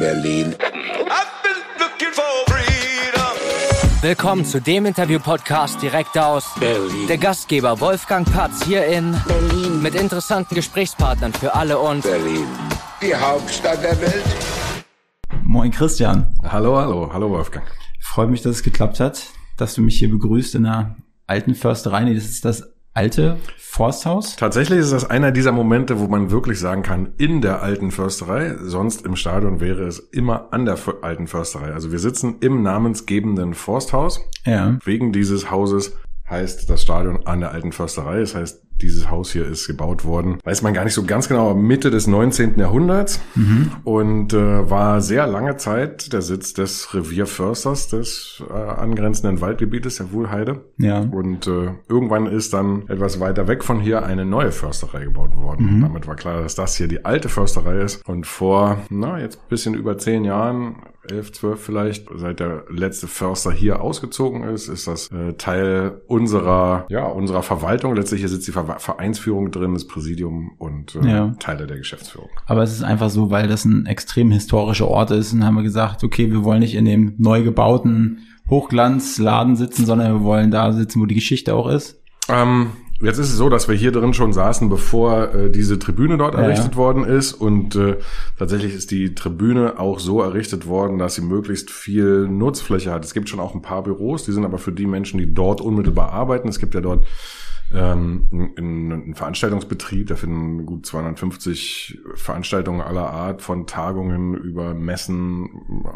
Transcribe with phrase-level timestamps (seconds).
[0.00, 0.56] Berlin.
[4.00, 7.06] Willkommen zu dem Interview-Podcast direkt aus Berlin.
[7.06, 9.82] der Gastgeber Wolfgang Patz hier in Berlin.
[9.82, 12.46] mit interessanten Gesprächspartnern für alle und Berlin.
[13.02, 14.24] Die Hauptstadt der Welt.
[15.42, 16.34] Moin Christian.
[16.42, 17.66] Hallo, hallo, hallo Wolfgang.
[18.00, 19.26] Freut mich, dass es geklappt hat,
[19.58, 20.96] dass du mich hier begrüßt in der
[21.26, 22.04] alten Försterei.
[22.04, 24.36] Nee, das ist das alte Forsthaus.
[24.36, 28.56] Tatsächlich ist das einer dieser Momente, wo man wirklich sagen kann, in der alten Försterei,
[28.60, 31.72] sonst im Stadion wäre es immer an der alten Försterei.
[31.72, 34.20] Also wir sitzen im namensgebenden Forsthaus.
[34.44, 34.78] Ja.
[34.84, 35.96] Wegen dieses Hauses
[36.28, 38.20] heißt das Stadion an der alten Försterei.
[38.20, 41.54] Das heißt, dieses Haus hier ist gebaut worden, weiß man gar nicht so ganz genau,
[41.54, 42.58] Mitte des 19.
[42.58, 43.20] Jahrhunderts
[43.84, 50.12] und äh, war sehr lange Zeit der Sitz des Revierförsters des äh, angrenzenden Waldgebietes, der
[50.12, 50.64] Wuhlheide.
[50.78, 51.00] Ja.
[51.00, 55.80] Und äh, irgendwann ist dann etwas weiter weg von hier eine neue Försterei gebaut worden.
[55.80, 58.06] Damit war klar, dass das hier die alte Försterei ist.
[58.08, 60.76] Und vor, na, jetzt bisschen über zehn Jahren,
[61.08, 66.86] elf, zwölf vielleicht, seit der letzte Förster hier ausgezogen ist, ist das äh, Teil unserer,
[66.88, 67.94] ja, unserer Verwaltung.
[67.96, 71.34] Letztlich hier sitzt die Ver Vereinsführung drin, das Präsidium und äh, Ja.
[71.38, 72.28] Teile der Geschäftsführung.
[72.46, 75.62] Aber es ist einfach so, weil das ein extrem historischer Ort ist und haben wir
[75.62, 80.72] gesagt, okay, wir wollen nicht in dem neu gebauten Hochglanzladen sitzen, sondern wir wollen da
[80.72, 82.00] sitzen, wo die Geschichte auch ist.
[82.28, 86.18] Ähm, jetzt ist es so, dass wir hier drin schon saßen, bevor äh, diese Tribüne
[86.18, 86.40] dort Ja.
[86.40, 87.32] errichtet worden ist.
[87.32, 87.96] Und äh,
[88.38, 93.04] tatsächlich ist die Tribüne auch so errichtet worden, dass sie möglichst viel Nutzfläche hat.
[93.04, 95.60] Es gibt schon auch ein paar Büros, die sind aber für die Menschen, die dort
[95.60, 96.48] unmittelbar arbeiten.
[96.48, 97.04] Es gibt ja dort
[97.72, 105.48] ähm, einen, einen Veranstaltungsbetrieb, da finden gut 250 Veranstaltungen aller Art, von Tagungen über Messen,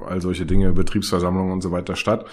[0.06, 2.26] all solche Dinge, Betriebsversammlungen und so weiter statt.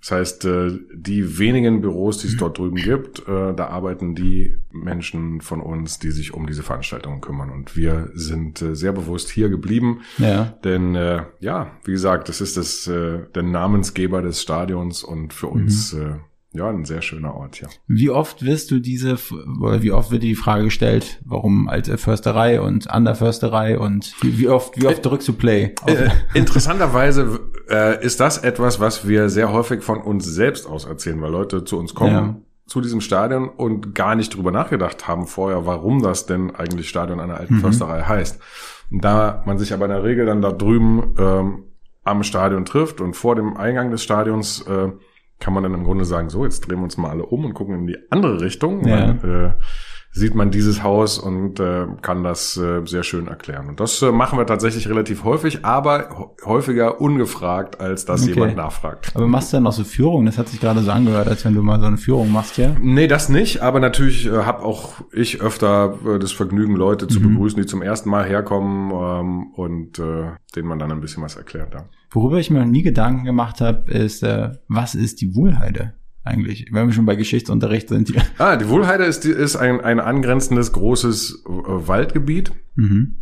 [0.00, 4.56] Das heißt, äh, die wenigen Büros, die es dort drüben gibt, äh, da arbeiten die
[4.70, 7.50] Menschen von uns, die sich um diese Veranstaltungen kümmern.
[7.50, 10.00] Und wir sind äh, sehr bewusst hier geblieben.
[10.18, 10.54] Ja.
[10.64, 15.48] Denn äh, ja, wie gesagt, das ist das, äh, der Namensgeber des Stadions und für
[15.48, 16.14] uns äh,
[16.52, 17.68] ja ein sehr schöner Ort hier.
[17.86, 19.18] Wie oft wirst du diese,
[19.60, 23.78] oder wie oft wird dir die Frage gestellt, warum alte Försterei und an der Försterei
[23.78, 25.74] und wie, oft, wie oft drückst du Play?
[25.86, 31.20] Äh, interessanterweise äh, ist das etwas, was wir sehr häufig von uns selbst aus erzählen,
[31.20, 32.12] weil Leute zu uns kommen.
[32.12, 32.36] Ja.
[32.66, 37.20] zu diesem Stadion und gar nicht drüber nachgedacht haben vorher, warum das denn eigentlich Stadion
[37.20, 38.38] einer alten Försterei heißt.
[38.90, 41.64] Da man sich aber in der Regel dann da drüben ähm,
[42.04, 44.88] am Stadion trifft und vor dem Eingang des Stadions äh,
[45.38, 47.54] kann man dann im Grunde sagen, so, jetzt drehen wir uns mal alle um und
[47.54, 48.86] gucken in die andere Richtung.
[48.86, 49.12] Ja.
[49.12, 49.52] Dann, äh,
[50.18, 53.68] sieht man dieses Haus und äh, kann das äh, sehr schön erklären.
[53.68, 58.34] Und das äh, machen wir tatsächlich relativ häufig, aber häufiger ungefragt, als dass Okay.
[58.34, 59.12] jemand nachfragt.
[59.14, 60.26] Aber machst du dann auch so Führungen?
[60.26, 62.76] Das hat sich gerade so angehört, als wenn du mal so eine Führung machst hier.
[62.80, 67.20] Nee, das nicht, aber natürlich äh, habe auch ich öfter äh, das Vergnügen, Leute zu
[67.20, 71.36] begrüßen, die zum ersten Mal herkommen ähm, und äh, denen man dann ein bisschen was
[71.36, 71.74] erklärt.
[71.74, 71.84] Ja.
[72.10, 75.94] Worüber ich mir noch nie Gedanken gemacht habe, ist, äh, was ist die Wohlheide
[76.28, 76.66] eigentlich?
[76.70, 78.08] Wenn wir schon bei Geschichtsunterricht sind.
[78.10, 81.48] Die, Ah, die Wohlheide ist, ist ein, ein angrenzendes großes äh,
[81.88, 82.52] Waldgebiet.
[82.76, 83.16] mhm.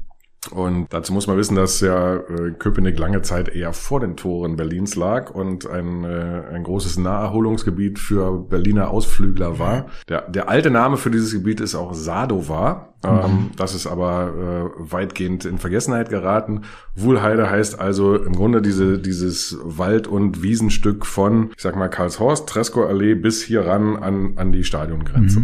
[0.51, 4.57] Und dazu muss man wissen, dass ja äh, Köpenick lange Zeit eher vor den Toren
[4.57, 9.87] Berlins lag und ein, äh, ein großes Naherholungsgebiet für Berliner Ausflügler war.
[10.09, 12.93] Der, der alte Name für dieses Gebiet ist auch Sadova.
[13.05, 16.63] Ähm, das ist aber äh, weitgehend in Vergessenheit geraten.
[16.95, 22.49] Wuhlheide heißt also im Grunde diese, dieses Wald- und Wiesenstück von, ich sag mal, Karlshorst,
[22.49, 25.41] Tresco-Allee bis hier ran an, an die Stadiongrenze.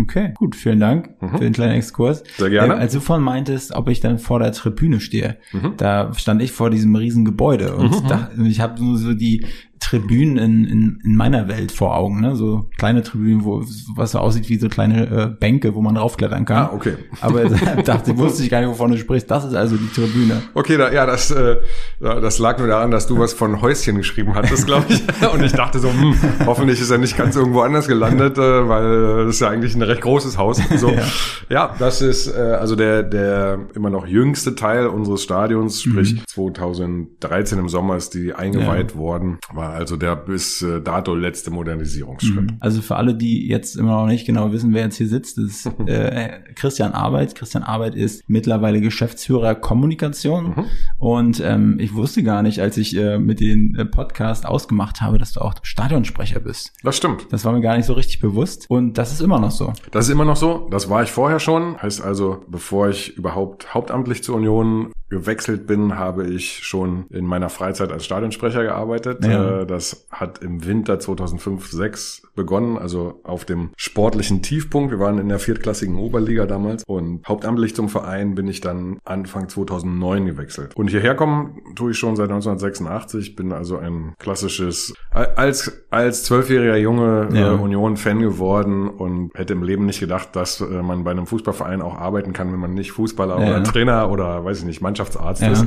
[0.00, 2.22] Okay, gut, vielen Dank für den kleinen Exkurs.
[2.22, 2.26] Mhm.
[2.38, 2.74] Sehr gerne.
[2.74, 5.74] Äh, als du vorhin meintest, ob ich dann vor der Tribüne stehe, Mhm.
[5.76, 9.44] da stand ich vor diesem riesen Gebäude und da, ich habe nur so die
[9.88, 12.36] Tribünen in, in, in meiner Welt vor Augen, ne?
[12.36, 13.64] so kleine Tribünen, wo
[13.96, 16.68] was so aussieht wie so kleine äh, Bänke, wo man raufklettern kann.
[16.68, 16.96] Ah, okay.
[17.22, 19.30] Aber dachte, wusste ich gar nicht, wovon du sprichst.
[19.30, 20.42] Das ist also die Tribüne.
[20.52, 21.56] Okay, da, ja, das, äh,
[22.00, 25.02] ja, das lag nur daran, dass du was von Häuschen geschrieben hattest, glaube ich.
[25.32, 29.24] Und ich dachte so, hm, hoffentlich ist er nicht ganz irgendwo anders gelandet, äh, weil
[29.24, 30.60] das ist ja eigentlich ein recht großes Haus.
[30.76, 31.02] So, ja.
[31.48, 31.74] Ja.
[31.78, 37.68] das ist äh, also der der immer noch jüngste Teil unseres Stadions, sprich 2013 im
[37.68, 42.50] Sommer ist die eingeweiht worden, war also der bis äh, dato letzte Modernisierungsschritt.
[42.58, 45.44] Also für alle, die jetzt immer noch nicht genau wissen, wer jetzt hier sitzt, das
[45.44, 47.36] ist äh, Christian Arbeit.
[47.36, 50.66] Christian Arbeit ist mittlerweile Geschäftsführer Kommunikation.
[50.96, 55.18] Und ähm, ich wusste gar nicht, als ich äh, mit den äh, Podcast ausgemacht habe,
[55.18, 56.72] dass du auch Stadionsprecher bist.
[56.82, 57.28] Das stimmt.
[57.30, 58.66] Das war mir gar nicht so richtig bewusst.
[58.68, 59.72] Und das ist immer noch so.
[59.92, 60.66] Das ist immer noch so.
[60.72, 61.80] Das war ich vorher schon.
[61.80, 67.48] Heißt also, bevor ich überhaupt hauptamtlich zur Union gewechselt bin, habe ich schon in meiner
[67.48, 69.24] Freizeit als Stadionsprecher gearbeitet.
[69.24, 69.62] Ja.
[69.62, 74.90] Äh, Das hat im Winter 2005, 6 begonnen, also auf dem sportlichen Tiefpunkt.
[74.90, 79.48] Wir waren in der viertklassigen Oberliga damals und hauptamtlich zum Verein bin ich dann Anfang
[79.48, 80.76] 2009 gewechselt.
[80.76, 86.76] Und hierher kommen tue ich schon seit 1986, bin also ein klassisches, als, als zwölfjähriger
[86.76, 87.52] Junge Ja.
[87.52, 91.82] äh, Union-Fan geworden und hätte im Leben nicht gedacht, dass äh, man bei einem Fußballverein
[91.82, 93.48] auch arbeiten kann, wenn man nicht Fußballer Ja.
[93.48, 95.52] oder Trainer oder weiß ich nicht, Mannschaftsarzt Ja.
[95.52, 95.66] ist.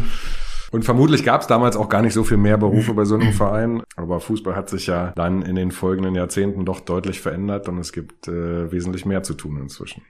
[0.72, 3.34] Und vermutlich gab es damals auch gar nicht so viel mehr Berufe bei so einem
[3.34, 3.84] Verein.
[3.98, 7.92] Aber Fußball hat sich ja dann in den folgenden Jahrzehnten doch deutlich verändert und es
[7.92, 10.04] gibt äh, wesentlich mehr zu tun inzwischen.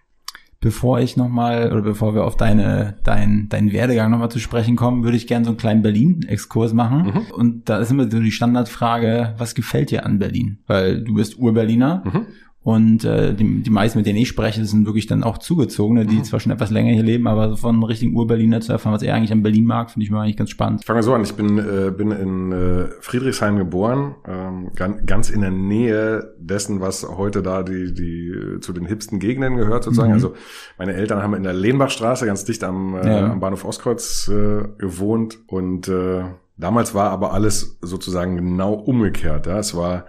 [0.60, 5.04] Bevor ich nochmal, oder bevor wir auf deine, dein, deinen Werdegang nochmal zu sprechen kommen,
[5.04, 7.06] würde ich gerne so einen kleinen Berlin-Exkurs machen.
[7.08, 7.32] Mhm.
[7.34, 10.60] Und da ist immer so die Standardfrage, was gefällt dir an Berlin?
[10.68, 12.26] Weil du bist Ur-Berliner Mhm.
[12.64, 16.10] Und äh, die, die meisten, mit denen ich spreche, sind wirklich dann auch Zugezogene, Mhm.
[16.10, 19.02] die zwar schon etwas länger hier leben, aber von einem richtigen Ur-Berliner zu erfahren, was
[19.02, 20.86] er eigentlich an Berlin mag, finde ich mir eigentlich ganz spannend.
[20.86, 21.24] Fangen wir so an.
[21.24, 26.82] Ich bin, äh, bin in äh, Friedrichshain geboren, ähm, ganz, ganz in der Nähe dessen,
[26.82, 30.10] was heute da die, die zu den hipsten Gegenden gehört sozusagen.
[30.10, 30.14] Mhm.
[30.16, 30.34] Also
[30.78, 33.32] meine Eltern haben in der Lehnbachstraße ganz dicht am, äh, Ja.
[33.32, 36.26] am Bahnhof Ostkreuz äh, gewohnt und äh,
[36.58, 39.48] damals war aber alles sozusagen genau umgekehrt.
[39.48, 39.58] Ja?
[39.58, 40.06] Es war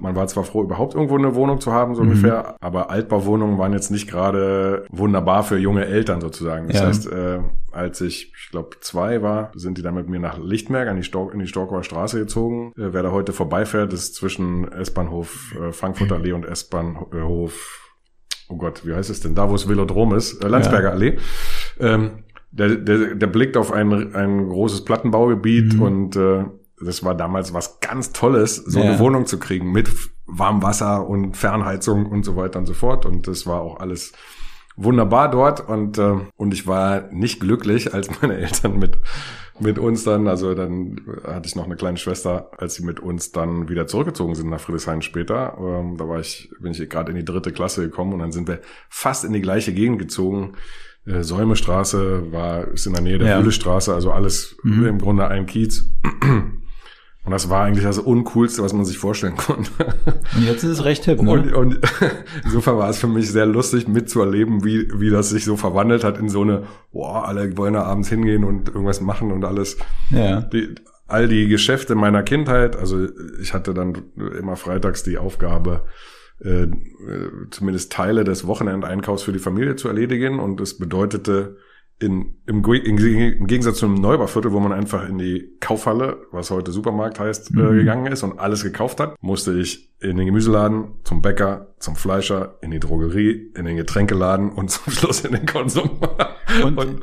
[0.00, 2.08] man war zwar froh, überhaupt irgendwo eine Wohnung zu haben, so Mhm.
[2.10, 6.66] ungefähr, aber Altbauwohnungen waren jetzt nicht gerade wunderbar für junge Eltern sozusagen.
[6.68, 6.86] Das Ja.
[6.88, 7.38] heißt, äh,
[7.72, 11.02] als ich, ich glaube, zwei war, sind die dann mit mir nach Lichtenberg an die
[11.02, 12.72] Stor in die Storkower Straße gezogen.
[12.76, 17.80] Äh, wer da heute vorbeifährt, ist zwischen S-Bahnhof äh, Frankfurter Allee und S-Bahnhof,
[18.48, 19.34] oh Gott, wie heißt es denn?
[19.34, 21.18] Da, wo es Velodrom ist, äh, Landsberger Allee.
[21.80, 25.82] Ähm, der, der, der blickt auf ein, ein großes Plattenbaugebiet Mhm.
[25.82, 26.44] und äh,
[26.84, 28.86] das war damals was ganz Tolles, so Ja.
[28.90, 29.90] eine Wohnung zu kriegen mit
[30.26, 33.04] warmem Wasser und Fernheizung und so weiter und so fort.
[33.06, 34.12] Und das war auch alles
[34.76, 35.68] wunderbar dort.
[35.68, 38.98] Und, äh, und ich war nicht glücklich, als meine Eltern mit,
[39.60, 43.30] mit uns dann, also dann hatte ich noch eine kleine Schwester, als sie mit uns
[43.32, 45.56] dann wieder zurückgezogen sind nach Friedrichshain später.
[45.60, 48.48] Ähm, da war ich, bin ich gerade in die dritte Klasse gekommen und dann sind
[48.48, 50.54] wir fast in die gleiche Gegend gezogen.
[51.06, 53.36] Äh, Säumestraße war, ist in der Nähe der Ja.
[53.38, 54.86] Fühlestraße, also alles Mhm.
[54.86, 55.88] im Grunde ein Kiez.
[57.24, 59.70] Und das war eigentlich das Uncoolste, was man sich vorstellen konnte.
[60.36, 61.30] Und jetzt ist es recht hip, ne?
[61.30, 61.78] Und, und
[62.44, 66.18] insofern war es für mich sehr lustig mitzuerleben, wie, wie das sich so verwandelt hat
[66.18, 69.78] in so eine, boah, alle wollen da abends hingehen und irgendwas machen und alles.
[70.10, 70.42] ja.
[70.42, 70.74] Die,
[71.06, 73.06] all die Geschäfte meiner Kindheit, also
[73.40, 73.94] ich hatte dann
[74.38, 75.82] immer freitags die Aufgabe,
[76.42, 76.68] äh, äh,
[77.50, 81.56] zumindest Teile des Wochenendeinkaufs für die Familie zu erledigen und es bedeutete,
[82.00, 87.20] in, im, im Gegensatz zum Neubauviertel, wo man einfach in die Kaufhalle, was heute Supermarkt
[87.20, 87.76] heißt, äh, Mhm.
[87.78, 92.58] gegangen ist und alles gekauft hat, musste ich in den Gemüseladen, zum Bäcker, zum Fleischer,
[92.60, 95.98] in die Drogerie, in den Getränkeladen und zum Schluss in den Konsum.
[96.64, 97.00] Und- und,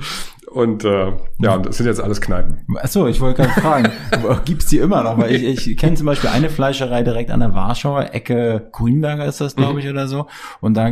[0.54, 2.66] und äh, ja, das sind jetzt alles Kneipen.
[2.78, 3.90] Achso, ich wollte gerade fragen,
[4.46, 5.18] gibt's die immer noch?
[5.18, 9.42] Weil ich, ich kenne zum Beispiel eine Fleischerei direkt an der Warschauer Ecke, Grünberger ist
[9.42, 10.28] das, glaube ich, oder so.
[10.60, 10.92] Und da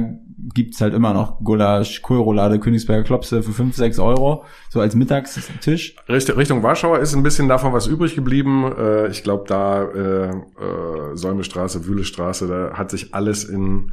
[0.54, 5.96] gibt's halt immer noch Gulasch, Kohlroulade, Königsberger Klopse für 5, 6 Euro, so als Mittagstisch.
[6.08, 8.72] Richt- Richtung Warschauer ist ein bisschen davon was übrig geblieben.
[8.78, 13.92] Äh, ich glaube, da äh, äh, Säumestraße, Wühlestraße, da hat sich alles in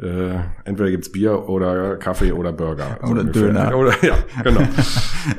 [0.00, 2.98] äh, entweder gibt's Bier oder Kaffee oder Burger.
[3.02, 3.42] Oder ungefähr.
[3.42, 3.76] Döner.
[3.76, 4.60] Oder, ja, genau.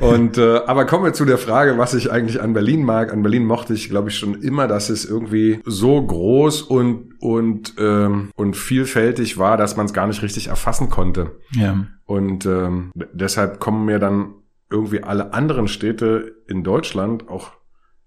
[0.00, 3.12] Und äh, aber kommen wir zu der Frage, was ich eigentlich an Berlin mag.
[3.12, 7.74] An Berlin mochte ich, glaube ich, schon immer, dass es irgendwie so groß und und
[7.78, 11.38] ähm, und vielfältig war, dass man es gar nicht richtig erfassen konnte.
[11.52, 11.86] Ja.
[12.04, 14.34] Und ähm, deshalb kommen mir dann
[14.70, 17.52] irgendwie alle anderen Städte in Deutschland auch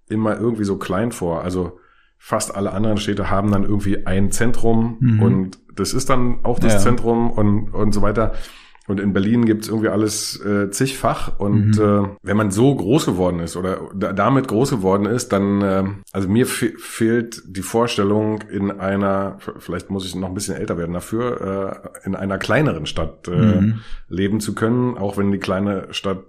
[0.08, 1.42] immer irgendwie so klein vor.
[1.42, 1.78] Also
[2.26, 5.22] fast alle anderen Städte haben dann irgendwie ein Zentrum Mhm.
[5.22, 6.78] und das ist dann auch das Ja.
[6.78, 8.32] Zentrum und, und so weiter.
[8.86, 11.38] Und in Berlin gibt's irgendwie alles äh, zigfach.
[11.38, 11.82] Und Mhm.
[11.82, 15.84] äh, wenn man so groß geworden ist oder da, damit groß geworden ist, dann, äh,
[16.12, 20.78] also mir fe fehlt die Vorstellung in einer, vielleicht muss ich noch ein bisschen älter
[20.78, 23.80] werden dafür, äh, in einer kleineren Stadt äh, Mhm.
[24.08, 26.20] leben zu können, auch wenn die kleine Stadt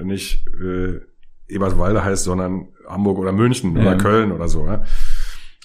[0.00, 1.00] nicht äh,
[1.48, 3.82] Eberswalde heißt, sondern Hamburg oder München Ja.
[3.82, 4.66] oder Köln oder so.
[4.66, 4.82] Ja?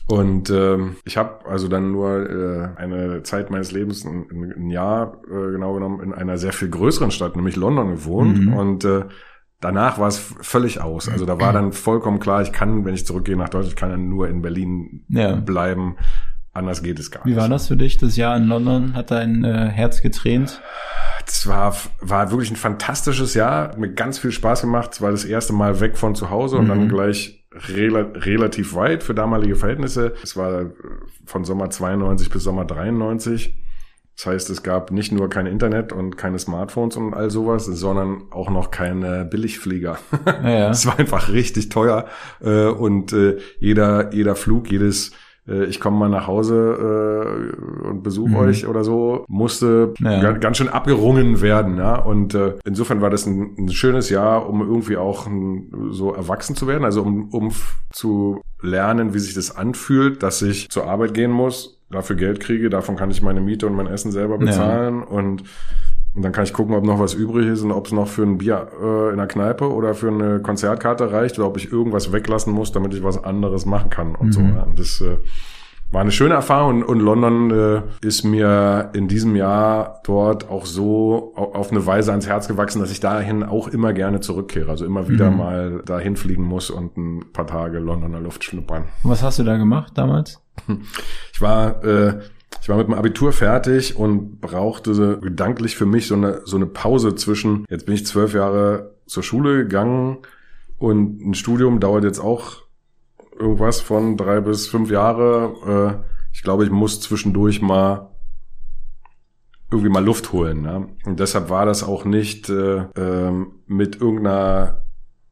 [0.08, 5.18] Und ähm, ich habe also dann nur äh, eine Zeit meines Lebens, ein, ein Jahr
[5.28, 8.46] äh, genau genommen, in einer sehr viel größeren Stadt, nämlich London, gewohnt.
[8.46, 8.54] Mhm.
[8.54, 9.06] Und äh,
[9.62, 11.10] danach war es völlig aus.
[11.10, 13.90] Also da war dann vollkommen klar, ich kann, wenn ich zurückgehe nach Deutschland, ich kann
[13.90, 15.36] dann nur in Berlin Ja.
[15.38, 15.96] bleiben.
[16.54, 17.40] Anders geht es gar Wie nicht.
[17.40, 18.94] war das für dich, das Jahr in London?
[18.94, 20.62] Hat dein äh, Herz getränt?
[21.28, 24.92] Es war, war wirklich ein fantastisches Jahr, hat mir ganz viel Spaß gemacht.
[24.94, 26.70] Es war das erste Mal weg von zu Hause und Mhm.
[26.70, 30.14] dann gleich rela relativ weit für damalige Verhältnisse.
[30.24, 30.72] Es war
[31.26, 33.56] von Sommer 92 bis Sommer 93.
[34.16, 38.24] Das heißt, es gab nicht nur kein Internet und keine Smartphones und all sowas, sondern
[38.32, 40.00] auch noch keine Billigflieger.
[40.26, 40.70] Ja, ja.
[40.76, 42.08] Es war einfach richtig teuer
[42.42, 45.12] äh, und äh, jeder jeder Flug, jedes
[45.48, 48.36] äh, ich komme mal nach Hause äh, und besuche Mhm.
[48.38, 50.20] euch oder so, musste Ja.
[50.22, 51.78] ga- ganz schön abgerungen werden.
[51.78, 51.96] Ja?
[51.98, 56.56] Und äh, insofern war das ein, ein schönes Jahr, um irgendwie auch ein, so erwachsen
[56.56, 57.52] zu werden, also um, um
[57.92, 62.70] zu lernen, wie sich das anfühlt, dass ich zur Arbeit gehen muss, dafür Geld kriege,
[62.70, 65.44] davon kann ich meine Miete und mein Essen selber bezahlen und
[66.16, 68.24] und dann kann ich gucken, ob noch was übrig ist und ob es noch für
[68.24, 72.12] ein Bier äh, in der Kneipe oder für eine Konzertkarte reicht oder ob ich irgendwas
[72.14, 74.40] weglassen muss, damit ich was anderes machen kann und so.
[74.40, 74.56] Mhm.
[74.56, 74.64] Ja.
[74.64, 75.18] Und Das äh,
[75.92, 81.32] war eine schöne Erfahrung und, London äh, ist mir in diesem Jahr dort auch so
[81.36, 84.70] au- auf eine Weise ans Herz gewachsen, dass ich dahin auch immer gerne zurückkehre.
[84.72, 85.38] Also immer wieder Mhm.
[85.38, 88.86] mal dahin fliegen muss und ein paar Tage Londoner Luft schnuppern.
[89.04, 90.42] Was hast du da gemacht damals?
[91.34, 92.20] Ich war, äh,
[92.66, 96.66] ich war mit dem Abitur fertig und brauchte gedanklich für mich so eine, so eine
[96.66, 100.18] Pause zwischen, jetzt bin ich zwölf Jahre zur Schule gegangen
[100.80, 102.64] und ein Studium dauert jetzt auch
[103.38, 106.02] irgendwas von drei bis fünf Jahre.
[106.02, 108.10] Äh, ich glaube, ich muss zwischendurch mal
[109.70, 110.64] irgendwie mal Luft holen.
[110.64, 110.88] Ja?
[111.06, 114.82] Und deshalb war das auch nicht äh, ähm, mit irgendeiner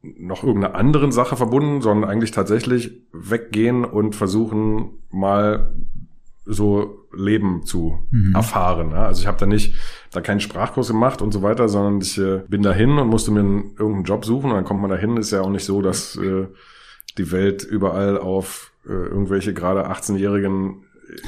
[0.03, 5.73] noch irgendeiner anderen Sache verbunden, sondern eigentlich tatsächlich weggehen und versuchen mal
[6.45, 8.35] so Leben zu Mhm.
[8.35, 8.91] erfahren.
[8.91, 9.05] Ja?
[9.07, 9.75] Also ich habe da nicht
[10.11, 13.39] da keinen Sprachkurs gemacht und so weiter, sondern ich äh, bin dahin und musste mir
[13.41, 15.17] einen, irgendeinen Job suchen und dann kommt man dahin.
[15.17, 16.47] Ist ja auch nicht so, dass äh,
[17.17, 20.83] die Welt überall auf äh, irgendwelche gerade 18-jährigen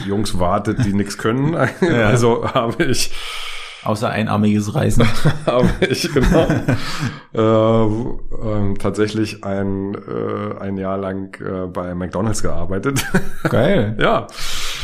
[0.07, 1.55] Jungs wartet, die nichts können.
[1.81, 3.11] Also habe ich
[3.83, 5.05] Außer einarmiges Reisen.
[5.45, 6.47] habe ich genau
[7.35, 13.05] äh, ähm, tatsächlich ein, äh, ein Jahr lang äh, bei McDonalds gearbeitet.
[13.47, 13.95] Geil.
[13.99, 14.25] ja.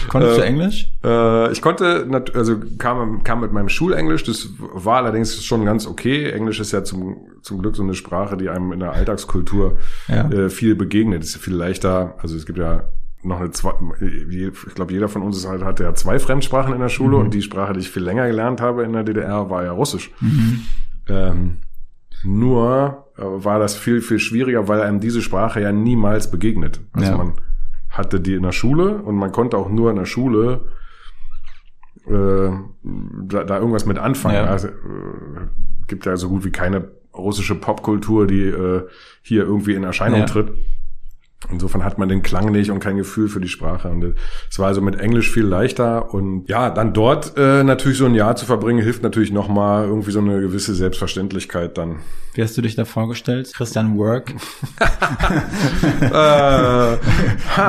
[0.10, 0.92] Konntest du Äh, Englisch?
[1.04, 6.30] Äh, ich konnte, also kam, kam mit meinem Schulenglisch, das war allerdings schon ganz okay.
[6.32, 9.78] Englisch ist ja zum, zum Glück so eine Sprache, die einem in der Alltagskultur
[10.08, 10.30] Ja.
[10.30, 11.24] äh, viel begegnet.
[11.24, 12.84] Ist viel leichter, also es gibt ja
[13.24, 16.80] noch eine zwei, ich glaube, jeder von uns ist halt, hat ja zwei Fremdsprachen in
[16.82, 17.24] der Schule Mhm.
[17.26, 20.10] und die Sprache, die ich viel länger gelernt habe in der DDR, war ja Russisch.
[20.22, 20.62] Mhm.
[21.08, 21.58] Ähm,
[22.24, 26.80] nur äh, war das viel, viel schwieriger, weil einem diese Sprache ja niemals begegnet.
[26.94, 27.18] Also Ja.
[27.18, 27.34] man
[27.92, 30.62] hatte die in der Schule und man konnte auch nur in der Schule
[32.08, 32.50] äh,
[32.84, 34.36] da, da irgendwas mit anfangen.
[34.36, 34.46] Ja.
[34.46, 34.72] Also, äh,
[35.88, 38.88] gibt ja so gut wie keine russische Popkultur, die äh,
[39.22, 40.26] hier irgendwie in Erscheinung Ja.
[40.26, 40.54] tritt.
[41.50, 43.90] Insofern hat man den Klang nicht und kein Gefühl für die Sprache.
[43.90, 44.16] Und
[44.50, 46.14] es war also mit Englisch viel leichter.
[46.14, 50.12] Und ja, dann dort äh, natürlich so ein Jahr zu verbringen, hilft natürlich nochmal irgendwie
[50.12, 51.98] so eine gewisse Selbstverständlichkeit dann.
[52.34, 53.52] Wie hast du dich da vorgestellt?
[53.54, 54.34] Christian Work.
[56.02, 56.98] äh.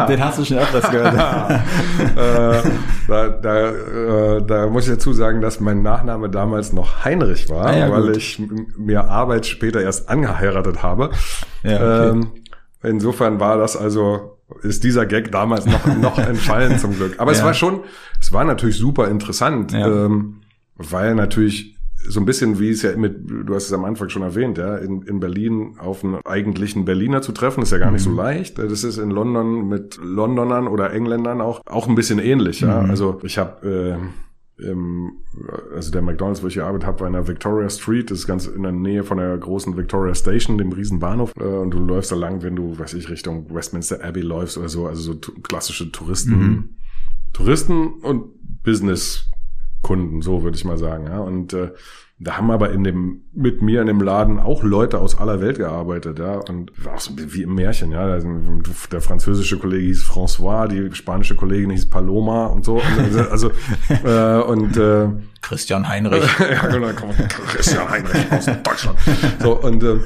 [0.07, 1.14] Den hast du schon öfters gehört.
[2.17, 2.71] äh,
[3.09, 7.67] da, da, äh, da muss ich dazu sagen, dass mein Nachname damals noch Heinrich war,
[7.67, 8.17] Ah, ja, weil gut.
[8.17, 8.41] ich
[8.76, 11.11] mir Arbeit später erst angeheiratet habe.
[11.64, 12.09] Ja, okay.
[12.11, 12.33] ähm,
[12.83, 17.15] insofern war das also, ist dieser Gag damals noch, noch entfallen zum Glück.
[17.19, 17.45] Aber es Ja.
[17.47, 17.81] war schon,
[18.21, 20.07] es war natürlich super interessant, Ja.
[20.07, 20.41] ähm,
[20.77, 21.77] weil natürlich
[22.09, 24.77] so ein bisschen wie es ja mit, du hast es am Anfang schon erwähnt, ja,
[24.77, 28.17] in, in Berlin auf einen eigentlichen Berliner zu treffen, ist ja gar nicht so Mhm.
[28.17, 28.59] leicht.
[28.59, 32.83] Das ist in London mit Londonern oder Engländern auch, auch ein bisschen ähnlich, ja.
[32.83, 32.91] Mhm.
[32.91, 34.05] Also ich habe äh,
[34.62, 35.12] im,
[35.75, 38.47] also der McDonalds, wo ich gearbeitet habe, war in der Victoria Street, das ist ganz
[38.47, 41.33] in der Nähe von der großen Victoria Station, dem riesen Bahnhof.
[41.38, 44.69] Äh, und du läufst da lang, wenn du, weiß ich, Richtung Westminster Abbey läufst oder
[44.69, 46.69] so, also so klassische Touristen, Mhm.
[47.33, 48.26] Touristen und
[48.62, 51.07] Business-Kunden, so würde ich mal sagen.
[51.07, 51.21] Ja.
[51.21, 51.73] Und äh,
[52.25, 55.59] da haben aber in dem, mit mir in dem Laden auch Leute aus aller Welt
[55.59, 56.35] gearbeitet, ja.
[56.35, 58.00] Und war auch so wie im Märchen, ja.
[58.00, 58.29] Also
[58.91, 62.75] Der französische Kollege hieß François, die spanische Kollegin hieß Paloma und so.
[62.75, 63.50] Und, also,
[64.05, 65.09] äh, und äh,
[65.41, 66.25] Christian Heinrich.
[66.38, 66.88] ja, genau,
[67.49, 68.99] Christian Heinrich aus Deutschland.
[69.41, 69.99] So, und, äh,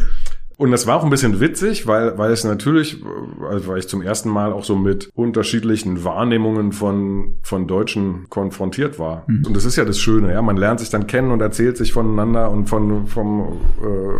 [0.59, 4.31] und das war auch ein bisschen witzig, weil, weil es natürlich, weil ich zum ersten
[4.31, 9.27] Mal auch so mit unterschiedlichen Wahrnehmungen von, von Deutschen konfrontiert war.
[9.29, 10.41] Und das ist ja das Schöne, ja.
[10.41, 14.19] Man lernt sich dann kennen und erzählt sich voneinander und von, vom, äh,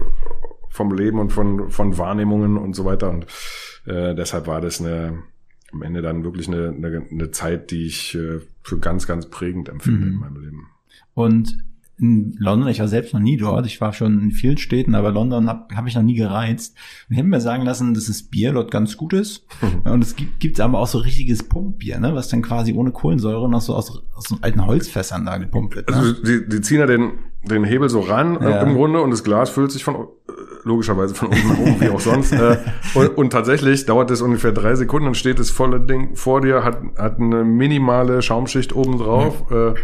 [0.69, 3.09] vom Leben und von, von Wahrnehmungen und so weiter.
[3.09, 3.27] Und
[3.87, 5.23] äh, deshalb war das eine,
[5.73, 9.69] am Ende dann wirklich eine, eine, eine Zeit, die ich äh, für ganz, ganz prägend
[9.71, 10.13] empfinde Mhm.
[10.13, 10.67] in meinem Leben.
[11.15, 11.57] Und
[11.99, 15.13] in London, ich war selbst noch nie dort, ich war schon in vielen Städten, aber
[15.13, 16.77] London habe hab ich noch nie gereizt.
[17.09, 19.47] Und ich habe mir sagen lassen, dass das Bier dort ganz gut ist.
[19.85, 22.15] Und es gibt gibt's aber auch so richtiges Pumpbier, ne?
[22.15, 25.89] was dann quasi ohne Kohlensäure noch so aus, aus so alten Holzfässern da gepumpt wird.
[25.89, 25.97] Ne?
[25.97, 27.13] Also die, die ziehen ja den,
[27.45, 28.63] den Hebel so ran äh, Ja.
[28.63, 30.07] im Grunde und das Glas füllt sich von äh,
[30.65, 32.33] logischerweise von unten nach oben, wie auch sonst.
[32.33, 32.59] Äh,
[32.95, 36.63] und, und tatsächlich dauert es ungefähr drei Sekunden, dann steht das volle Ding vor dir,
[36.63, 39.51] hat, hat eine minimale Schaumschicht oben drauf.
[39.51, 39.75] Äh,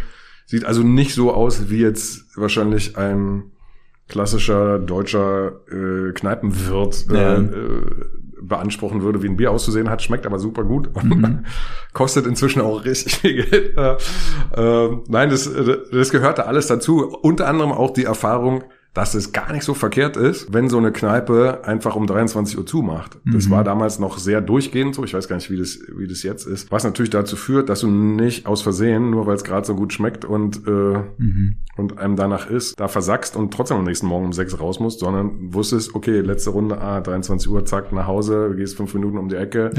[0.46, 3.44] Sieht also nicht so aus, wie jetzt wahrscheinlich ein
[4.08, 7.36] klassischer deutscher äh, Kneipenwirt äh, Ja.
[7.38, 7.82] äh,
[8.44, 10.90] beanspruchen würde, wie ein Bier auszusehen hat, schmeckt aber super gut.
[11.92, 13.76] Kostet inzwischen auch richtig viel Geld.
[13.76, 13.96] Äh,
[14.60, 15.48] äh, nein, das,
[15.92, 17.06] das gehörte alles dazu.
[17.22, 20.92] Unter anderem auch die Erfahrung, dass es gar nicht so verkehrt ist, wenn so eine
[20.92, 23.18] Kneipe einfach um 23 Uhr zumacht.
[23.24, 25.02] Das war damals noch sehr durchgehend so.
[25.04, 26.70] Ich weiß gar nicht, wie das, wie das jetzt ist.
[26.70, 29.94] Was natürlich dazu führt, dass du nicht aus Versehen, nur weil es gerade so gut
[29.94, 30.98] schmeckt und, äh,
[31.78, 35.00] und einem danach ist, da versackst und trotzdem am nächsten Morgen um sechs raus musst,
[35.00, 39.30] sondern wusstest, okay, letzte Runde, ah, 23 Uhr, zack, nach Hause, gehst fünf Minuten um
[39.30, 39.70] die Ecke,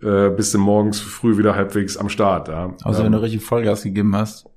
[0.00, 0.26] Ja.
[0.26, 2.46] äh, bist du morgens früh wieder halbwegs am Start.
[2.46, 2.72] Ja.
[2.84, 4.47] Außer Ähm, wenn du richtig Vollgas gegeben hast.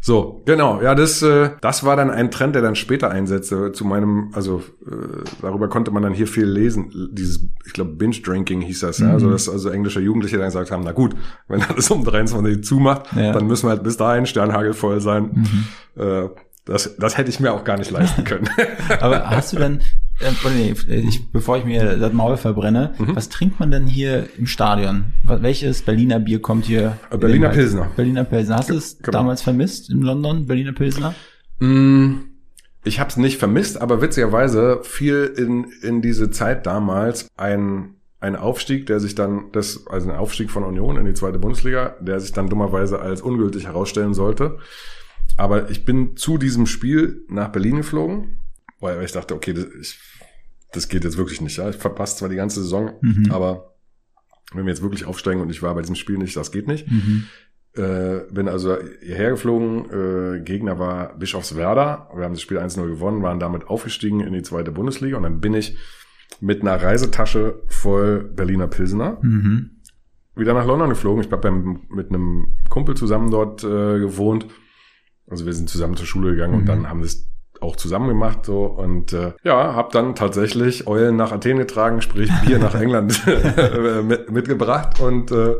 [0.00, 0.80] So, genau.
[0.80, 3.72] Ja, das, äh, das war dann ein Trend, der dann später einsetzte.
[3.72, 7.10] Zu meinem, also äh, darüber konnte man dann hier viel lesen.
[7.12, 8.98] Dieses, ich glaube, Binge-Drinking hieß das.
[8.98, 9.12] Ja?
[9.12, 11.14] Also, dass also englische Jugendliche dann gesagt haben, na gut,
[11.48, 13.32] wenn alles um 23 zumacht, Ja.
[13.32, 15.46] dann müssen wir halt bis dahin sternhagelvoll sein.
[15.96, 16.28] Äh,
[16.64, 18.48] das, das hätte ich mir auch gar nicht leisten können.
[19.00, 19.80] Aber hast du denn,
[20.20, 20.48] äh, oh
[20.88, 23.16] ich, bevor ich mir das Maul verbrenne, Mhm.
[23.16, 25.12] was trinkt man denn hier im Stadion?
[25.24, 26.96] Welches Berliner Bier kommt hier?
[27.10, 27.50] Äh, Berliner?
[27.50, 27.90] Pilsner.
[27.96, 28.56] Berliner Pilsner.
[28.56, 29.18] Hast du es genau.
[29.18, 31.14] damals vermisst in London, Berliner Pilsner?
[31.60, 32.14] Mm,
[32.84, 38.36] Ich habe es nicht vermisst, aber witzigerweise fiel in, in diese Zeit damals ein, ein
[38.36, 42.20] Aufstieg, der sich dann, das, also ein Aufstieg von Union in die zweite Bundesliga, der
[42.20, 44.58] sich dann dummerweise als ungültig herausstellen sollte.
[45.36, 48.38] Aber ich bin zu diesem Spiel nach Berlin geflogen,
[48.80, 49.98] weil ich dachte, okay, das, ich,
[50.72, 51.56] das geht jetzt wirklich nicht.
[51.56, 51.68] Ja?
[51.70, 53.30] Ich verpasse zwar die ganze Saison, Mhm.
[53.30, 53.74] aber
[54.52, 56.88] wenn wir jetzt wirklich aufsteigen und ich war bei diesem Spiel nicht, das geht nicht.
[56.90, 57.24] Mhm.
[57.74, 59.90] Äh, bin also hierher geflogen.
[60.36, 62.10] Äh, Gegner war Bischofswerda.
[62.14, 65.16] Wir haben das Spiel 1-0 gewonnen, waren damit aufgestiegen in die zweite Bundesliga.
[65.18, 65.76] Und dann bin ich
[66.40, 69.70] mit einer Reisetasche voll Berliner Pilsener Mhm.
[70.36, 71.22] wieder nach London geflogen.
[71.24, 71.50] Ich habe
[71.90, 74.46] mit einem Kumpel zusammen dort äh, gewohnt.
[75.28, 76.66] Also wir sind zusammen zur Schule gegangen und Mhm.
[76.66, 77.28] dann haben es
[77.60, 82.30] auch zusammen gemacht so und äh, ja, habe dann tatsächlich Eulen nach Athen getragen, sprich
[82.44, 83.22] Bier nach England
[84.04, 85.56] mit, mitgebracht und äh,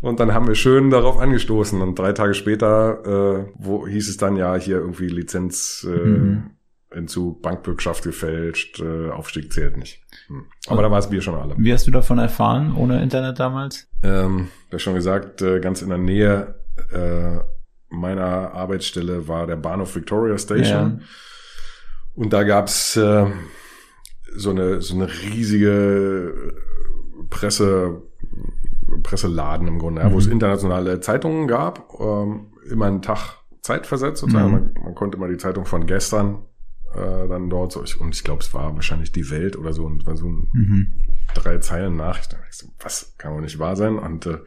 [0.00, 4.16] und dann haben wir schön darauf angestoßen und drei Tage später äh, wo hieß es
[4.16, 6.50] dann ja hier irgendwie Lizenz äh, Mhm.
[6.94, 10.02] Entzug, Bankbürgschaft gefälscht, äh, Aufstieg zählt nicht.
[10.28, 10.46] Hm.
[10.68, 11.54] Aber da war das Bier schon alle.
[11.58, 13.88] Wie hast du davon erfahren, ohne Internet damals?
[14.02, 16.54] Ähm, ja schon gesagt, äh, ganz in der Nähe
[16.90, 17.38] äh,
[17.92, 21.00] meiner Arbeitsstelle war der Bahnhof Victoria Station.
[21.00, 21.06] Ja.
[22.14, 23.26] Und da gab's äh,
[24.34, 26.54] so eine so eine riesige
[27.30, 28.02] Presse
[29.02, 30.32] Presseladen im Grunde, ja, wo es Mhm.
[30.32, 34.48] internationale Zeitungen gab, ähm, immer einen Tag Zeit versetzt sozusagen.
[34.48, 34.52] Mhm.
[34.52, 36.44] Man, man konnte mal die Zeitung von gestern
[36.94, 39.86] äh, dann dort so, ich, und ich glaube, es war wahrscheinlich die Welt oder so,
[39.86, 40.92] und war so ein Mhm.
[41.34, 42.36] drei Zeilen Nachricht.
[42.80, 43.98] Was kann wohl nicht wahr sein?
[43.98, 44.38] Und äh,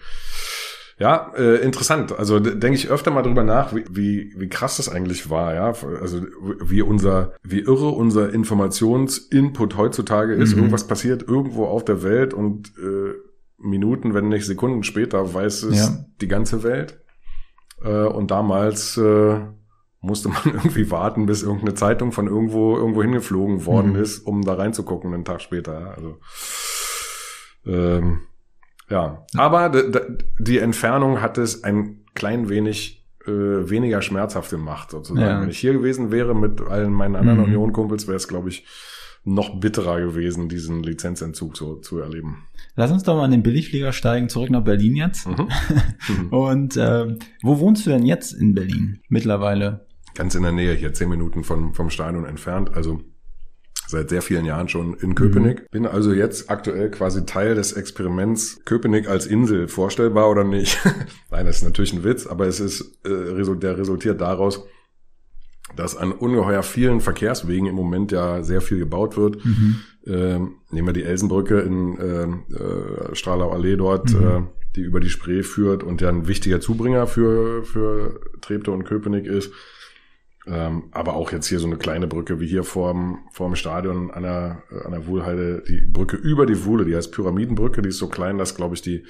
[0.98, 2.18] ja, äh, interessant.
[2.18, 5.74] Also denke ich öfter mal drüber nach, wie, wie, wie krass das eigentlich war, ja.
[6.02, 6.22] Also
[6.64, 10.54] wie unser, wie irre unser Informationsinput heutzutage ist.
[10.54, 10.60] Mhm.
[10.60, 13.14] Irgendwas passiert irgendwo auf der Welt und äh,
[13.58, 16.06] Minuten, wenn nicht Sekunden später weiß es Ja.
[16.22, 17.00] die ganze Welt.
[17.84, 19.40] Äh, und damals äh,
[20.02, 24.00] musste man irgendwie warten, bis irgendeine Zeitung von irgendwo irgendwo hingeflogen worden Mhm.
[24.02, 25.94] ist, um da reinzugucken einen Tag später.
[25.96, 26.20] Also
[27.66, 28.22] ähm,
[28.90, 29.72] ja, aber
[30.40, 35.26] die Entfernung hat es ein klein wenig äh, weniger schmerzhaft gemacht, sozusagen.
[35.28, 35.42] Ja.
[35.42, 37.46] Wenn ich hier gewesen wäre mit allen meinen anderen Mhm.
[37.46, 38.66] Union-Kumpels, wäre es, glaube ich,
[39.24, 42.44] noch bitterer gewesen, diesen Lizenzentzug so zu erleben.
[42.76, 45.28] Lass uns doch mal in den Billigflieger steigen, zurück nach Berlin jetzt.
[45.28, 45.50] Mhm.
[46.08, 46.28] Mhm.
[46.30, 49.88] Und ähm, wo wohnst du denn jetzt in Berlin mittlerweile?
[50.14, 53.02] Ganz in der Nähe, hier zehn Minuten vom, vom Stadion entfernt, also
[53.88, 55.70] seit sehr vielen Jahren schon in Köpenick.
[55.72, 59.68] Bin also jetzt aktuell quasi Teil des Experiments Köpenick als Insel.
[59.68, 60.80] Vorstellbar oder nicht?
[61.32, 64.66] Nein, das ist natürlich ein Witz, aber es ist, äh, der resultiert daraus,
[65.76, 69.44] dass an ungeheuer vielen Verkehrswegen im Moment ja sehr viel gebaut wird.
[69.44, 69.76] Mhm.
[70.08, 74.26] Ähm, nehmen wir die Elsenbrücke in ähm, äh, Strahlau Allee dort, Mhm.
[74.26, 74.42] äh,
[74.76, 79.26] die über die Spree führt und ja ein wichtiger Zubringer für, für Treptow und Köpenick
[79.26, 79.52] ist.
[80.48, 84.24] Ähm, aber auch jetzt hier so eine kleine Brücke wie hier vorm, vorm Stadion an
[84.24, 88.08] der, an der Wuhlheide, die Brücke über die Wuhle, die heißt Pyramidenbrücke, die ist so
[88.08, 89.06] klein, dass, glaube ich, die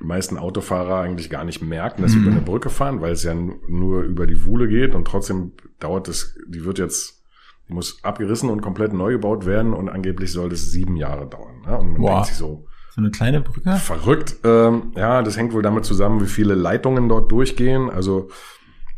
[0.00, 2.22] meisten Autofahrer eigentlich gar nicht merken, dass sie Mhm.
[2.24, 6.08] über eine Brücke fahren, weil es ja nur über die Wuhle geht und trotzdem dauert
[6.08, 7.22] es, die wird jetzt,
[7.68, 11.62] die muss abgerissen und komplett neu gebaut werden und angeblich soll das sieben Jahre dauern.
[11.66, 11.76] Ja?
[11.76, 12.10] Und man Wow.
[12.10, 13.72] denkt sich so, So eine kleine Brücke?
[13.76, 14.36] Verrückt.
[14.44, 17.90] Ähm, ja, das hängt wohl damit zusammen, wie viele Leitungen dort durchgehen.
[17.90, 18.28] Also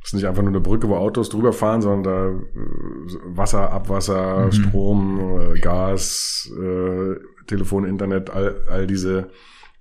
[0.06, 2.28] es ist nicht einfach nur eine Brücke, wo Autos drüber fahren, sondern da
[2.60, 4.52] äh, Wasser, Abwasser, Mhm.
[4.52, 7.16] Strom, äh, Gas, äh,
[7.48, 9.30] Telefon, Internet, all, all diese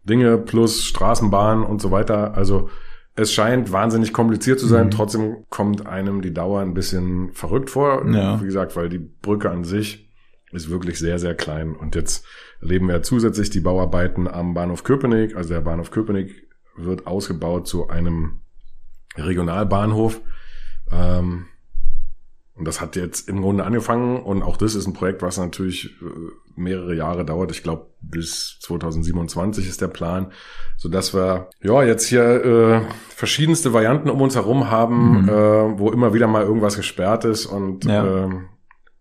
[0.03, 2.33] Dinge plus Straßenbahn und so weiter.
[2.35, 2.69] Also
[3.15, 4.87] es scheint wahnsinnig kompliziert zu sein.
[4.87, 4.91] Mhm.
[4.91, 8.03] Trotzdem kommt einem die Dauer ein bisschen verrückt vor.
[8.11, 8.41] Ja.
[8.41, 10.09] Wie gesagt, weil die Brücke an sich
[10.51, 11.75] ist wirklich sehr, sehr klein.
[11.75, 12.25] Und jetzt
[12.61, 15.35] erleben wir zusätzlich die Bauarbeiten am Bahnhof Köpenick.
[15.35, 18.41] Also der Bahnhof Köpenick wird ausgebaut zu einem
[19.17, 20.21] Regionalbahnhof.
[20.91, 21.45] Ähm,
[22.57, 25.87] und das hat jetzt im Grunde angefangen und auch das ist ein Projekt, was natürlich
[26.01, 26.05] äh,
[26.55, 27.51] mehrere Jahre dauert.
[27.51, 30.31] Ich glaube, bis 2027 ist der Plan,
[30.77, 35.29] so dass wir ja jetzt hier äh, verschiedenste Varianten um uns herum haben, Mhm.
[35.29, 38.05] äh, wo immer wieder mal irgendwas gesperrt ist und Ja.
[38.23, 38.45] ähm,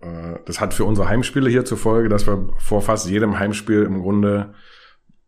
[0.00, 3.84] äh, das hat für unsere Heimspiele hier zur Folge, dass wir vor fast jedem Heimspiel
[3.84, 4.54] im Grunde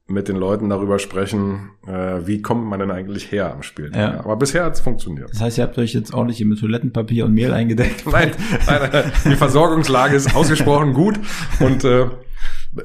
[0.09, 3.90] mit den Leuten darüber sprechen, äh, wie kommt man denn eigentlich her am Spiel.
[3.95, 4.21] Ja.
[4.21, 5.31] Aber bisher hat es funktioniert.
[5.31, 8.07] Das heißt, ihr habt euch jetzt ordentlich mit Toilettenpapier und Mehl eingedeckt.
[8.11, 8.31] Nein,
[8.66, 11.19] nein, nein, die Versorgungslage ist ausgesprochen gut
[11.61, 12.07] und äh,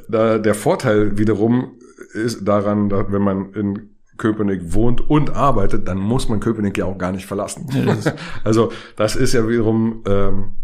[0.10, 1.74] da, der Vorteil wiederum
[2.14, 6.86] ist daran, dass wenn man in Köpenick wohnt und arbeitet, dann muss man Köpenick ja
[6.86, 7.68] auch gar nicht verlassen.
[7.72, 10.56] Ja, das also das ist ja wiederum ähm,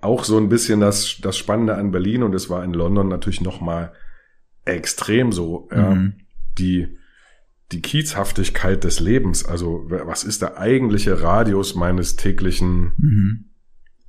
[0.00, 3.40] auch so ein bisschen das, das Spannende an Berlin und es war in London natürlich
[3.40, 3.92] noch mal
[4.64, 5.68] extrem so.
[5.72, 6.14] Ja, Mhm.
[6.58, 6.98] die
[7.72, 13.44] die Kiezhaftigkeit des Lebens, also was ist der eigentliche Radius meines täglichen Mhm.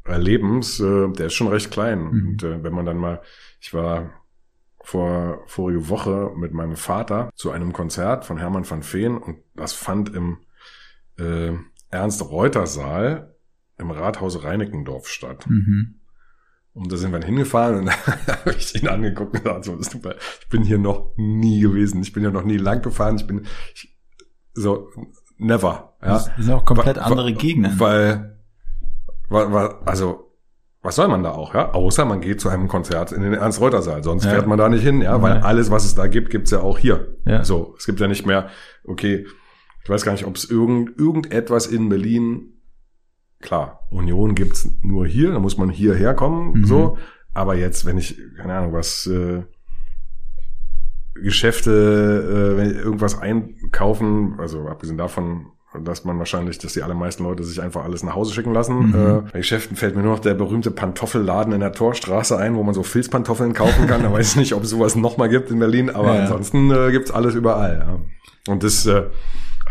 [0.04, 2.00] Erlebens, äh, der ist schon recht klein.
[2.04, 2.28] Mhm.
[2.28, 3.22] Und äh, wenn man dann mal,
[3.62, 4.12] ich war
[4.84, 9.72] vor vorige Woche mit meinem Vater zu einem Konzert von Hermann van Veen und das
[9.72, 10.39] fand im
[11.18, 11.54] äh,
[11.89, 13.34] Ernst-Reuter-Saal
[13.78, 15.46] im Rathaus Reinickendorf statt.
[15.48, 15.96] Mhm.
[16.73, 17.86] Und da sind wir dann hingefahren und
[18.25, 21.13] da habe ich ihn angeguckt und gesagt, so, das tut mir- ich bin hier noch
[21.17, 22.01] nie gewesen.
[22.01, 23.15] Ich bin ja noch nie lang gefahren.
[23.17, 23.95] Ich bin ich,
[24.53, 24.89] so
[25.38, 25.95] never.
[26.01, 26.07] Ja.
[26.13, 27.79] Das sind auch komplett Wa- andere Gegenden.
[27.79, 28.39] Weil,
[29.29, 30.31] weil, weil, also,
[30.81, 31.71] was soll man da auch, ja?
[31.73, 34.03] Außer man geht zu einem Konzert in den Ernst-Reuter-Saal.
[34.03, 34.31] Sonst Ja.
[34.31, 35.21] fährt man da nicht hin, ja?
[35.21, 35.41] Weil Ja.
[35.43, 37.17] alles, was es da gibt, gibt's ja auch hier.
[37.25, 37.43] Ja.
[37.45, 38.49] So, es gibt ja nicht mehr,
[38.83, 39.25] okay,
[39.83, 42.53] ich weiß gar nicht, ob es irgend, irgendetwas in Berlin,
[43.43, 46.65] klar, Union gibt's nur hier, da muss man hierher kommen, Mhm.
[46.65, 46.97] so.
[47.36, 49.43] Aber jetzt, wenn ich, keine Ahnung, was, äh,
[51.15, 55.47] Geschäfte, äh, wenn irgendwas einkaufen, also abgesehen davon,
[55.84, 58.88] dass man wahrscheinlich, dass die allermeisten Leute sich einfach alles nach Hause schicken lassen.
[58.89, 58.93] Mhm.
[58.95, 62.63] Äh, bei Geschäften fällt mir nur noch der berühmte Pantoffelladen in der Torstraße ein, wo
[62.63, 64.03] man so Filzpantoffeln kaufen kann.
[64.03, 66.21] da weiß ich nicht, ob es sowas nochmal gibt in Berlin, aber Ja.
[66.21, 67.86] ansonsten äh, gibt's alles überall.
[67.88, 68.51] Ja.
[68.51, 69.03] Und das äh,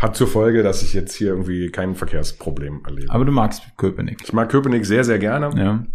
[0.03, 3.11] hat zur Folge, dass ich jetzt hier irgendwie kein Verkehrsproblem erlebe.
[3.11, 4.21] Aber du magst Köpenick.
[4.23, 5.49] ich mag Köpenick sehr, sehr gerne.
[5.57, 5.85] Ja.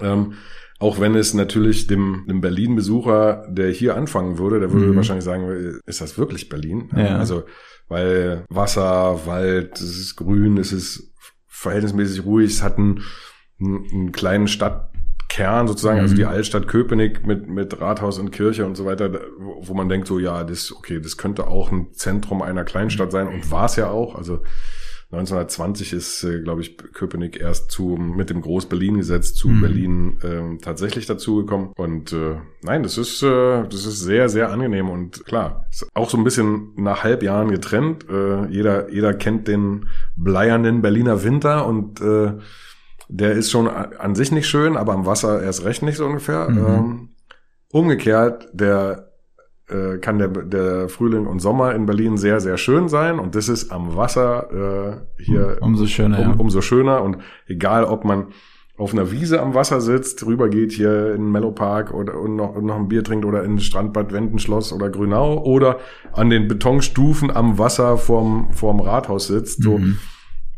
[0.00, 0.34] Ähm,
[0.78, 4.96] auch wenn es natürlich dem, dem Berlin-Besucher, der hier anfangen würde, der würde Mhm.
[4.96, 6.90] wahrscheinlich sagen, ist das wirklich Berlin?
[6.94, 7.18] Ja.
[7.18, 7.44] Also,
[7.88, 11.12] weil Wasser, Wald, es ist grün, es ist
[11.46, 13.00] verhältnismäßig ruhig, es hat einen,
[13.58, 14.48] einen, einen kleinen
[15.36, 16.16] Stadtkern sozusagen, also Mhm.
[16.18, 20.18] die Altstadt Köpenick mit, mit Rathaus und Kirche und so weiter, wo, man denkt so,
[20.18, 23.90] ja, das, okay, das könnte auch ein Zentrum einer Kleinstadt sein und war es ja
[23.90, 24.40] auch, also
[25.12, 29.60] 1920 ist, äh, glaube ich, Köpenick erst zu mit dem Groß-Berlin-Gesetz zu Mhm.
[29.60, 31.68] Berlin ähm, tatsächlich dazugekommen.
[31.76, 36.10] Und äh, nein, das ist äh, das ist sehr sehr angenehm und klar, ist auch
[36.10, 38.04] so ein bisschen nach Halbjahren getrennt.
[38.10, 42.32] Äh, jeder jeder kennt den bleiernen Berliner Winter und äh,
[43.08, 46.48] der ist schon an sich nicht schön, aber am Wasser erst recht nicht so ungefähr.
[46.48, 46.66] Mhm.
[46.66, 47.08] Ähm,
[47.72, 49.10] umgekehrt, der
[49.68, 53.18] äh, kann der, der Frühling und Sommer in Berlin sehr, sehr schön sein.
[53.18, 56.30] Und das ist am Wasser äh, hier Umso schöner, ja.
[56.30, 57.02] um, umso schöner.
[57.02, 58.28] Und egal, ob man
[58.78, 62.66] auf einer Wiese am Wasser sitzt, rübergeht hier in Mellow Park oder und noch, und
[62.66, 65.78] noch ein Bier trinkt oder in Strandbad Wendenschloss oder Grünau oder
[66.12, 69.62] an den Betonstufen am Wasser vorm, vorm Rathaus sitzt.
[69.62, 69.96] So, Mhm.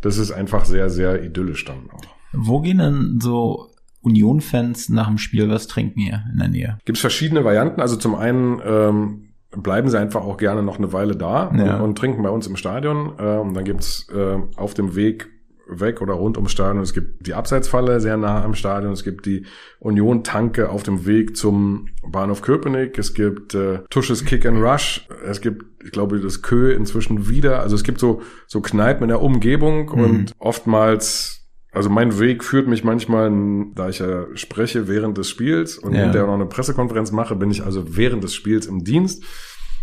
[0.03, 2.18] das ist einfach sehr, sehr idyllisch dann auch.
[2.33, 3.69] Wo gehen denn so
[4.03, 6.79] Union-Fans nach dem Spiel was trinken hier in der Nähe?
[6.85, 7.81] Gibt es verschiedene Varianten.
[7.81, 11.77] Also zum einen ähm, bleiben sie einfach auch gerne noch eine Weile da Ja.
[11.77, 13.13] und, und trinken bei uns im Stadion.
[13.19, 15.29] Ähm, dann gibt's äh, auf dem Weg
[15.71, 16.83] weg oder rund ums Stadion.
[16.83, 18.93] Es gibt die Abseitsfalle sehr nah am Stadion.
[18.93, 19.45] Es gibt die
[19.81, 22.97] Union-Tanke auf dem Weg zum Bahnhof Köpenick.
[22.99, 25.07] Es gibt äh, Tusches Kick and Rush.
[25.27, 27.61] Es gibt, ich glaube, das Kö inzwischen wieder.
[27.61, 30.01] Also es gibt so, so Kneipen in der Umgebung Mhm.
[30.05, 31.38] und oftmals
[31.73, 33.31] also mein Weg führt mich manchmal,
[33.75, 36.01] da ich ja spreche während des Spiels und Ja.
[36.03, 39.23] hinterher noch eine Pressekonferenz mache, bin ich also während des Spiels im Dienst.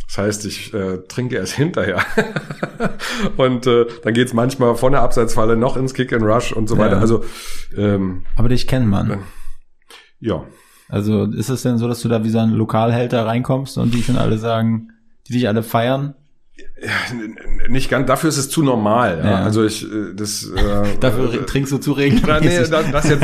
[0.08, 2.00] Das heißt, ich äh, trinke erst hinterher.
[3.38, 6.76] und äh, dann geht's manchmal von der Abseitsfalle noch ins Kick and Rush und so
[6.76, 6.82] Ja.
[6.82, 7.00] weiter.
[7.00, 7.24] Also
[7.76, 9.19] ähm, Aber dich kennt man.
[10.19, 10.43] ja.
[10.88, 14.04] Also ist es denn so, dass du da wie so ein Lokalhälter reinkommst und die
[14.04, 14.89] schon alle sagen,
[15.28, 16.13] die dich alle feiern?
[17.70, 19.20] Nicht ganz, dafür ist es zu normal.
[19.20, 19.32] Ja.
[19.32, 19.44] Ja.
[19.44, 22.70] Also ich, äh, das äh, Dafür trinkst du zu Na, nee, regelmäßig.
[22.91, 23.24] das, jetzt,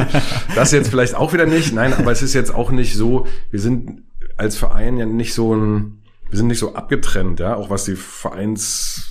[0.55, 1.73] das jetzt vielleicht auch wieder nicht.
[1.73, 4.03] Nein, aber es ist jetzt auch nicht so, wir sind
[4.37, 7.95] als Verein ja nicht so ein, wir sind nicht so abgetrennt, ja, auch was die
[7.95, 9.07] Vereinsfans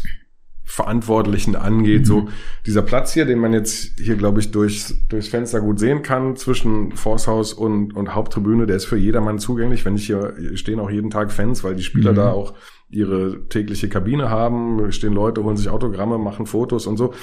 [0.65, 2.07] Verantwortlichen angeht.
[2.07, 2.29] So
[2.65, 6.37] dieser Platz hier, den man jetzt hier, glaube ich, durchs, durchs Fenster gut sehen kann,
[6.37, 9.85] zwischen Forsthaus und, und Haupttribüne, der ist für jedermann zugänglich.
[9.85, 12.17] Wenn ich hier, hier stehen auch jeden Tag Fans, weil die Spieler Mhm.
[12.17, 12.55] da auch
[12.91, 17.15] ihre tägliche Kabine haben, stehen Leute, holen sich Autogramme, machen Fotos und so.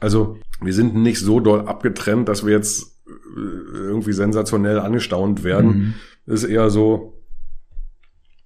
[0.00, 3.40] Also wir sind nicht so doll abgetrennt, dass wir jetzt äh,
[3.76, 5.94] irgendwie sensationell angestaunt werden.
[6.26, 6.32] Mhm.
[6.34, 7.22] Ist eher so,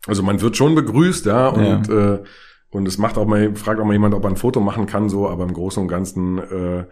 [0.07, 2.23] also man wird schon begrüßt, ja, und, Äh,
[2.71, 5.09] und es macht auch mal, fragt auch mal jemand, ob er ein Foto machen kann,
[5.09, 6.85] so, aber im Großen und Ganzen äh,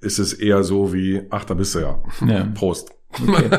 [0.00, 2.02] ist es eher so wie, ach, da bist du ja.
[2.26, 2.44] Ja.
[2.54, 2.92] Prost.
[3.20, 3.48] Okay.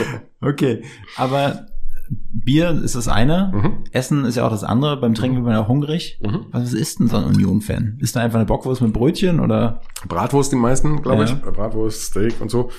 [0.40, 0.82] okay,
[1.16, 1.66] aber
[2.10, 3.84] Bier ist das eine, Mhm.
[3.92, 4.98] Essen ist ja auch das andere.
[5.00, 6.20] Beim Trinken wird man ja hungrig.
[6.22, 6.46] Mhm.
[6.50, 7.98] Was ist denn so ein Union-Fan?
[8.00, 9.80] Ist da einfach eine Bockwurst mit Brötchen oder?
[10.08, 11.30] Bratwurst die meisten, glaube Ja.
[11.32, 11.40] ich.
[11.40, 12.70] Bratwurst, Steak und so.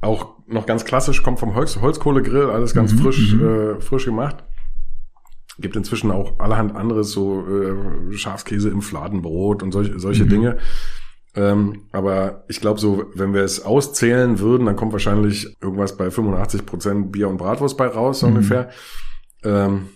[0.00, 3.44] Auch noch ganz klassisch, kommt vom Holz, Holzkohlegrill, alles ganz Mhm, frisch, mhm.
[3.76, 4.44] äh, frisch gemacht.
[5.58, 10.28] Gibt inzwischen auch allerhand anderes, so äh, Schafskäse im Fladenbrot und solche, solche Mhm.
[10.28, 10.56] Dinge.
[11.36, 16.10] Ähm, aber ich glaube so, wenn wir es auszählen würden, dann kommt wahrscheinlich irgendwas bei
[16.10, 18.34] 85 Prozent Bier und Bratwurst bei raus, so Mhm.
[18.36, 18.70] ungefähr.
[19.42, 19.88] Ähm,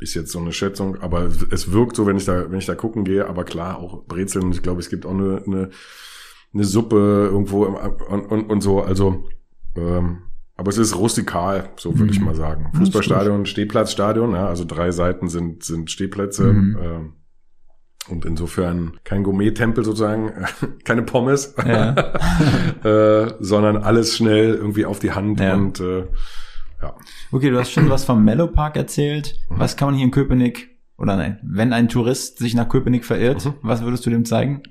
[0.00, 2.74] ist jetzt so eine Schätzung, aber es wirkt so, wenn ich da, wenn ich da
[2.74, 5.70] gucken gehe, aber klar, auch Brezeln, ich glaube, es gibt auch eine, eine,
[6.54, 9.28] eine Suppe irgendwo im, und, und, und so, also,
[9.76, 10.22] ähm,
[10.56, 12.26] aber es ist rustikal, so würde ich Mhm.
[12.26, 12.72] mal sagen.
[12.76, 16.78] Fußballstadion, Stehplatzstadion, ja, also drei Seiten sind, sind Stehplätze, Mhm.
[16.82, 17.12] ähm,
[18.08, 20.32] und insofern kein Gourmet-Tempel sozusagen,
[20.84, 21.94] keine Pommes, Ja.
[22.84, 25.54] äh, sondern alles schnell irgendwie auf die Hand Ja.
[25.54, 26.06] und äh,
[26.82, 26.96] ja.
[27.30, 29.36] Okay, du hast schon was vom Mellow Park erzählt.
[29.50, 29.58] Mhm.
[29.58, 33.44] Was kann man hier in Köpenick, oder nein, wenn ein Tourist sich nach Köpenick verirrt,
[33.44, 33.54] Mhm.
[33.62, 34.62] was würdest du dem zeigen?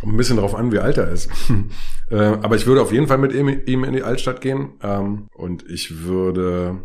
[0.00, 1.28] Kommt ein bisschen drauf an, wie alt er ist.
[2.10, 4.70] äh, aber ich würde auf jeden Fall mit ihm, ihm in die Altstadt gehen.
[4.82, 6.82] Ähm, und ich würde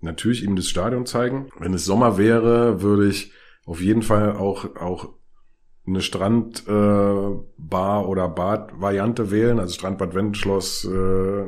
[0.00, 1.48] natürlich ihm das Stadion zeigen.
[1.58, 3.32] Wenn es Sommer wäre, würde ich
[3.66, 5.10] auf jeden Fall auch, auch
[5.86, 9.58] eine Strandbar äh, Bar oder Bad-Variante wählen.
[9.58, 11.44] Also Strandbad Wendschloss, äh,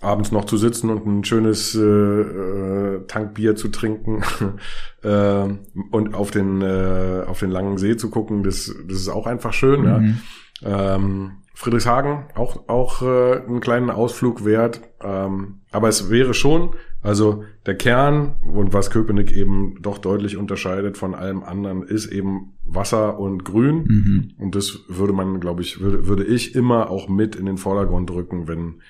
[0.00, 4.22] abends noch zu sitzen und ein schönes äh, äh, Tankbier zu trinken
[5.02, 5.48] äh,
[5.90, 9.52] und auf den äh, auf den langen See zu gucken, das das ist auch einfach
[9.52, 9.82] schön.
[9.82, 10.20] Mhm.
[10.60, 10.94] Ja.
[10.96, 16.70] Ähm, Friedrichshagen auch auch äh, einen kleinen Ausflug wert, ähm, aber es wäre schon
[17.00, 22.52] also der Kern und was Köpenick eben doch deutlich unterscheidet von allem anderen ist eben
[22.64, 24.30] Wasser und Grün Mhm.
[24.38, 28.10] und das würde man glaube ich würde würde ich immer auch mit in den Vordergrund
[28.10, 28.80] rücken, wenn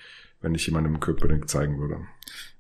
[0.40, 1.98] wenn ich jemandem Köpenick zeigen würde.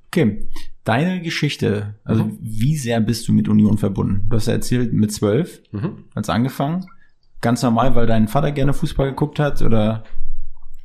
[0.08, 0.46] Okay,
[0.84, 2.38] deine Geschichte, also Mhm.
[2.40, 4.26] wie sehr bist du mit Union verbunden?
[4.28, 6.04] Du hast ja erzählt, mit zwölf Mhm.
[6.14, 6.84] hat's angefangen.
[7.42, 10.04] Ganz normal, weil dein Vater gerne Fußball geguckt hat oder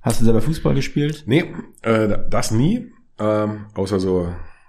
[0.02, 1.24] hast du selber Fußball gespielt?
[1.26, 2.92] Nee, äh, das nie.
[3.20, 4.28] Ähm, außer so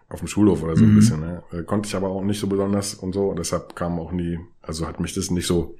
[0.09, 0.93] auf dem Schulhof oder so Mhm.
[0.93, 1.21] ein bisschen.
[1.21, 1.43] Ne?
[1.53, 3.29] Äh, konnte ich aber auch nicht so besonders und so.
[3.31, 5.75] Und deshalb kam auch nie, also hat mich das nicht so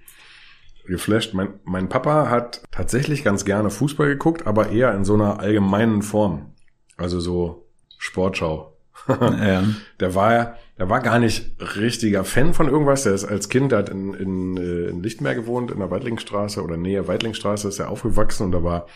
[0.87, 1.35] geflasht.
[1.35, 6.03] Mein, mein Papa hat tatsächlich ganz gerne Fußball geguckt, aber eher in so einer allgemeinen
[6.03, 6.53] Form.
[6.97, 7.67] Also so
[7.99, 8.77] Sportschau.
[9.09, 9.63] ja.
[10.01, 13.03] Der war, der war gar nicht richtiger Fan von irgendwas.
[13.03, 16.63] Der ist als Kind, der hat in, in, äh, in Lichtenberg gewohnt, in der Weidlingstraße
[16.63, 18.87] oder Nähe Weidlingstraße ist er aufgewachsen und da war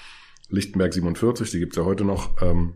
[0.48, 2.74] Lichtenberg 47, die gibt's ja heute noch, ähm,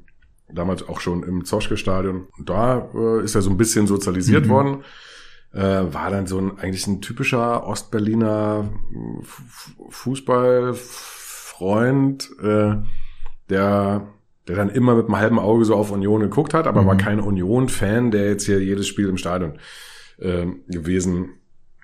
[0.49, 2.27] damals auch schon im Zoschke-Stadion.
[2.45, 4.51] Da äh, ist er so ein bisschen sozialisiert Mhm.
[4.51, 4.85] worden.
[5.53, 8.69] Äh, war dann so ein eigentlich ein typischer Ostberliner
[9.89, 12.75] Fußballfreund, äh,
[13.49, 14.07] der
[14.49, 16.87] der dann immer mit einem halben Auge so auf Union geguckt hat, aber Mhm.
[16.87, 19.59] war kein Union-Fan, der jetzt hier jedes Spiel im Stadion
[20.21, 21.31] ähm, gewesen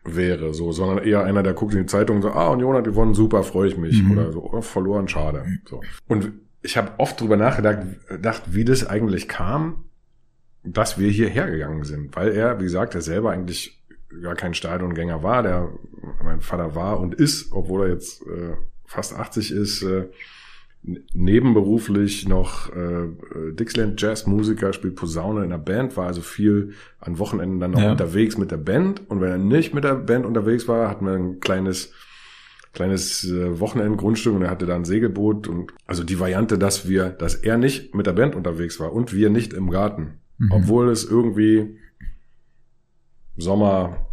[0.05, 2.85] wäre, so, sondern eher einer, der guckt in die Zeitung und so, ah, Union hat
[2.85, 4.13] gewonnen, super, freue ich mich, Mhm.
[4.13, 5.81] oder so, oh, verloren, schade, so.
[6.09, 9.85] Und ich habe oft drüber nachgedacht, gedacht, wie das eigentlich kam,
[10.65, 13.83] dass wir hierher gegangen sind, weil er, wie gesagt, er selber eigentlich
[14.23, 15.69] gar kein Stadiongänger war, der
[16.23, 20.09] mein Vater war und ist, obwohl er jetzt äh, fast 80 ist, äh,
[20.83, 26.73] nebenberuflich noch äh, äh, Dixieland Jazz Musiker, spielt Posaune in der Band, war also viel
[26.99, 27.93] an Wochenenden dann noch Ja.
[27.93, 31.13] unterwegs mit der Band und wenn er nicht mit der Band unterwegs war, hatten wir
[31.15, 31.93] ein kleines
[32.73, 37.11] kleines äh, Wochenendgrundstück und er hatte da ein Segelboot und also die Variante, dass wir,
[37.11, 40.51] dass er nicht mit der Band unterwegs war und wir nicht im Garten, Mhm.
[40.53, 41.77] obwohl es irgendwie
[43.37, 44.07] Sommer,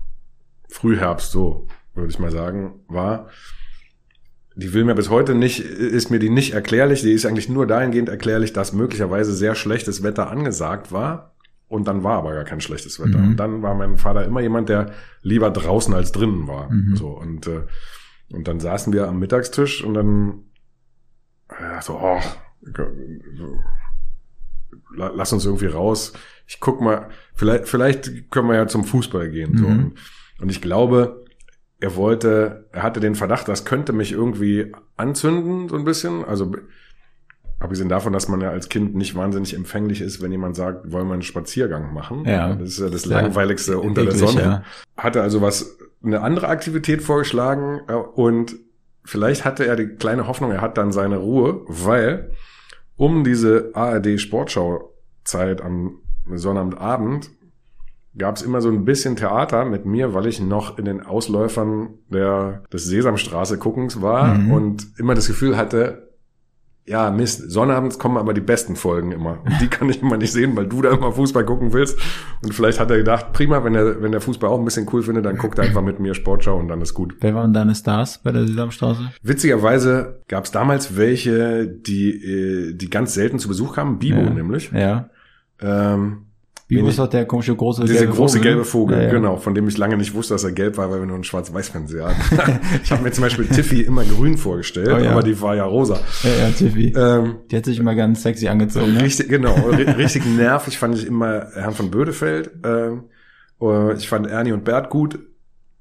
[0.69, 3.29] Frühherbst so, würde ich mal sagen, war.
[4.59, 7.01] Die will mir bis heute nicht, ist mir die nicht erklärlich.
[7.01, 11.35] Die ist eigentlich nur dahingehend erklärlich, dass möglicherweise sehr schlechtes Wetter angesagt war.
[11.69, 13.19] Und dann war aber gar kein schlechtes Wetter.
[13.19, 13.27] Mhm.
[13.29, 14.91] Und dann war mein Vater immer jemand, der
[15.21, 16.69] lieber draußen als drinnen war.
[16.69, 16.95] Mhm.
[16.95, 17.61] So, und, äh,
[18.33, 20.43] und dann saßen wir am Mittagstisch und dann,
[21.57, 22.19] ja, so, oh,
[24.95, 26.13] la- lass uns irgendwie raus.
[26.47, 29.57] Ich guck mal, vielleicht, vielleicht können wir ja zum Fußball gehen.
[29.57, 29.67] So.
[29.67, 29.93] Mhm.
[30.41, 31.18] Und ich glaube,
[31.81, 36.25] er wollte, er hatte den Verdacht, das könnte mich irgendwie anzünden, so ein bisschen.
[36.25, 36.51] Also
[37.59, 41.07] abgesehen davon, dass man ja als Kind nicht wahnsinnig empfänglich ist, wenn jemand sagt, wollen
[41.07, 42.25] wir einen Spaziergang machen.
[42.25, 42.53] Ja.
[42.55, 43.21] Das ist ja das Ja.
[43.21, 44.41] langweiligste unter der Eklig, Sonne.
[44.41, 44.63] ja.
[44.97, 48.55] Hatte also was, eine andere Aktivität vorgeschlagen äh, und
[49.05, 52.31] vielleicht hatte er die kleine Hoffnung, er hat dann seine Ruhe, weil
[52.95, 55.99] um diese ARD Sportschau Zeit am
[56.33, 57.31] Sonnabendabend
[58.17, 61.89] gab es immer so ein bisschen Theater mit mir, weil ich noch in den Ausläufern
[62.11, 64.51] der, des Sesamstraße guckens war Mhm.
[64.51, 66.09] und immer das Gefühl hatte,
[66.85, 69.43] ja, Mist, Sonnabends kommen aber die besten Folgen immer.
[69.45, 71.99] Und die kann ich immer nicht sehen, weil du da immer Fußball gucken willst.
[72.43, 75.03] Und vielleicht hat er gedacht, prima, wenn er, wenn der Fußball auch ein bisschen cool
[75.03, 77.15] findet, dann guckt er einfach mit mir Sportschau und dann ist gut.
[77.19, 79.03] Wer waren deine Stars bei der Sesamstraße?
[79.21, 84.29] Witzigerweise gab es damals welche, die, äh, die ganz selten zu Besuch kamen, Bibo Ja.
[84.31, 84.71] nämlich.
[84.71, 85.09] Ja.
[85.61, 86.25] Ähm,
[86.69, 89.09] Wen ist doch der komische große Dieser gelbe große Vogel, gelbe Vogel, Ja, ja.
[89.11, 91.23] genau, von dem ich lange nicht wusste, dass er gelb war, weil wir nur einen
[91.23, 92.59] Schwarz-Weiß-Fernseher hatten.
[92.83, 95.11] ich habe mir zum Beispiel Tiffy immer grün vorgestellt, Oh ja.
[95.11, 95.99] aber die war ja rosa.
[96.23, 96.93] Ja, ja, Tiffy.
[96.95, 98.93] Ähm, Die hat sich immer ganz sexy angezogen.
[98.93, 99.01] Ne?
[99.01, 102.51] richtig, genau, ri- richtig nervig fand ich immer Herrn von Bödefeld.
[102.63, 103.05] Ähm,
[103.61, 105.19] äh, ich fand Ernie und Bert gut.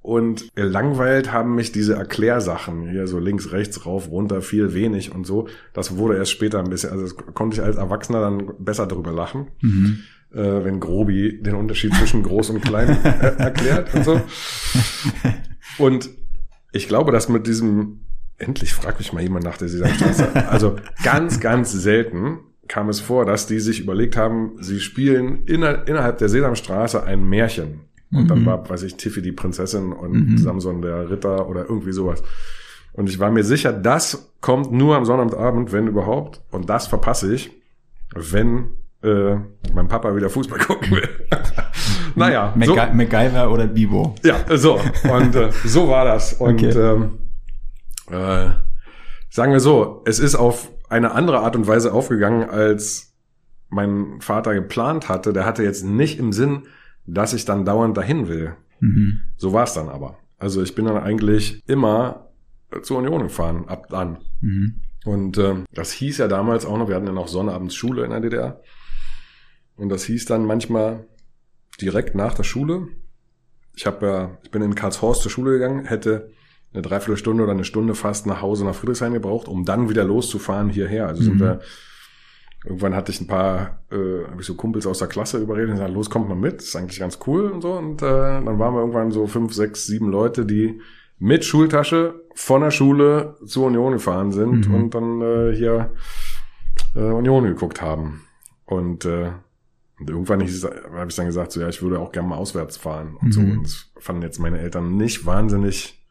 [0.01, 5.27] Und gelangweilt haben mich diese Erklärsachen, hier so links, rechts, rauf, runter, viel, wenig und
[5.27, 5.49] so.
[5.75, 9.13] Das wurde erst später ein bisschen, also das konnte ich als Erwachsener dann besser drüber
[9.13, 9.49] lachen.
[9.61, 9.99] Mhm.
[10.33, 14.21] Äh, wenn Grobi den Unterschied zwischen groß und klein äh, erklärt und so.
[15.79, 16.11] Und
[16.73, 18.01] ich glaube, dass mit diesem,
[18.39, 23.25] endlich fragt mich mal jemand nach der Sesamstraße, also ganz, ganz selten kam es vor,
[23.25, 27.81] dass die sich überlegt haben, sie spielen inner, innerhalb der Sesamstraße ein Märchen.
[28.11, 28.47] Und dann Mhm.
[28.47, 30.39] war, weiß ich, Tiffy die Prinzessin und Mhm.
[30.39, 32.23] Samson der Ritter oder irgendwie sowas.
[32.93, 36.41] Und ich war mir sicher, das kommt nur am Sonnabendabend, wenn überhaupt.
[36.51, 37.51] Und das verpasse ich,
[38.15, 38.71] wenn
[39.03, 39.37] äh,
[39.75, 41.09] mein Papa wieder Fußball gucken will.
[42.15, 44.15] naja, so, MacGy MacGyver oder Bibo.
[44.25, 44.81] ja, so.
[45.13, 46.35] Und äh, so war das.
[46.35, 46.71] Und Okay.
[46.71, 47.19] ähm,
[48.11, 48.51] äh,
[49.31, 53.15] sagen wir so, es ist auf eine andere Art und Weise aufgegangen, als
[53.69, 55.33] mein Vater geplant hatte.
[55.33, 56.63] Der hatte jetzt nicht im Sinn,
[57.07, 58.55] dass ich dann dauernd dahin will.
[58.81, 59.21] Mhm.
[59.37, 60.17] So war es dann aber.
[60.39, 62.31] Also ich bin dann eigentlich immer
[62.73, 64.19] äh, zur Union gefahren, ab dann.
[64.41, 64.81] Mhm.
[65.05, 68.11] Und ähm, das hieß ja damals auch noch, wir hatten ja noch Sonnabends Schule in
[68.11, 68.61] der DDR.
[69.79, 71.07] Und das hieß dann manchmal
[71.81, 72.89] direkt nach der Schule.
[73.77, 76.31] Ich habe ja, ich bin in Karlshorst zur Schule gegangen, hätte
[76.73, 80.69] eine Dreiviertelstunde oder eine Stunde fast nach Hause nach Friedrichshain gebraucht, um dann wieder loszufahren
[80.69, 81.07] hierher.
[81.07, 81.41] Also sind Mhm.
[81.41, 81.61] wir,
[82.65, 85.77] irgendwann hatte ich ein paar, äh, habe ich so Kumpels aus der Klasse überredet und
[85.77, 87.73] gesagt, los, kommt mal mit, ist eigentlich ganz cool und so.
[87.75, 90.81] Und äh, dann waren wir irgendwann so fünf, sechs, sieben Leute, die
[91.21, 94.75] mit Schultasche von der Schule zur Union gefahren sind Mhm.
[94.75, 95.91] und dann äh, hier
[96.97, 98.23] äh, Union geguckt haben.
[98.67, 99.31] Und, äh,
[100.01, 103.17] und irgendwann habe ich dann gesagt, so ja, ich würde auch gerne mal auswärts fahren
[103.21, 103.41] und so.
[103.41, 103.51] Mhm.
[103.59, 106.05] Und das fanden jetzt meine Eltern nicht wahnsinnig,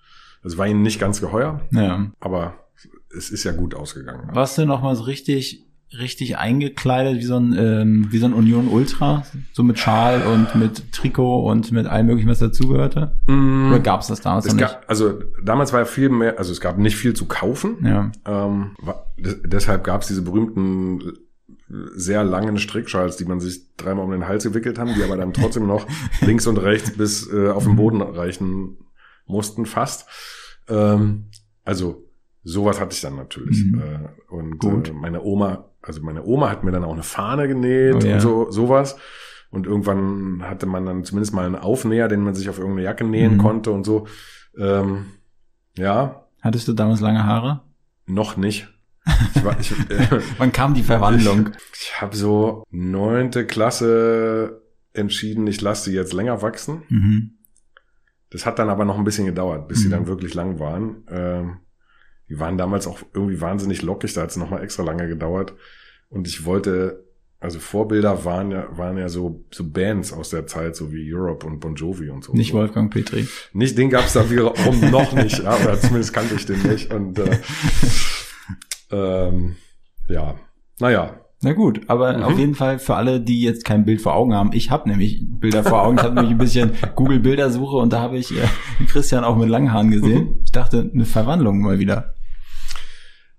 [0.43, 2.08] es war ihnen nicht ganz geheuer, Ja.
[2.19, 2.54] aber
[3.15, 4.30] es ist ja gut ausgegangen.
[4.34, 5.65] Warst du noch mal so richtig,
[5.97, 9.23] richtig eingekleidet wie so ein, ähm, wie so ein Union Ultra?
[9.54, 13.15] So mit Schal und mit Trikot und mit allem möglichen, was dazugehörte?
[13.28, 14.69] Mm, Oder gab's das damals es noch nicht?
[14.69, 17.78] gab, also damals war ja viel mehr, also es gab nicht viel zu kaufen.
[17.86, 18.12] Ja.
[18.26, 21.02] Ähm, wa- des- deshalb gab es diese berühmten
[21.70, 25.34] sehr langen Strickschals, die man sich dreimal um den Hals gewickelt haben, die aber dann
[25.34, 25.86] trotzdem noch
[26.22, 28.78] links und rechts bis äh, auf den Boden reichen
[29.26, 30.08] mussten, fast.
[30.70, 31.26] Ähm,
[31.66, 32.06] also
[32.44, 33.66] sowas hatte ich dann natürlich.
[33.66, 33.82] Mhm.
[33.82, 34.90] Äh, und Gut.
[34.90, 38.14] Äh, meine Oma, also meine Oma hat mir dann auch eine Fahne genäht Oh ja.
[38.16, 38.98] und so sowas.
[39.50, 43.04] Und irgendwann hatte man dann zumindest mal einen Aufnäher, den man sich auf irgendeine Jacke
[43.06, 43.38] nähen Mhm.
[43.40, 44.08] konnte und so.
[44.58, 45.06] Ähm,
[45.78, 47.62] ja, Hattest du damals lange Haare?
[48.06, 48.68] noch nicht.
[49.36, 51.50] Ich, war, ich, äh, Wann kam die Verwandlung?
[51.74, 54.62] ich habe so neunte Klasse
[54.93, 56.82] entschieden, ich lasse sie jetzt länger wachsen.
[56.89, 57.32] Mhm.
[58.30, 59.91] Das hat dann aber noch ein bisschen gedauert, bis sie Mhm.
[59.91, 61.04] dann wirklich lang waren.
[61.10, 61.58] Ähm,
[62.30, 65.54] die waren damals auch irgendwie wahnsinnig lockig, da hat es nochmal extra lange gedauert.
[66.10, 67.06] Und ich wollte,
[67.39, 71.46] also Vorbilder waren ja, waren ja so, so Bands aus der Zeit, so wie Europe
[71.48, 72.34] und Bon Jovi und so.
[72.34, 72.58] Nicht so.
[72.58, 73.28] Wolfgang Petri.
[73.54, 76.91] Nicht, den gab's da wiederum noch nicht, ja, oder zumindest kannte ich den nicht.
[76.93, 77.38] Und äh,
[78.91, 79.56] ähm,
[80.08, 80.36] ja,
[80.80, 81.12] naja,
[81.43, 82.23] Na gut, aber Mhm.
[82.23, 84.54] auf jeden Fall für alle, die jetzt kein Bild vor Augen haben.
[84.54, 85.97] Ich habe nämlich Bilder vor Augen.
[85.97, 88.47] Ich habe nämlich ein bisschen Google Bildersuche und da habe ich äh,
[88.88, 90.23] Christian auch mit langen Haaren gesehen.
[90.26, 90.36] Mhm.
[90.43, 92.15] Ich dachte, eine Verwandlung mal wieder.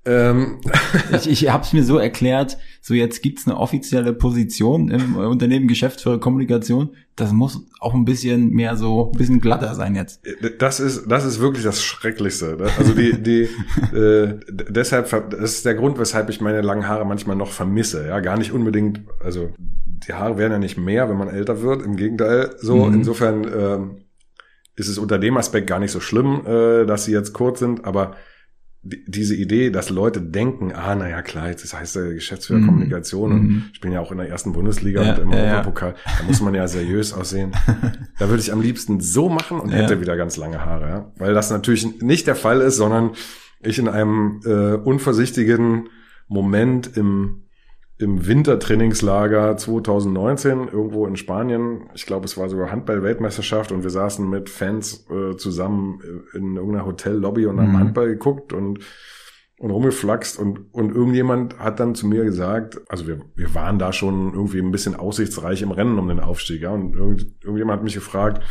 [0.05, 0.61] ähm,
[1.12, 5.68] Ich, ich habe es mir so erklärt, so jetzt gibt's eine offizielle Position im Unternehmen
[5.68, 6.91] Geschäftsführer Kommunikation.
[7.16, 10.20] Das muss auch ein bisschen mehr so, ein bisschen glatter sein jetzt.
[10.59, 12.57] Das ist, das ist wirklich das Schrecklichste.
[12.57, 12.68] ne?
[12.79, 13.49] Also die, die,
[13.97, 18.07] äh, deshalb, das ist der Grund, weshalb ich meine langen Haare manchmal noch vermisse.
[18.07, 21.83] Ja, gar nicht unbedingt, also die Haare werden ja nicht mehr, wenn man älter wird.
[21.83, 22.87] Im Gegenteil, so.
[22.87, 22.95] Mhm.
[22.95, 23.91] Insofern ähm,
[24.76, 27.85] ist es unter dem Aspekt gar nicht so schlimm, äh, dass sie jetzt kurz sind,
[27.85, 28.14] aber
[28.83, 32.66] diese Idee, dass Leute denken, ah, naja, klar, jetzt das heißt ja Geschäftsführer Mhm.
[32.66, 33.37] Kommunikation Mhm.
[33.66, 35.45] und spielen ja auch in der ersten Bundesliga Ja, und im ja, ja.
[35.45, 37.53] Europapokal, da muss man ja seriös aussehen.
[38.18, 41.12] Da würde ich am liebsten so machen und hätte wieder ganz lange Haare, ja?
[41.18, 43.11] weil das natürlich nicht der Fall ist, sondern
[43.61, 45.89] ich in einem äh, unvorsichtigen
[46.29, 47.43] Moment im
[47.99, 51.90] im Wintertrainingslager 2019 irgendwo in Spanien.
[51.94, 56.01] Ich glaube, es war sogar Handball-Weltmeisterschaft und wir saßen mit Fans äh, zusammen
[56.32, 57.78] in irgendeiner Hotellobby und haben Mhm.
[57.78, 58.80] Handball geguckt und
[59.59, 63.92] und rumgeflaxt und, und irgendjemand hat dann zu mir gesagt, also wir, wir waren da
[63.92, 67.84] schon irgendwie ein bisschen aussichtsreich im Rennen um den Aufstieg, ja, und irgend, irgendjemand hat
[67.84, 68.44] mich gefragt,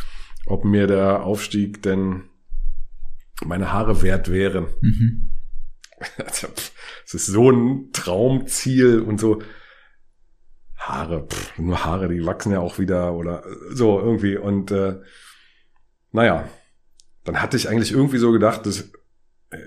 [0.44, 2.24] ob mir der Aufstieg denn
[3.42, 4.66] meine Haare wert wären.
[4.82, 5.30] Mhm.
[6.24, 6.72] Also, pff,
[7.04, 9.42] Es ist so ein Traumziel und so
[10.76, 14.36] Haare, pff, nur Haare, die wachsen ja auch wieder oder so irgendwie.
[14.36, 15.00] Und äh,
[16.12, 16.48] naja,
[17.24, 18.90] dann hatte ich eigentlich irgendwie so gedacht, das
[19.50, 19.58] äh,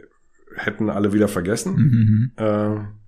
[0.55, 1.75] hätten alle wieder vergessen.
[1.75, 2.31] Mhm.
[2.37, 3.01] Äh,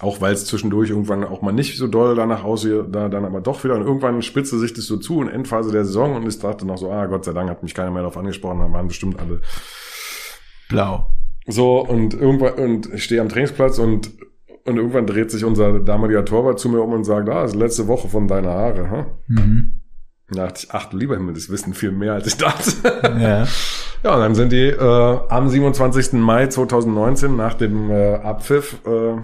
[0.00, 3.40] auch weil es zwischendurch irgendwann auch mal nicht so doll danach aussieht, da dann aber
[3.40, 3.76] doch wieder.
[3.76, 6.78] Und irgendwann spitzte sich das so zu in Endphase der Saison und ich dachte noch
[6.78, 9.40] so, ah, Gott sei Dank hat mich keiner mehr darauf angesprochen, da waren bestimmt alle
[10.68, 11.08] Blau.
[11.46, 14.12] So, und irgendwann, und ich stehe am Trainingsplatz und,
[14.64, 17.58] und irgendwann dreht sich unser damaliger Torwart zu mir um und sagt, ah, das ist
[17.58, 19.06] letzte Woche von deiner Haare, ha?
[19.28, 19.82] Mhm.
[20.30, 22.72] Da dachte ich, ach du lieber Himmel, das wissen viel mehr, als ich dachte.
[23.02, 23.46] Ja.
[24.02, 26.14] ja, und dann sind die äh, am 27.
[26.14, 29.20] Mai 2019 nach dem äh, Abpfiff äh,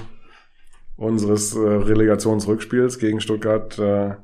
[0.97, 4.17] unseres äh, Relegationsrückspiels gegen Stuttgart äh,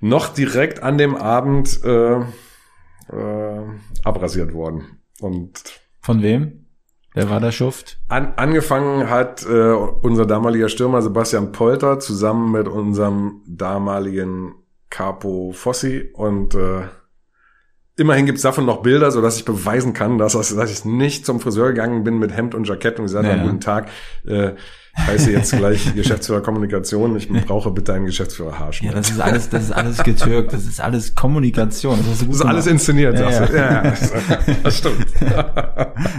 [0.00, 3.62] noch direkt an dem Abend äh, äh,
[4.04, 4.98] abrasiert worden.
[5.20, 5.62] Und
[6.00, 6.61] Von wem?
[7.14, 7.98] Wer war der Schuft?
[8.08, 14.54] An, angefangen hat äh, unser damaliger Stürmer Sebastian Polter zusammen mit unserem damaligen
[14.88, 16.82] Capo Fossi und äh,
[17.96, 21.26] immerhin gibt's davon noch Bilder, so dass ich beweisen kann, dass, das- dass ich nicht
[21.26, 23.42] zum Friseur gegangen bin mit Hemd und Jackett und gesagt habe, Ja.
[23.44, 23.88] guten Tag,
[24.26, 24.52] äh,
[24.96, 28.90] heiße jetzt gleich Geschäftsführer Kommunikation, ich brauche bitte einen Geschäftsführer Haarschnitt.
[28.92, 31.98] Ja, das ist alles, das ist alles getürkt, das ist alles Kommunikation.
[32.06, 33.56] Das, das ist alles inszeniert, Ja, sagst du.
[33.56, 33.84] ja.
[33.84, 33.94] Ja,
[34.62, 35.06] das, stimmt.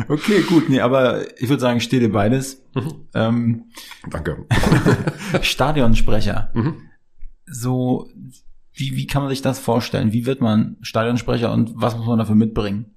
[0.08, 2.64] Okay, gut, nee, aber ich würde sagen, steht dir beides.
[3.14, 3.66] ähm,
[4.10, 4.46] Danke.
[5.42, 6.50] Stadionsprecher.
[6.54, 6.76] Mhm.
[7.46, 8.08] So,
[8.74, 10.14] wie, wie kann man sich das vorstellen?
[10.14, 12.96] Wie wird man Stadionsprecher und was muss man dafür mitbringen?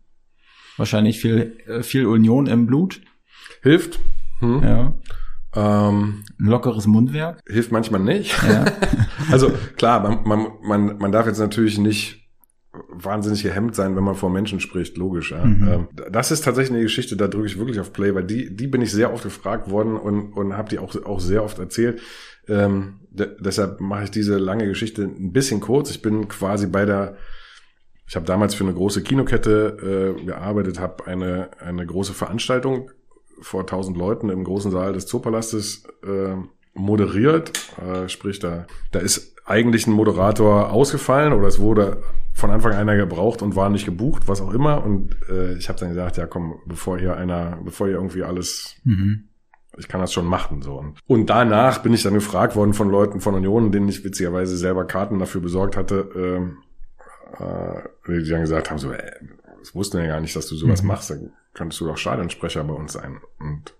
[0.77, 3.01] Wahrscheinlich viel, äh, viel Union im Blut.
[3.63, 3.99] Hilft.
[4.41, 4.63] Hm.
[4.63, 4.95] Ja.
[5.55, 7.41] Ähm, Ein lockeres Mundwerk.
[7.49, 8.35] hilft manchmal nicht.
[8.43, 8.65] Ja.
[9.29, 12.29] Also klar, man, man, man, man darf jetzt natürlich nicht
[12.91, 15.33] wahnsinnig gehemmt sein, wenn man vor Menschen spricht, logisch.
[15.33, 15.45] Ja.
[15.45, 15.69] Mhm.
[15.69, 18.67] Ähm, das ist tatsächlich eine Geschichte, da drücke ich wirklich auf Play, weil die, die
[18.67, 22.01] bin ich sehr oft gefragt worden und, und habe die auch, auch sehr oft erzählt.
[22.47, 25.91] Ähm, de deshalb mache ich diese lange Geschichte ein bisschen kurz.
[25.91, 27.17] Ich bin quasi bei der,
[28.07, 32.91] ich habe damals für eine große Kinokette äh, gearbeitet, habe eine, eine große Veranstaltung
[33.41, 36.37] vor 1000 Leuten im großen Saal des Zoopalastes äh,
[36.75, 37.53] moderiert.
[37.81, 42.03] Äh, sprich, da, da ist eigentlich ein Moderator ausgefallen oder es wurde
[42.35, 44.85] von Anfang an einer gebraucht und war nicht gebucht, was auch immer.
[44.85, 48.77] Und äh, ich habe dann gesagt, ja komm, bevor hier einer, bevor hier irgendwie alles
[48.85, 49.26] Mhm.
[49.79, 50.63] Ich kann das schon machen.
[50.63, 54.05] so Und, und danach bin ich dann gefragt worden von Leuten von Union, denen ich
[54.05, 56.59] witzigerweise selber Karten dafür besorgt hatte, ähm,
[57.39, 57.83] äh,
[58.23, 59.13] die dann gesagt haben, so, ey,
[59.61, 60.89] das wussten wir ja gar nicht, dass du sowas Mhm.
[60.89, 63.21] machst, dann könntest du doch Stadionsprecher bei uns sein.
[63.39, 63.75] Und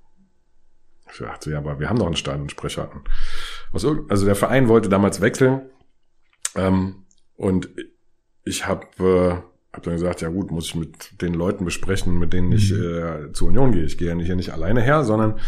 [1.11, 2.91] ich dachte, ja, aber wir haben doch einen Stadionsprecher.
[3.73, 3.95] Also
[4.27, 5.63] der Verein wollte damals wechseln
[6.57, 7.05] ähm,
[7.37, 7.69] und
[8.45, 12.33] ich habe äh, hab dann gesagt, ja gut, muss ich mit den Leuten besprechen, mit
[12.33, 12.83] denen ich Mhm.
[13.29, 13.85] äh, zur Union gehe.
[13.85, 15.39] Ich gehe ja nicht, hier nicht alleine her, sondern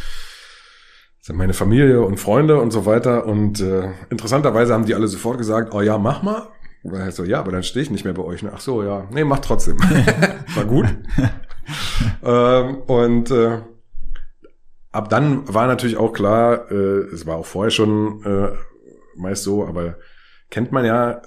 [1.33, 3.26] meine Familie und Freunde und so weiter.
[3.26, 6.49] Und äh, interessanterweise haben die alle sofort gesagt, oh ja, mach mal.
[6.83, 8.43] Und dann so, ja, aber dann stehe ich nicht mehr bei euch.
[8.43, 8.53] Ne?
[8.55, 9.79] Ach so, ja, nee, mach trotzdem.
[10.55, 10.87] War gut.
[12.24, 13.59] ähm, und äh,
[14.93, 18.57] ab dann war natürlich auch klar, äh, es war auch vorher schon äh,
[19.16, 19.97] meist so, aber
[20.51, 21.20] kennt man ja, äh,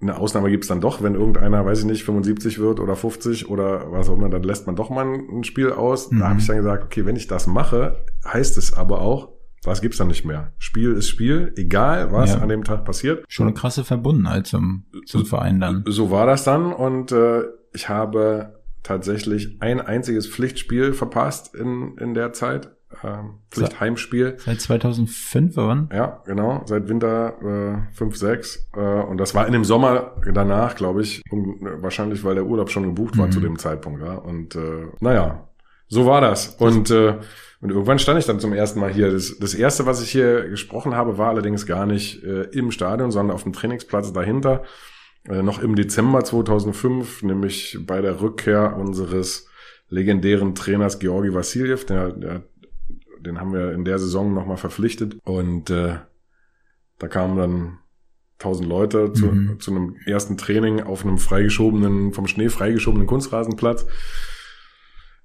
[0.00, 3.92] eine Ausnahme gibt's dann doch, wenn irgendeiner, weiß ich nicht, 75 wird oder 50 oder
[3.92, 6.10] was auch immer, dann lässt man doch mal ein Spiel aus.
[6.10, 6.18] Mhm.
[6.20, 9.28] Da habe ich dann gesagt, okay, wenn ich das mache, heißt es aber auch,
[9.62, 10.54] was gibt's dann nicht mehr?
[10.58, 12.38] Spiel ist Spiel, egal was Ja.
[12.40, 13.24] an dem Tag passiert.
[13.28, 15.84] Schon eine krasse Verbundenheit zum, zum Verein dann.
[15.86, 17.42] So war das dann und äh,
[17.74, 22.70] ich habe tatsächlich ein einziges Pflichtspiel verpasst in, in der Zeit.
[23.04, 24.36] Ähm, Pflichtheimspiel.
[24.38, 25.88] Seit 2005, wann?
[25.92, 28.70] Ja, genau, seit Winter äh, 5, 6.
[28.76, 32.70] Äh, und das war in dem Sommer danach, glaube ich, um, wahrscheinlich, weil der Urlaub
[32.70, 33.32] schon gebucht war Mhm.
[33.32, 34.02] zu dem Zeitpunkt.
[34.02, 34.14] Ja.
[34.14, 35.48] Und äh, naja,
[35.88, 36.56] so war das.
[36.58, 37.18] Und, äh,
[37.60, 39.10] und irgendwann stand ich dann zum ersten Mal hier.
[39.10, 43.10] Das, das erste, was ich hier gesprochen habe, war allerdings gar nicht äh, im Stadion,
[43.10, 44.62] sondern auf dem Trainingsplatz dahinter.
[45.28, 49.46] Äh, noch im Dezember 2005, nämlich bei der Rückkehr unseres
[49.88, 52.42] legendären Trainers Georgi Vassiljev, der, der
[53.20, 55.16] den haben wir in der Saison nochmal verpflichtet.
[55.24, 55.96] Und äh,
[56.98, 57.78] da kamen dann
[58.38, 59.60] tausend Leute zu, Mhm.
[59.60, 63.86] zu einem ersten Training auf einem freigeschobenen, vom Schnee freigeschobenen Kunstrasenplatz.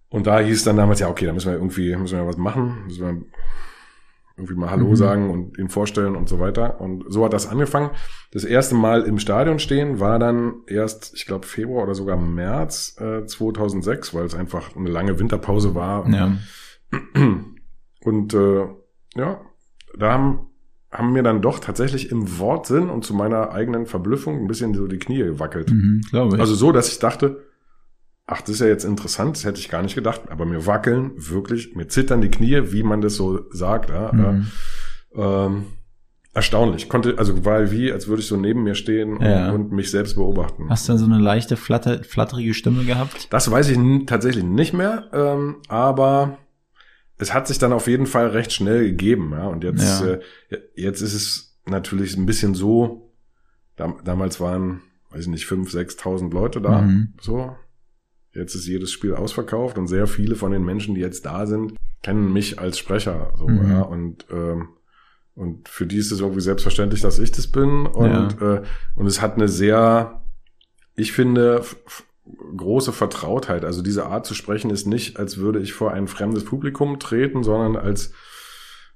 [0.09, 2.83] Und da hieß dann damals, ja, okay, da müssen wir irgendwie, müssen wir was machen,
[2.85, 3.21] müssen wir
[4.37, 4.95] irgendwie mal Hallo Mhm.
[4.97, 6.81] sagen und ihn vorstellen und so weiter.
[6.81, 7.91] Und so hat das angefangen.
[8.31, 12.97] Das erste Mal im Stadion stehen war dann erst, ich glaube, Februar oder sogar März
[12.99, 16.05] äh, 2006, weil es einfach eine lange Winterpause war.
[16.09, 16.37] Ja.
[18.05, 18.67] Und äh,
[19.15, 19.41] ja,
[19.97, 20.47] da haben,
[20.91, 24.87] haben mir dann doch tatsächlich im Wortsinn und zu meiner eigenen Verblüffung ein bisschen so
[24.87, 25.71] die Knie gewackelt.
[25.71, 26.01] Mhm.
[26.13, 27.43] Also so, dass ich dachte,
[28.27, 31.11] ach, das ist ja jetzt interessant, das hätte ich gar nicht gedacht, aber mir wackeln
[31.15, 33.89] wirklich, mir zittern die Knie, wie man das so sagt.
[33.89, 34.47] Ja, mhm.
[35.15, 35.65] äh, ähm,
[36.33, 36.89] erstaunlich.
[36.89, 39.49] Konnte, also weil wie, als würde ich so neben mir stehen Ja.
[39.49, 40.69] und, und mich selbst beobachten.
[40.69, 43.31] Hast du dann so eine leichte, flatter, flatterige Stimme gehabt?
[43.33, 46.37] Das weiß ich tatsächlich nicht mehr, ähm, aber
[47.17, 49.31] es hat sich dann auf jeden Fall recht schnell gegeben.
[49.31, 49.47] Ja?
[49.47, 50.13] Und jetzt, Ja.
[50.13, 50.21] äh,
[50.75, 53.13] jetzt ist es natürlich ein bisschen so,
[53.75, 56.81] dam damals waren, weiß ich nicht, fünf, sechstausend Leute da.
[56.81, 57.13] Mhm.
[57.21, 57.55] So.
[58.33, 61.73] Jetzt ist jedes Spiel ausverkauft und sehr viele von den Menschen, die jetzt da sind,
[62.03, 63.33] kennen mich als Sprecher.
[63.37, 63.69] So, Mhm.
[63.71, 63.81] ja?
[63.81, 64.69] Und ähm,
[65.37, 67.85] und für die ist es irgendwie selbstverständlich, dass ich das bin.
[67.87, 68.61] Und, äh,
[68.95, 70.21] und es hat eine sehr,
[70.95, 71.61] ich finde,
[72.57, 73.63] große Vertrautheit.
[73.65, 77.43] Also diese Art zu sprechen ist nicht, als würde ich vor ein fremdes Publikum treten,
[77.43, 78.11] sondern als,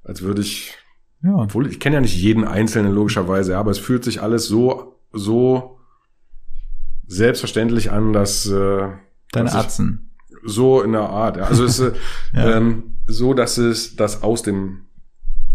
[0.03, 0.73] als würde ich,
[1.21, 1.35] Ja.
[1.35, 5.79] obwohl ich kenne ja nicht jeden Einzelnen logischerweise, aber es fühlt sich alles so, so
[7.07, 8.87] selbstverständlich an, dass, äh,
[9.31, 10.11] Deine Atzen.
[10.43, 11.37] so in der Art.
[11.37, 11.97] Also es ist äh,
[12.33, 12.57] Ja.
[12.57, 14.85] ähm, so, dass es das aus dem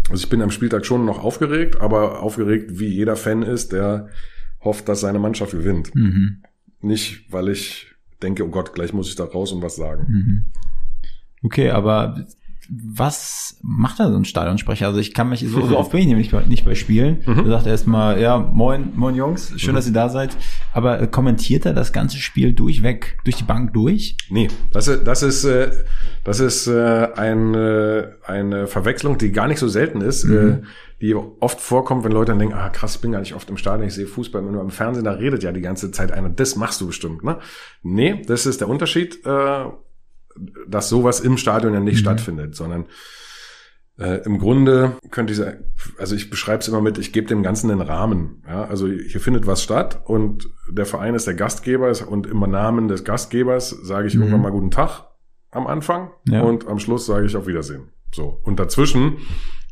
[0.07, 4.09] also ich bin am Spieltag schon noch aufgeregt, aber aufgeregt wie jeder Fan ist, der
[4.61, 5.95] hofft, dass seine Mannschaft gewinnt.
[5.95, 6.43] Mhm.
[6.85, 7.87] Nicht, weil ich
[8.21, 10.05] denke, oh Gott, gleich muss ich da raus und was sagen.
[10.07, 10.45] Mhm.
[11.41, 12.25] Okay, aber
[12.69, 14.87] was macht da so ein Stadionsprecher?
[14.87, 17.21] Also ich kann mich, so, so oft bin ich nämlich nicht bei Spielen.
[17.25, 17.39] Mhm.
[17.45, 20.35] Er sagt erstmal, ja, moin, moin Jungs, schön, dass ihr da seid.
[20.73, 24.17] Aber äh, kommentiert er das ganze Spiel durchweg, durch die Bank durch?
[24.29, 25.71] Nee, das ist, das ist, äh,
[26.23, 30.35] das ist äh, eine, eine Verwechslung, die gar nicht so selten ist, Mhm.
[30.49, 30.57] äh,
[31.01, 33.57] die oft vorkommt, wenn Leute dann denken, ah krass, ich bin gar nicht oft im
[33.57, 36.55] Stadion, ich sehe Fußball nur im Fernsehen, da redet ja die ganze Zeit einer, das
[36.55, 37.37] machst du bestimmt, ne?
[37.83, 39.65] Nee, das ist der Unterschied, äh,
[40.67, 41.99] dass sowas im Stadion ja nicht Mhm.
[41.99, 42.85] stattfindet, sondern
[43.97, 45.63] äh, im Grunde könnte ich sagen,
[45.97, 48.43] also ich beschreibe es immer mit, ich gebe dem Ganzen einen Rahmen.
[48.45, 48.65] Ja?
[48.65, 53.05] Also hier findet was statt und der Verein ist der Gastgeber und im Namen des
[53.05, 54.21] Gastgebers sage ich Mhm.
[54.23, 55.05] irgendwann mal guten Tag
[55.51, 56.41] am Anfang Ja.
[56.41, 57.89] und am Schluss sage ich auf Wiedersehen.
[58.13, 58.41] So.
[58.43, 59.17] Und dazwischen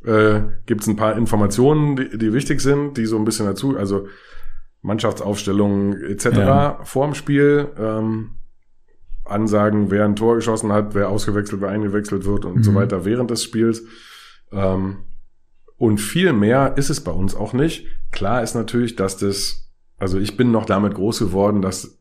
[0.06, 3.78] äh, gibt es ein paar Informationen, die, die wichtig sind, die so ein bisschen dazu,
[3.78, 4.08] also
[4.82, 6.26] Mannschaftsaufstellungen etc.
[6.38, 6.80] Ja.
[6.84, 8.32] vorm Spiel, ähm,
[9.26, 12.64] Ansagen, wer ein Tor geschossen hat, wer ausgewechselt, wer eingewechselt wird und Mhm.
[12.64, 13.84] so weiter während des Spiels.
[14.52, 14.98] Ähm,
[15.78, 17.88] und viel mehr ist es bei uns auch nicht.
[18.12, 22.00] Klar ist natürlich, dass das, also ich bin noch damit groß geworden, dass,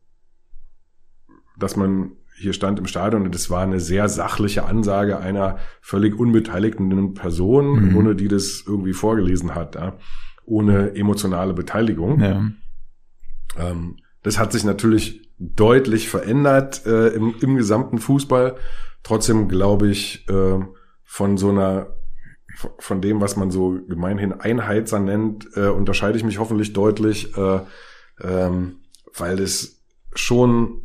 [1.59, 6.19] dass man hier stand im Stadion und es war eine sehr sachliche Ansage einer völlig
[6.19, 7.93] unbeteiligten Person, Mhm.
[7.93, 9.97] Grunde, die das irgendwie vorgelesen hat, ja,
[10.45, 12.21] ohne emotionale Beteiligung.
[12.21, 12.43] Ja.
[13.59, 18.57] Ähm, das hat sich natürlich deutlich verändert äh, im, im gesamten Fußball.
[19.03, 20.61] Trotzdem glaube ich, äh,
[21.05, 21.89] von so einer,
[22.79, 27.61] von dem, was man so gemeinhin Einheitser nennt, äh, unterscheide ich mich hoffentlich deutlich, äh,
[28.23, 28.77] ähm,
[29.17, 29.83] weil es
[30.15, 30.83] schon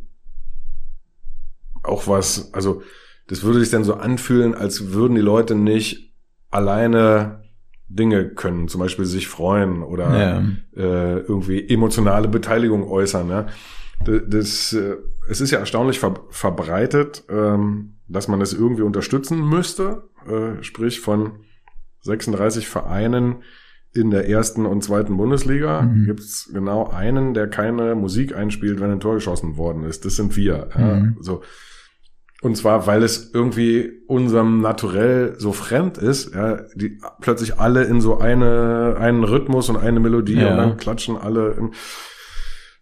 [1.82, 2.82] auch was, also
[3.28, 6.14] das würde sich dann so anfühlen, als würden die Leute nicht
[6.50, 7.44] alleine
[7.88, 10.38] Dinge können, zum Beispiel sich freuen oder Ja.
[10.76, 13.30] äh, irgendwie emotionale Beteiligung äußern.
[13.30, 13.46] Ja.
[14.04, 14.96] Das, äh,
[15.28, 21.00] es ist ja erstaunlich ver verbreitet, ähm, dass man das irgendwie unterstützen müsste, äh, sprich
[21.00, 21.40] von
[22.02, 23.42] 36 Vereinen
[23.92, 26.04] in der ersten und zweiten Bundesliga Mhm.
[26.06, 30.04] gibt's genau einen, der keine Musik einspielt, wenn ein Tor geschossen worden ist.
[30.04, 30.68] Das sind wir.
[30.78, 30.94] Ja.
[31.00, 31.16] Mhm.
[31.20, 31.42] So.
[32.40, 38.00] Und zwar, weil es irgendwie unserem Naturell so fremd ist, ja, die plötzlich alle in
[38.00, 40.52] so eine, einen Rhythmus und eine Melodie Ja.
[40.52, 41.50] und dann klatschen alle.
[41.58, 41.72] Im,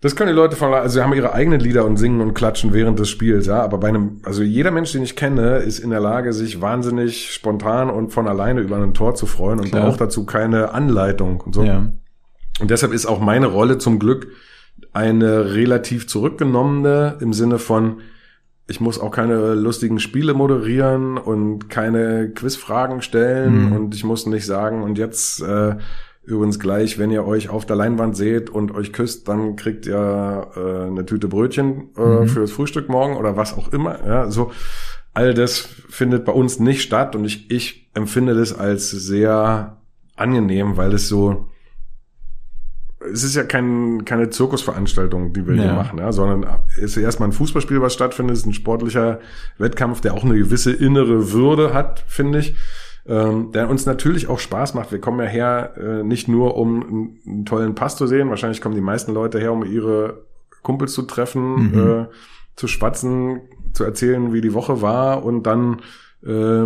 [0.02, 2.72] Das können die Leute von, also sie haben ihre eigenen Lieder und singen und klatschen
[2.74, 3.62] während des Spiels, ja.
[3.62, 7.32] Aber bei einem, also jeder Mensch, den ich kenne, ist in der Lage, sich wahnsinnig
[7.32, 9.86] spontan und von alleine über ein Tor zu freuen und Klar.
[9.86, 11.62] braucht dazu keine Anleitung und so.
[11.62, 11.90] Ja.
[12.60, 14.28] Und deshalb ist auch meine Rolle zum Glück
[14.92, 18.00] eine relativ zurückgenommene im Sinne von,
[18.68, 23.72] ich muss auch keine lustigen Spiele moderieren und keine Quizfragen stellen Mhm.
[23.72, 25.76] und ich muss nicht sagen, und jetzt äh,
[26.26, 30.48] übrigens gleich, wenn ihr euch auf der Leinwand seht und euch küsst, dann kriegt ihr
[30.56, 32.28] äh, eine Tüte Brötchen äh, Mhm.
[32.28, 34.04] fürs Frühstück morgen oder was auch immer.
[34.06, 34.50] Ja, so
[35.14, 35.56] all das
[35.88, 39.78] findet bei uns nicht statt und ich, ich empfinde das als sehr
[40.16, 41.48] angenehm, weil es so
[43.12, 45.62] es ist ja kein, keine Zirkusveranstaltung, die wir Ja.
[45.62, 46.44] hier machen, ja, sondern
[46.76, 49.20] es ist erstmal ein Fußballspiel, was stattfindet, es ist ein sportlicher
[49.58, 52.56] Wettkampf, der auch eine gewisse innere Würde hat, finde ich,
[53.08, 54.92] ähm, der uns natürlich auch Spaß macht.
[54.92, 58.60] Wir kommen ja her, äh, nicht nur um einen, einen tollen Pass zu sehen, wahrscheinlich
[58.60, 60.24] kommen die meisten Leute her, um ihre
[60.62, 61.90] Kumpels zu treffen, Mhm.
[61.90, 62.06] äh,
[62.56, 63.42] zu schwatzen,
[63.72, 65.82] zu erzählen, wie die Woche war und dann
[66.24, 66.64] äh,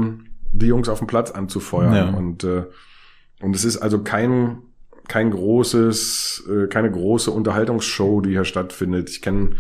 [0.53, 1.95] die Jungs auf dem Platz anzufeuern.
[1.95, 2.09] Ja.
[2.11, 2.65] Und, äh,
[3.43, 4.59] und es ist also kein
[5.09, 9.11] kein großes, äh, keine große Unterhaltungsshow, die hier stattfindet.
[9.11, 9.57] Ich kenne,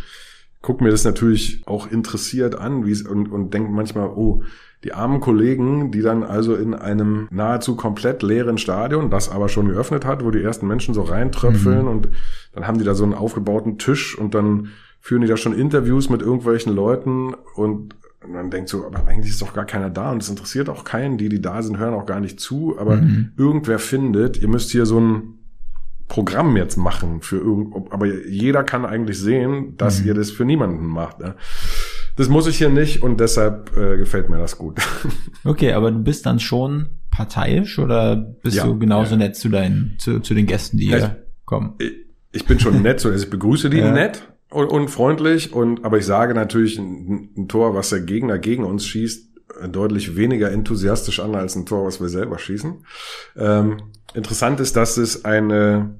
[0.62, 4.42] guck mir das natürlich auch interessiert an, wie es und, und denke manchmal, oh,
[4.84, 9.68] die armen Kollegen, die dann also in einem nahezu komplett leeren Stadion, das aber schon
[9.68, 12.08] geöffnet hat, wo die ersten Menschen so reintröpfeln und
[12.54, 14.68] dann haben die da so einen aufgebauten Tisch und dann
[15.00, 19.30] führen die da schon Interviews mit irgendwelchen Leuten und und man denkt so, aber eigentlich
[19.30, 21.16] ist doch gar keiner da und es interessiert auch keinen.
[21.16, 22.76] Die, die da sind, hören auch gar nicht zu.
[22.78, 23.30] Aber Mhm.
[23.38, 25.38] irgendwer findet, ihr müsst hier so ein
[26.10, 30.08] Programm jetzt machen für irgend, aber jeder kann eigentlich sehen, dass Mhm.
[30.08, 31.20] ihr das für niemanden macht.
[31.20, 31.36] Ne?
[32.16, 34.80] Das muss ich hier nicht und deshalb äh, gefällt mir das gut.
[35.44, 39.16] Okay, aber du bist dann schon parteiisch oder bist Ja, du genauso ja.
[39.18, 41.74] nett zu deinen, zu, zu den Gästen, die Ja, hier kommen?
[41.78, 41.92] Ich-
[42.32, 43.90] ich bin schon nett, so also ich begrüße die Ja.
[43.92, 48.38] nett und, und freundlich und aber ich sage natürlich ein, ein Tor, was der Gegner
[48.38, 49.30] gegen uns schießt,
[49.62, 52.84] äh, deutlich weniger enthusiastisch an als ein Tor, was wir selber schießen.
[53.36, 53.78] Ähm,
[54.14, 55.96] interessant ist, dass es eine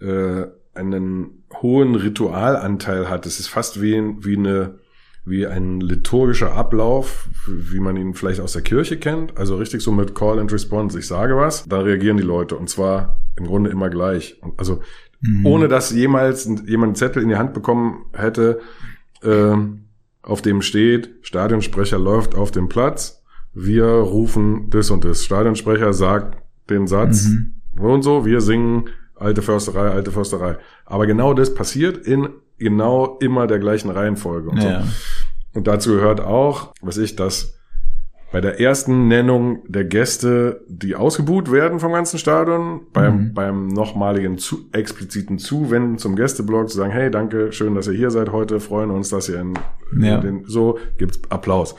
[0.00, 0.44] äh,
[0.74, 3.26] einen hohen Ritualanteil hat.
[3.26, 4.78] Es ist fast wie, wie eine
[5.26, 9.36] wie ein liturgischer Ablauf, wie man ihn vielleicht aus der Kirche kennt.
[9.36, 10.98] Also richtig so mit Call and Response.
[10.98, 12.56] Ich sage was, da reagieren die Leute.
[12.56, 14.40] Und zwar im Grunde immer gleich.
[14.56, 14.80] Also
[15.20, 15.46] Mhm.
[15.46, 18.60] ohne dass jemals jemand einen Zettel in die Hand bekommen hätte,
[19.22, 19.84] ähm,
[20.22, 23.22] auf dem steht, Stadionsprecher läuft auf dem Platz,
[23.52, 25.24] wir rufen das und das.
[25.24, 26.38] Stadionsprecher sagt
[26.70, 27.54] den Satz Mhm.
[27.82, 30.56] und so, wir singen alte Försterei, alte Försterei.
[30.86, 34.50] Aber genau das passiert in genau immer der gleichen Reihenfolge.
[34.50, 34.82] Und, Ja.
[34.82, 34.88] so.
[35.58, 37.54] und dazu gehört auch, was ich, dass
[38.32, 43.34] bei der ersten Nennung der Gäste, die ausgebuht werden vom ganzen Stadion, beim, Mhm.
[43.34, 48.10] beim nochmaligen zu, expliziten Zuwenden zum Gästeblock, zu sagen, hey, danke, schön, dass ihr hier
[48.12, 49.54] seid heute, freuen uns, dass ihr in,
[50.00, 50.16] Ja.
[50.16, 51.74] in den, so gibt's Applaus.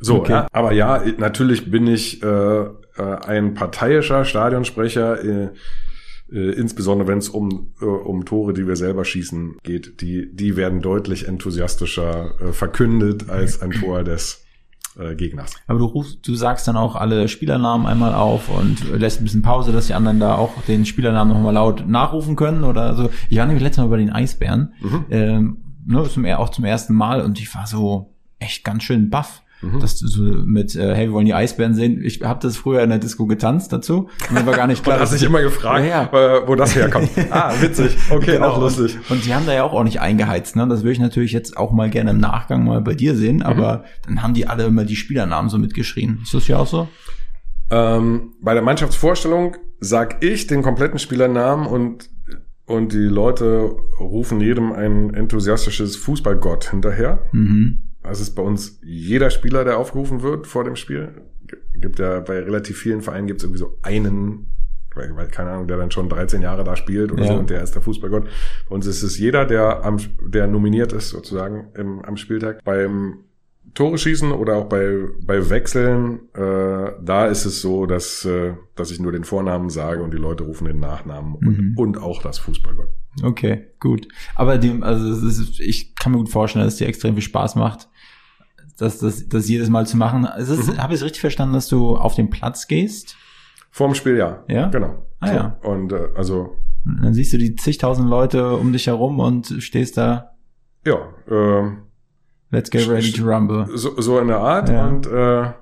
[0.00, 0.32] So, Okay.
[0.32, 2.64] ja, aber ja, natürlich bin ich äh,
[2.96, 5.48] äh, ein parteiischer Stadionsprecher, äh,
[6.32, 10.00] äh, insbesondere wenn es um, äh, um Tore, die wir selber schießen, geht.
[10.00, 14.44] Die, die werden deutlich enthusiastischer äh, verkündet als ein Tor des
[14.98, 15.52] äh, Gegners.
[15.66, 19.42] Aber du rufst, du sagst dann auch alle Spielernamen einmal auf und lässt ein bisschen
[19.42, 23.10] Pause, dass die anderen da auch den Spielernamen nochmal laut nachrufen können oder so.
[23.28, 25.04] Ich war nämlich letztes Mal bei den Eisbären, Mhm.
[25.10, 29.42] ähm, ne, zum, auch zum ersten Mal und ich war so echt ganz schön baff.
[29.62, 29.80] Mhm.
[29.80, 32.02] Dass du so mit, äh, hey, wir wollen die Eisbären sehen.
[32.02, 34.08] Ich habe das früher in der Disco getanzt dazu.
[34.28, 34.96] Und mir war gar nicht klar.
[34.96, 37.10] Und hast dich immer gefragt, Ja, äh, wo das herkommt.
[37.30, 37.96] ah, witzig.
[38.10, 38.96] Okay, Genau, auch lustig.
[39.08, 40.56] Und, und die haben da ja auch ordentlich eingeheizt.
[40.56, 40.66] Ne?
[40.68, 43.42] Das würde ich natürlich jetzt auch mal gerne im Nachgang mal bei dir sehen.
[43.42, 46.20] Aber dann haben die alle immer die Spielernamen so mitgeschrien.
[46.22, 46.88] Ist das ja auch so?
[47.70, 52.10] Ähm, bei der Mannschaftsvorstellung sag ich den kompletten Spielernamen und
[52.66, 57.20] und die Leute rufen jedem ein enthusiastisches Fußballgott hinterher.
[57.32, 57.93] Mhm.
[58.04, 61.22] Das ist bei uns jeder Spieler, der aufgerufen wird vor dem Spiel.
[61.74, 64.46] Gibt ja bei relativ vielen Vereinen gibt es irgendwie so einen,
[64.94, 67.32] weil, weil, keine Ahnung, der dann schon 13 Jahre da spielt oder Ja.
[67.32, 68.28] so und der ist der Fußballgott.
[68.68, 69.96] Bei uns ist es jeder, der am,
[70.26, 72.62] der nominiert ist sozusagen im, am Spieltag.
[72.64, 73.24] Beim
[73.72, 78.90] Tore schießen oder auch bei, bei Wechseln, äh, da ist es so, dass, äh, dass
[78.92, 81.74] ich nur den Vornamen sage und die Leute rufen den Nachnamen und, Mhm.
[81.78, 82.88] und auch das Fußballgott.
[83.22, 84.06] Okay, gut.
[84.36, 87.22] Aber die, also es ist, ich kann mir gut vorstellen, dass es dir extrem viel
[87.22, 87.88] Spaß macht,
[88.78, 90.22] das, das, das jedes Mal zu machen.
[90.22, 90.78] Mhm.
[90.78, 93.16] Habe ich es richtig verstanden, dass du auf den Platz gehst?
[93.70, 94.44] Vorm Spiel ja.
[94.48, 94.68] Ja?
[94.68, 95.06] Genau.
[95.20, 95.58] Ah, ja.
[95.62, 100.32] Und äh, also dann siehst du die zigtausend Leute um dich herum und stehst da,
[100.86, 100.96] ja,
[101.28, 101.70] äh,
[102.50, 103.66] let's get ready to rumble.
[103.74, 104.68] so, so in der Art.
[104.68, 104.86] Ja.
[104.86, 105.52] Und äh,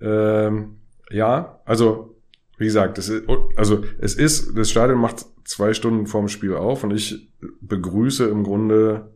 [0.00, 0.78] ähm,
[1.10, 2.16] ja, also
[2.58, 6.84] wie gesagt, es ist, also es ist, das Stadion macht zwei Stunden vorm Spiel auf
[6.84, 9.13] und ich begrüße im Grunde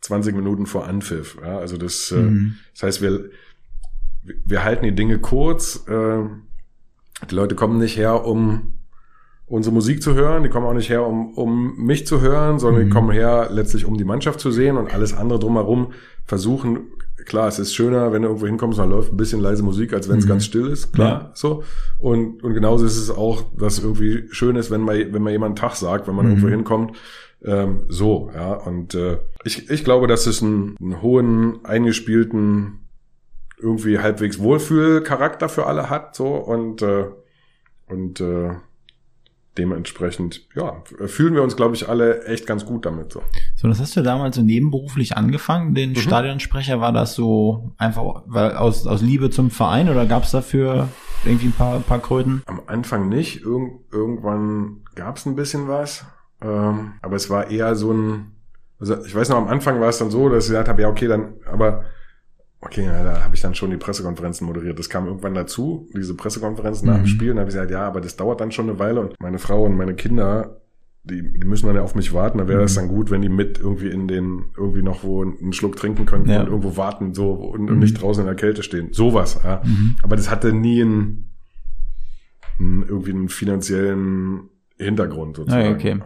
[0.00, 1.36] 20 Minuten vor Anpfiff.
[1.42, 2.54] Ja, also das, äh, Mhm.
[2.74, 3.30] das heißt, wir,
[4.44, 5.84] wir halten die Dinge kurz.
[5.88, 6.24] Äh,
[7.30, 8.74] die Leute kommen nicht her, um
[9.46, 12.82] unsere Musik zu hören, die kommen auch nicht her, um, um mich zu hören, sondern
[12.82, 12.92] die Mhm.
[12.92, 15.92] kommen her, letztlich um die Mannschaft zu sehen und alles andere drumherum
[16.26, 16.80] versuchen.
[17.28, 20.08] Klar, es ist schöner, wenn du irgendwo hinkommst, dann läuft ein bisschen leise Musik, als
[20.08, 20.28] wenn es Mhm.
[20.30, 21.30] ganz still ist, klar, Ja.
[21.34, 21.62] so.
[21.98, 25.58] Und, und genauso ist es auch, dass irgendwie schön ist, wenn man, wenn man jemand
[25.58, 26.32] Tag sagt, wenn man Mhm.
[26.32, 26.96] irgendwo hinkommt,
[27.44, 28.54] ähm, so, ja.
[28.54, 32.80] Und äh, ich, ich glaube, dass es einen, einen hohen, eingespielten,
[33.60, 37.04] irgendwie halbwegs Wohlfühlcharakter für alle hat, so und äh,
[37.88, 38.50] und äh,
[39.58, 43.12] dementsprechend, ja, fühlen wir uns, glaube ich, alle echt ganz gut damit.
[43.12, 43.22] So.
[43.56, 45.96] So, das hast du damals so nebenberuflich angefangen, den Mhm.
[45.96, 46.80] Stadionsprecher.
[46.80, 50.88] War das so einfach weil aus, aus Liebe zum Verein oder gab es dafür
[51.24, 52.42] irgendwie ein paar, paar Kröten?
[52.46, 56.04] Am Anfang nicht, Irgend, irgendwann gab es ein bisschen was,
[56.40, 58.32] ähm, aber es war eher so ein,
[58.80, 60.88] also ich weiß noch, am Anfang war es dann so, dass ich gesagt habe, ja,
[60.88, 61.84] okay, dann, aber
[62.60, 64.78] okay, ja, da habe ich dann schon die Pressekonferenzen moderiert.
[64.78, 67.06] Das kam irgendwann dazu, diese Pressekonferenzen nach dem Mhm.
[67.06, 67.30] Spiel.
[67.30, 69.38] Und da habe ich gesagt, ja, aber das dauert dann schon eine Weile und meine
[69.38, 70.60] Frau und meine Kinder,
[71.04, 72.38] die, die müssen dann ja auf mich warten.
[72.38, 72.80] Da wäre es Mhm.
[72.80, 76.28] dann gut, wenn die mit irgendwie in den, irgendwie noch wo einen Schluck trinken könnten
[76.30, 76.40] Ja.
[76.40, 77.78] und irgendwo warten so und, Mhm.
[77.78, 78.92] nicht draußen in der Kälte stehen.
[78.92, 79.62] Sowas, ja.
[79.64, 79.96] Mhm.
[80.02, 81.30] Aber das hatte nie einen,
[82.58, 85.68] einen irgendwie einen finanziellen Hintergrund sozusagen.
[85.68, 86.00] Ah, okay.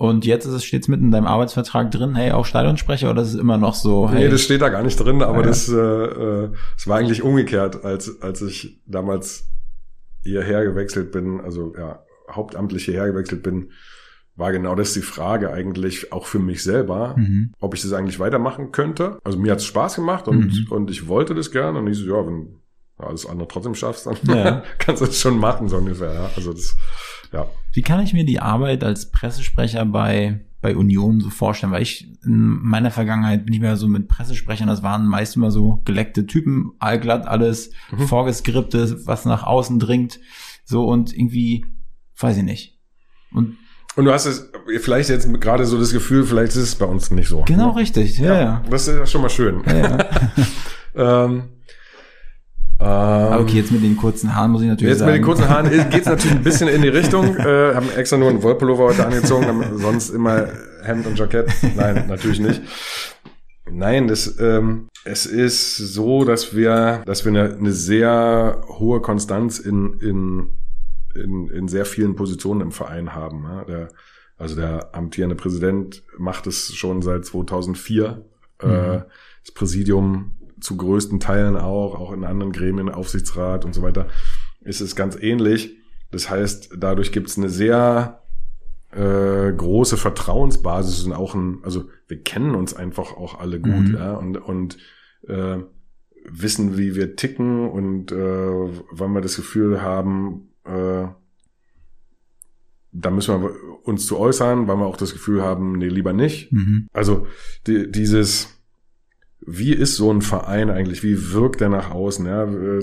[0.00, 3.34] Und jetzt ist es stets mitten in deinem Arbeitsvertrag drin, hey, auch Stadionsprecher oder ist
[3.34, 5.46] es immer noch so, hey, Nee, das steht da gar nicht drin, aber Ah, ja.
[5.48, 9.50] das, äh, äh, es war eigentlich umgekehrt, als, als ich damals
[10.22, 13.72] hierher gewechselt bin, also ja, hauptamtlich hierher gewechselt bin,
[14.36, 17.52] war genau das die Frage eigentlich auch für mich selber, mhm.
[17.58, 19.18] ob ich das eigentlich weitermachen könnte.
[19.24, 20.66] Also mir hat es Spaß gemacht und, Mhm.
[20.70, 22.44] und ich wollte das gern und ich so, ja, wenn
[22.98, 24.62] du alles andere trotzdem schaffst, dann Ja.
[24.78, 26.12] kannst du es schon machen, so ungefähr.
[26.14, 26.30] Ja.
[26.36, 26.76] Also das,
[27.32, 27.46] ja.
[27.72, 31.72] Wie kann ich mir die Arbeit als Pressesprecher bei, bei Union so vorstellen?
[31.72, 35.50] Weil ich in meiner Vergangenheit bin ich mehr so mit Pressesprechern, das waren meist immer
[35.50, 38.08] so geleckte Typen, allglatt alles, Mhm.
[38.08, 40.18] vorgeskriptet, was nach außen dringt,
[40.64, 41.66] so und irgendwie,
[42.18, 42.78] weiß ich nicht.
[43.32, 43.56] Und
[43.96, 44.50] Und du hast es
[44.80, 47.42] vielleicht jetzt gerade so das Gefühl, vielleicht ist es bei uns nicht so.
[47.46, 47.74] genau Ja.
[47.74, 48.62] richtig, ja, ja.
[48.70, 49.62] Das ist ja schon mal schön.
[49.66, 50.06] ja, ja.
[51.26, 51.42] ähm,
[52.80, 55.10] ähm, Aber okay, jetzt mit den kurzen Haaren muss ich natürlich Jetzt sagen.
[55.12, 57.36] mit den kurzen Haaren geht es natürlich ein bisschen in die Richtung.
[57.36, 60.48] Äh, haben extra nur einen Wollpullover heute angezogen, haben sonst immer
[60.82, 61.50] Hemd und Jackett.
[61.76, 62.62] Nein, natürlich nicht.
[63.70, 69.58] Nein, das, ähm, es ist so, dass wir, dass wir eine, eine sehr hohe Konstanz
[69.58, 70.50] in, in,
[71.14, 73.44] in, in sehr vielen Positionen im Verein haben.
[73.44, 73.64] Ja?
[73.64, 73.88] Der,
[74.38, 78.22] also der amtierende Präsident macht es schon seit 2004.
[78.62, 79.02] Äh, Mhm.
[79.44, 84.08] das Präsidium zu größten Teilen auch, auch in anderen Gremien, Aufsichtsrat und so weiter,
[84.60, 85.76] ist es ganz ähnlich.
[86.10, 88.22] Das heißt, dadurch gibt es eine sehr
[88.90, 93.94] äh, große Vertrauensbasis und auch ein, also wir kennen uns einfach auch alle gut, Mhm.
[93.94, 94.78] ja, und, und
[95.26, 95.58] äh,
[96.24, 98.16] wissen, wie wir ticken und äh,
[98.90, 101.06] wann wir das Gefühl haben, äh,
[102.92, 103.50] da müssen wir
[103.84, 106.52] uns zu äußern, wann wir auch das Gefühl haben, nee, lieber nicht.
[106.52, 106.88] Mhm.
[106.92, 107.26] Also
[107.66, 108.57] die, dieses,
[109.50, 111.02] wie ist so ein Verein eigentlich?
[111.02, 112.26] Wie wirkt er nach außen?
[112.26, 112.44] Ja?
[112.44, 112.82] Äh,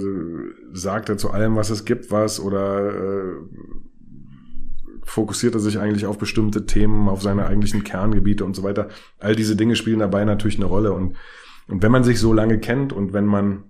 [0.74, 2.40] Sagt er zu allem, was es gibt, was?
[2.40, 3.34] Oder äh,
[5.04, 8.90] fokussiert er sich eigentlich auf bestimmte Themen, auf seine eigentlichen Kerngebiete und so weiter?
[9.20, 10.94] All diese Dinge spielen dabei natürlich eine Rolle.
[10.94, 11.18] Und,
[11.68, 13.66] und wenn man sich so lange kennt und wenn man,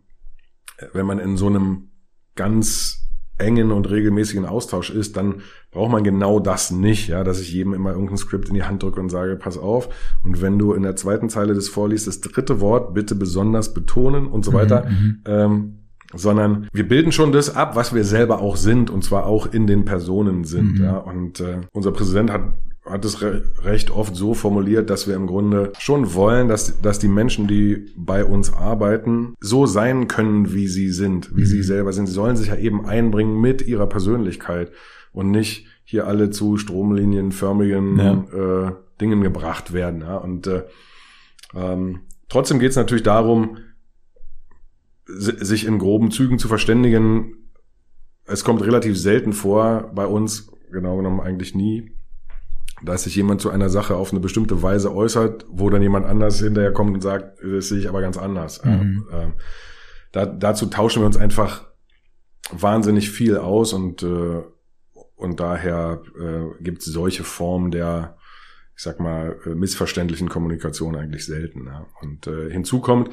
[0.93, 1.89] wenn man in so einem
[2.35, 3.04] ganz
[3.37, 5.35] engen und regelmäßigen Austausch ist, dann
[5.71, 8.81] braucht man genau das nicht, ja, dass ich jedem immer irgendein Skript in die Hand
[8.83, 9.89] drücke und sage, pass auf.
[10.23, 14.27] Und wenn du in der zweiten Zeile des vorliest, das dritte Wort bitte besonders betonen
[14.27, 15.19] und so weiter, Mhm.
[15.25, 15.73] ähm,
[16.13, 19.67] sondern wir bilden schon das ab, was wir selber auch sind und zwar auch in
[19.67, 20.83] den Personen sind, Mhm.
[20.83, 20.97] ja.
[20.97, 22.53] Und äh, unser Präsident hat
[22.85, 26.99] hat es re recht oft so formuliert, dass wir im Grunde schon wollen, dass, dass
[26.99, 31.45] die Menschen, die bei uns arbeiten, so sein können, wie sie sind, wie Mhm.
[31.45, 32.05] sie selber sind.
[32.07, 34.71] Sie sollen sich ja eben einbringen mit ihrer Persönlichkeit
[35.13, 38.71] und nicht hier alle zu stromlinienförmigen äh,
[39.01, 40.01] Dingen gebracht werden.
[40.01, 40.17] Ja?
[40.17, 40.63] Und äh,
[41.55, 43.57] ähm, trotzdem geht es natürlich darum,
[45.05, 47.33] si- sich in groben Zügen zu verständigen.
[48.25, 51.91] Es kommt relativ selten vor, bei uns genau genommen eigentlich nie,
[52.85, 56.39] dass sich jemand zu einer Sache auf eine bestimmte Weise äußert, wo dann jemand anders
[56.39, 58.63] hinterher kommt und sagt, das sehe ich aber ganz anders.
[58.63, 59.07] Mhm.
[59.11, 59.33] Ähm,
[60.11, 61.67] da, dazu tauschen wir uns einfach
[62.51, 64.41] wahnsinnig viel aus und, äh,
[65.15, 68.17] und daher äh, gibt es solche Formen der,
[68.75, 71.65] ich sag mal, äh, missverständlichen Kommunikation eigentlich selten.
[71.65, 71.87] Ja.
[72.01, 73.09] Und äh, hinzu kommt,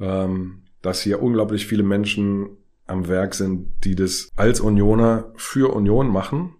[0.00, 6.08] ähm, dass hier unglaublich viele Menschen am Werk sind, die das als Unioner für Union
[6.08, 6.56] machen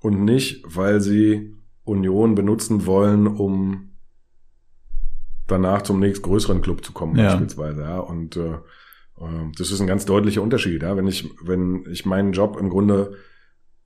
[0.00, 1.55] und nicht, weil sie
[1.86, 3.92] Union benutzen wollen, um
[5.46, 7.30] danach zum nächstgrößeren Club zu kommen, Ja.
[7.30, 7.82] beispielsweise.
[7.82, 7.98] Ja.
[7.98, 10.82] Und äh, äh, das ist ein ganz deutlicher Unterschied.
[10.82, 10.96] Ja.
[10.96, 13.14] Wenn ich, wenn ich meinen Job im Grunde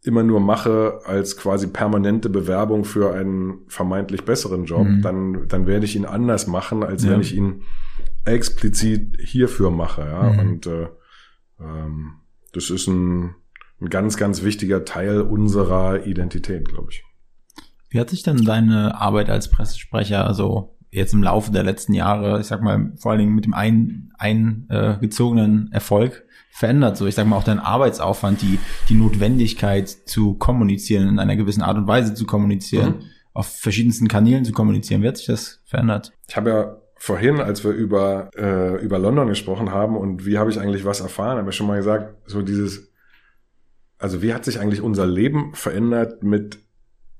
[0.03, 5.03] immer nur mache als quasi permanente Bewerbung für einen vermeintlich besseren Job, Mhm.
[5.03, 7.11] dann, dann werde ich ihn anders machen, als Ja.
[7.11, 7.63] wenn ich ihn
[8.25, 10.01] explizit hierfür mache.
[10.03, 10.33] Ja.
[10.33, 10.39] Mhm.
[10.39, 10.89] Und äh,
[11.61, 12.13] ähm,
[12.55, 13.35] das ist ein,
[13.83, 17.05] ein ganz, ganz wichtiger Teil unserer Identität, glaube ich.
[17.91, 22.41] Wie hat sich denn deine Arbeit als Pressesprecher, also jetzt im Laufe der letzten Jahre,
[22.41, 26.97] ich sag mal, vor allen Dingen mit dem ein, eingezogenen Erfolg verändert?
[26.97, 31.63] So, ich sag mal, auch dein Arbeitsaufwand, die, die Notwendigkeit zu kommunizieren, in einer gewissen
[31.63, 33.05] Art und Weise zu kommunizieren, Mhm.
[33.33, 35.03] auf verschiedensten Kanälen zu kommunizieren.
[35.03, 36.13] Wie hat sich das verändert?
[36.29, 40.51] Ich habe ja vorhin, als wir über, äh, über London gesprochen haben und wie habe
[40.51, 42.93] ich eigentlich was erfahren, habe ich schon mal gesagt, so dieses,
[43.99, 46.59] also wie hat sich eigentlich unser Leben verändert mit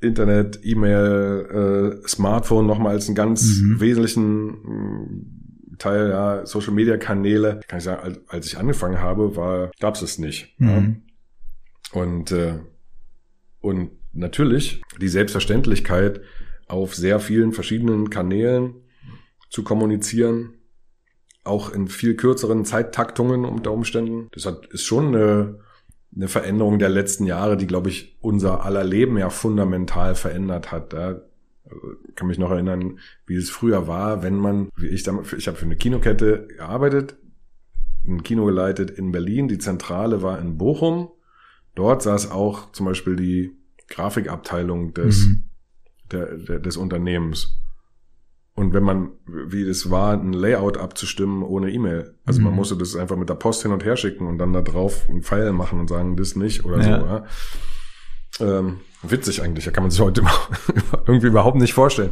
[0.01, 3.81] Internet, E-Mail, äh, Smartphone nochmal als einen ganz Mhm.
[3.81, 7.61] wesentlichen mh, Teil, ja, Social Media Kanäle.
[7.69, 10.55] Kann ich sagen, als, als ich angefangen habe, war, gab's es nicht.
[10.59, 10.81] Ja.
[10.81, 11.03] Mhm.
[11.93, 12.59] Und, äh,
[13.61, 16.21] und natürlich die Selbstverständlichkeit,
[16.67, 18.75] auf sehr vielen verschiedenen Kanälen
[19.49, 20.55] zu kommunizieren,
[21.43, 24.29] auch in viel kürzeren Zeittaktungen unter Umständen.
[24.33, 25.59] Das hat, ist schon eine,
[26.15, 30.93] eine Veränderung der letzten Jahre, die, glaube ich, unser aller Leben ja fundamental verändert hat.
[30.93, 31.21] Ja.
[31.65, 35.33] Also, ich kann mich noch erinnern, wie es früher war, wenn man, wie ich damals,
[35.33, 37.17] ich habe für eine Kinokette gearbeitet,
[38.07, 41.11] ein Kino geleitet in Berlin, die Zentrale war in Bochum.
[41.75, 43.53] Dort saß auch zum Beispiel die
[43.89, 45.43] Grafikabteilung des, Mhm.
[46.11, 47.57] der, der, des Unternehmens.
[48.61, 52.13] Und wenn man, wie es war, ein Layout abzustimmen ohne E-Mail.
[52.27, 52.57] Also man Mhm.
[52.57, 55.23] musste das einfach mit der Post hin und her schicken und dann da drauf einen
[55.23, 56.85] Pfeil machen und sagen, das nicht oder Ja.
[57.01, 58.45] so.
[58.45, 58.59] Ja.
[58.59, 60.23] Ähm, witzig eigentlich, da kann man sich heute
[61.07, 62.11] irgendwie überhaupt nicht vorstellen.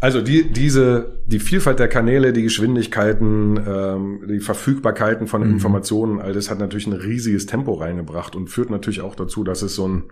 [0.00, 5.50] Also die, diese, die Vielfalt der Kanäle, die Geschwindigkeiten, ähm, die Verfügbarkeiten von Mhm.
[5.54, 9.62] Informationen, all das hat natürlich ein riesiges Tempo reingebracht und führt natürlich auch dazu, dass
[9.62, 10.04] es so ein,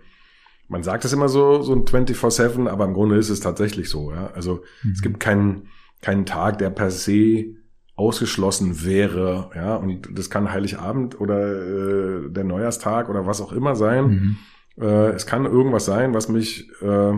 [0.67, 4.11] man sagt es immer so, so ein 24-7, aber im Grunde ist es tatsächlich so,
[4.11, 4.31] ja.
[4.33, 5.67] Also es gibt keinen,
[6.01, 7.55] keinen Tag, der per se
[7.95, 13.75] ausgeschlossen wäre, ja, und das kann Heiligabend oder äh, der Neujahrstag oder was auch immer
[13.75, 14.07] sein.
[14.07, 14.37] Mhm.
[14.83, 17.13] Äh, es kann irgendwas sein, was mich äh,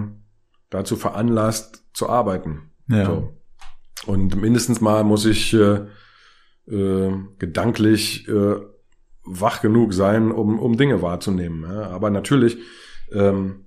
[0.69, 2.71] dazu veranlasst zu arbeiten.
[2.89, 3.05] Ja.
[3.05, 3.33] So.
[4.05, 5.85] Und mindestens mal muss ich äh,
[6.67, 8.55] äh, gedanklich äh,
[9.23, 11.63] wach genug sein, um, um Dinge wahrzunehmen.
[11.63, 11.89] Ja?
[11.89, 12.57] Aber natürlich,
[13.11, 13.65] ähm,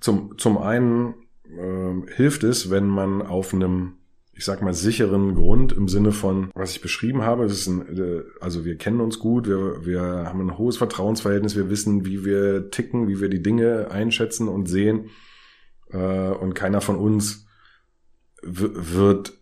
[0.00, 1.14] zum, zum einen
[1.58, 3.94] ähm, hilft es, wenn man auf einem,
[4.32, 8.22] ich sag mal, sicheren Grund im Sinne von, was ich beschrieben habe, ist ein, äh,
[8.40, 12.70] also wir kennen uns gut, wir, wir haben ein hohes Vertrauensverhältnis, wir wissen, wie wir
[12.70, 15.10] ticken, wie wir die Dinge einschätzen und sehen.
[15.90, 15.98] Äh,
[16.30, 17.46] und keiner von uns
[18.42, 19.32] wird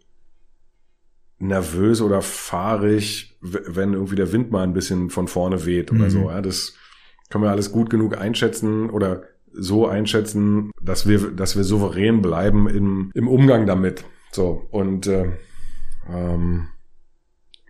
[1.39, 6.11] nervös oder fahrig, wenn irgendwie der Wind mal ein bisschen von vorne weht oder Mhm.
[6.11, 6.31] so.
[6.31, 6.75] Ja, das
[7.33, 9.23] können wir alles gut genug einschätzen oder
[9.55, 14.05] so einschätzen, dass wir, dass wir souverän bleiben im, im Umgang damit.
[14.33, 15.31] So und äh,
[16.11, 16.69] ähm,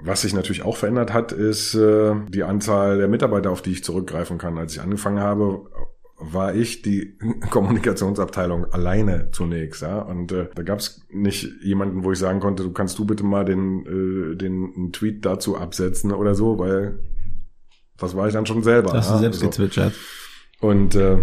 [0.01, 3.85] was sich natürlich auch verändert hat, ist äh, die Anzahl der Mitarbeiter, auf die ich
[3.85, 4.59] zurückgreifen kann.
[4.59, 5.71] Als ich angefangen habe,
[6.19, 7.17] war ich die
[7.51, 10.01] Kommunikationsabteilung alleine zunächst, ja.
[10.01, 13.23] Und äh, da gab es nicht jemanden, wo ich sagen konnte, du kannst du bitte
[13.23, 16.99] mal den, äh, den Tweet dazu absetzen oder so, weil
[17.99, 18.93] das war ich dann schon selber.
[18.93, 19.15] Das hast ja.
[19.17, 19.47] du selbst So.
[19.47, 19.95] gezwitschert.
[20.61, 21.19] Und, äh,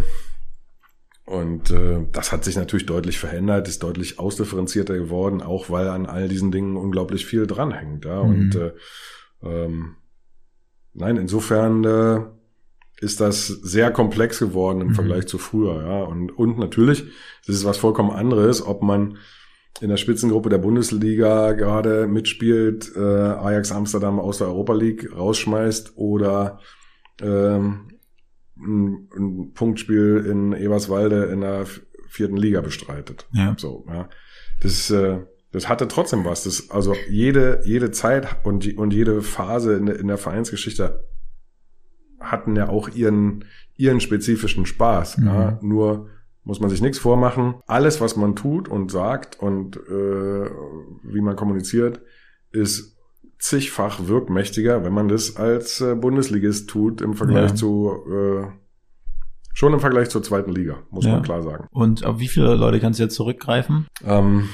[1.26, 6.06] und äh, das hat sich natürlich deutlich verändert, ist deutlich ausdifferenzierter geworden, auch weil an
[6.06, 8.06] all diesen Dingen unglaublich viel dranhängt.
[8.06, 8.24] Ja?
[8.24, 8.30] Mhm.
[8.30, 8.72] Und äh,
[9.44, 9.96] ähm,
[10.94, 12.22] nein, insofern äh,
[13.02, 14.96] ist das sehr komplex geworden im Mhm.
[14.96, 15.84] Vergleich zu früher.
[15.84, 16.04] Ja?
[16.04, 17.06] Und, und natürlich,
[17.46, 19.18] das ist was vollkommen anderes, ob man
[19.82, 25.94] in der Spitzengruppe der Bundesliga gerade mitspielt, äh, Ajax Amsterdam aus der Europa League rausschmeißt
[25.96, 26.60] oder
[27.22, 27.88] ähm,
[28.58, 31.66] ein, ein Punktspiel in Eberswalde in der
[32.10, 33.28] vierten Liga bestreitet.
[33.34, 33.56] Ja.
[33.58, 34.10] So, ja.
[34.62, 35.20] Das, äh,
[35.52, 36.44] das hatte trotzdem was.
[36.44, 41.06] Das, also jede, jede Zeit und, und jede Phase in, der- in der Vereinsgeschichte
[42.20, 43.46] hatten ja auch ihren,
[43.78, 45.20] ihren spezifischen Spaß.
[45.20, 45.26] Mhm.
[45.28, 45.60] Ja.
[45.62, 46.10] Nur
[46.44, 47.56] muss man sich nichts vormachen.
[47.68, 50.50] Alles, was man tut und sagt und äh,
[51.04, 52.02] wie man kommuniziert,
[52.52, 52.98] ist
[53.38, 57.56] zigfach wirkmächtiger, wenn man das als äh, Bundesligist tut im Vergleich Ja.
[57.56, 58.48] zu äh,
[59.54, 61.14] schon im Vergleich zur zweiten Liga, muss Ja.
[61.14, 61.68] man klar sagen.
[61.72, 63.88] Und auf wie viele Leute kannst du jetzt zurückgreifen?
[64.06, 64.50] Ähm,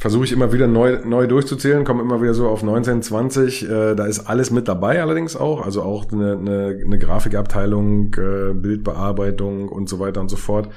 [0.00, 3.68] versuche ich immer wieder neu, neu durchzuzählen, komme immer wieder so auf 19, 20.
[3.68, 5.60] Äh, da ist alles mit dabei allerdings auch.
[5.64, 10.68] Also auch eine, eine, eine Grafikabteilung, äh, Bildbearbeitung und so weiter und so fort.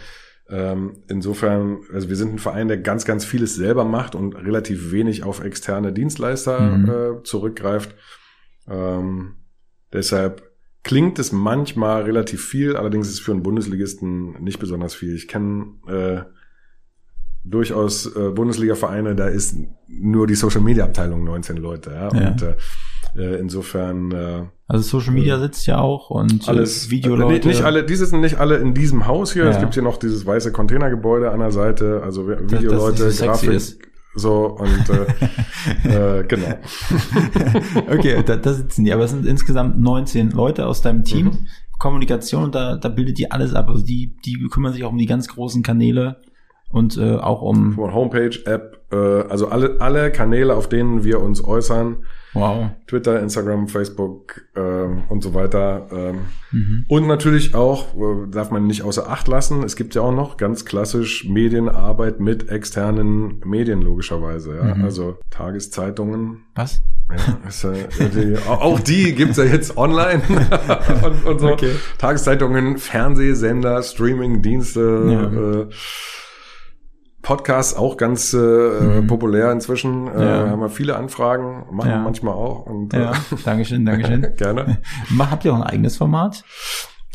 [0.47, 4.91] Ähm, insofern, also wir sind ein Verein, der ganz, ganz vieles selber macht und relativ
[4.91, 6.89] wenig auf externe Dienstleister Mhm.
[6.89, 7.95] äh, zurückgreift.
[8.67, 9.35] Ähm,
[9.91, 10.51] deshalb
[10.83, 15.15] klingt es manchmal relativ viel, allerdings ist es für einen Bundesligisten nicht besonders viel.
[15.15, 16.21] Ich kenne äh,
[17.43, 19.55] durchaus äh, Bundesliga-Vereine, da ist
[19.87, 21.91] nur die Social-Media-Abteilung 19 Leute.
[21.91, 22.13] Ja?
[22.13, 22.27] Ja.
[22.29, 22.55] Und äh,
[23.15, 27.47] äh, insofern äh, Also Social Media sitzt ja auch und alles äh, Video Videoleute.
[27.47, 29.45] nicht alle, die sitzen nicht alle in diesem Haus hier.
[29.45, 29.61] Es Ja.
[29.61, 33.25] gibt hier noch dieses weiße Containergebäude an der Seite, also das Videoleute, nicht so sexy
[33.25, 33.79] Grafik, ist.
[34.15, 36.59] so und äh, äh, genau.
[37.91, 38.93] okay, da, da sitzen die.
[38.93, 41.25] Aber es sind insgesamt 19 Leute aus deinem Team.
[41.27, 41.47] Mhm.
[41.77, 43.67] Kommunikation, da, da bildet die alles ab.
[43.67, 46.21] Also die, die kümmern sich auch um die ganz großen Kanäle
[46.75, 47.73] und äh, auch um.
[47.73, 51.97] Von Homepage, App, äh, also alle alle Kanäle, auf denen wir uns äußern,
[52.37, 52.71] Wow.
[52.87, 55.87] Twitter, Instagram, Facebook ähm, und so weiter.
[55.91, 56.15] Ähm,
[56.51, 56.85] Mhm.
[56.87, 60.37] Und natürlich auch, äh, darf man nicht außer Acht lassen, es gibt ja auch noch
[60.37, 64.55] ganz klassisch Medienarbeit mit externen Medien logischerweise.
[64.55, 64.75] Ja?
[64.75, 64.83] Mhm.
[64.85, 66.81] Also Tageszeitungen, Was?
[67.09, 70.21] Ja, ist, äh, die, auch die gibt's ja jetzt online
[71.05, 71.49] und, und so.
[71.49, 71.71] Okay.
[71.97, 75.61] Tageszeitungen, Fernsehsender, Streamingdienste, Ja.
[75.61, 75.67] äh,
[77.25, 80.07] Podcasts auch ganz äh, populär inzwischen.
[80.07, 80.21] Äh, Mhm.
[80.21, 80.49] Ja.
[80.51, 81.95] Haben wir viele Anfragen, machen Ja.
[81.97, 82.67] wir manchmal auch.
[82.67, 83.13] Und, Ja,
[83.43, 84.23] Dankeschön, Dankeschön.
[84.23, 84.77] Äh, gerne.
[85.17, 86.43] Habt ihr auch ein eigenes Format?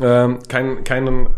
[0.02, 1.28] Ähm, kein, kein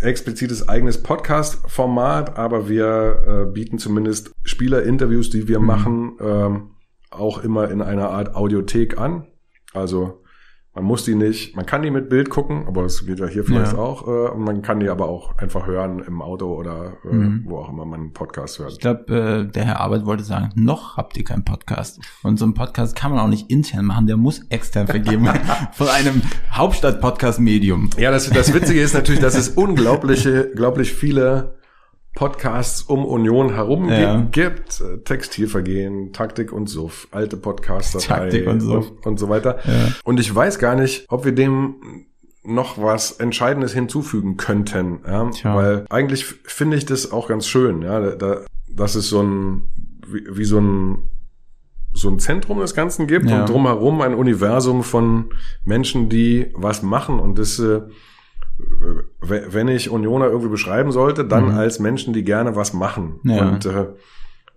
[0.00, 5.48] explizites eigenes Podcast-Format, aber wir äh, bieten zumindest Spielerinterviews, die Mhm.
[5.48, 6.70] wir machen, ähm,
[7.10, 9.26] auch immer in einer Art Audiothek an.
[9.72, 10.22] Also
[10.78, 13.42] man muss die nicht, man kann die mit Bild gucken, aber das geht ja hier
[13.44, 13.78] vielleicht Ja.
[13.78, 14.06] auch.
[14.06, 17.42] Äh, und man kann die aber auch einfach hören im Auto oder äh, Mhm.
[17.46, 18.72] wo auch immer man einen Podcast hört.
[18.72, 21.98] Ich glaube, äh, der Herr Arbeit wollte sagen, noch habt ihr keinen Podcast.
[22.22, 25.28] Und so einen Podcast kann man auch nicht intern machen, der muss extern vergeben
[25.72, 26.22] von einem
[26.52, 27.90] Hauptstadt-Podcast-Medium.
[27.98, 31.57] Ja, das, das Witzige ist natürlich, dass es unglaubliche, unglaublich viele
[32.18, 34.26] Podcasts um Union herum Ja.
[34.32, 34.80] gibt.
[34.80, 38.90] Äh, Textilvergehen, Taktik und Suff, alte Podcaster Taktik und Suff.
[38.90, 39.58] und, und so weiter.
[39.64, 39.92] Ja.
[40.02, 41.76] Und ich weiß gar nicht, ob wir dem
[42.42, 45.30] noch was Entscheidendes hinzufügen könnten, ja?
[45.30, 45.54] Tja.
[45.54, 49.70] weil eigentlich finde ich das auch ganz schön, ja, da, da, dass es so ein
[50.04, 50.98] wie, wie so ein
[51.92, 53.40] so ein Zentrum des Ganzen gibt Ja.
[53.42, 55.30] und drumherum ein Universum von
[55.64, 57.82] Menschen, die was machen und das äh,
[59.20, 61.50] wenn ich Unioner irgendwie beschreiben sollte, dann Mhm.
[61.58, 63.20] als Menschen, die gerne was machen.
[63.24, 63.48] Ja.
[63.48, 63.86] Und, äh,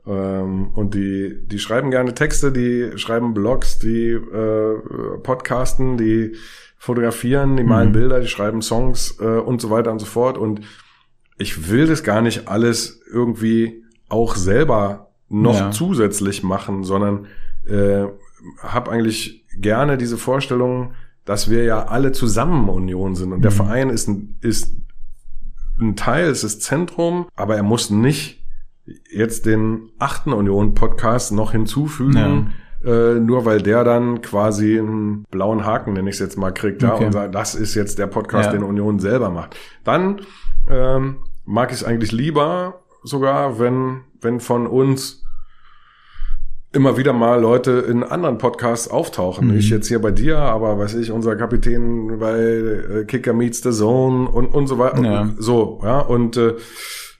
[0.07, 4.77] ähm, und die, die schreiben gerne Texte, die schreiben Blogs, die äh,
[5.21, 6.35] podcasten, die
[6.77, 7.93] fotografieren, die malen Mhm.
[7.93, 10.37] Bilder, die schreiben Songs äh, und so weiter und so fort.
[10.37, 10.61] Und
[11.37, 15.71] ich will das gar nicht alles irgendwie auch selber noch Ja.
[15.71, 17.27] zusätzlich machen, sondern
[17.67, 18.05] äh,
[18.63, 20.93] habe eigentlich gerne diese Vorstellung,
[21.25, 23.55] dass wir ja alle zusammen Union sind und der Mhm.
[23.55, 24.71] Verein ist ein, ist
[25.79, 28.43] ein Teil, es ist Zentrum, aber er muss nicht
[29.13, 32.53] jetzt den achten Union-Podcast noch hinzufügen,
[32.83, 36.81] äh, nur weil der dann quasi einen blauen Haken, nenne ich es jetzt mal, kriegt,
[36.81, 37.05] ja, Okay.
[37.05, 38.53] und sagt, das ist jetzt der Podcast, Ja.
[38.53, 39.55] den Union selber macht.
[39.83, 40.21] Dann
[40.69, 45.23] ähm, mag ich es eigentlich lieber sogar, wenn, wenn von uns
[46.73, 49.49] immer wieder mal Leute in anderen Podcasts auftauchen.
[49.49, 49.57] Mhm.
[49.57, 53.71] Ich jetzt hier bei dir, aber weiß ich, unser Kapitän bei äh, Kicker Meets the
[53.71, 55.03] Zone und, und so weiter.
[55.03, 55.29] Ja.
[55.37, 56.55] So, ja, und äh,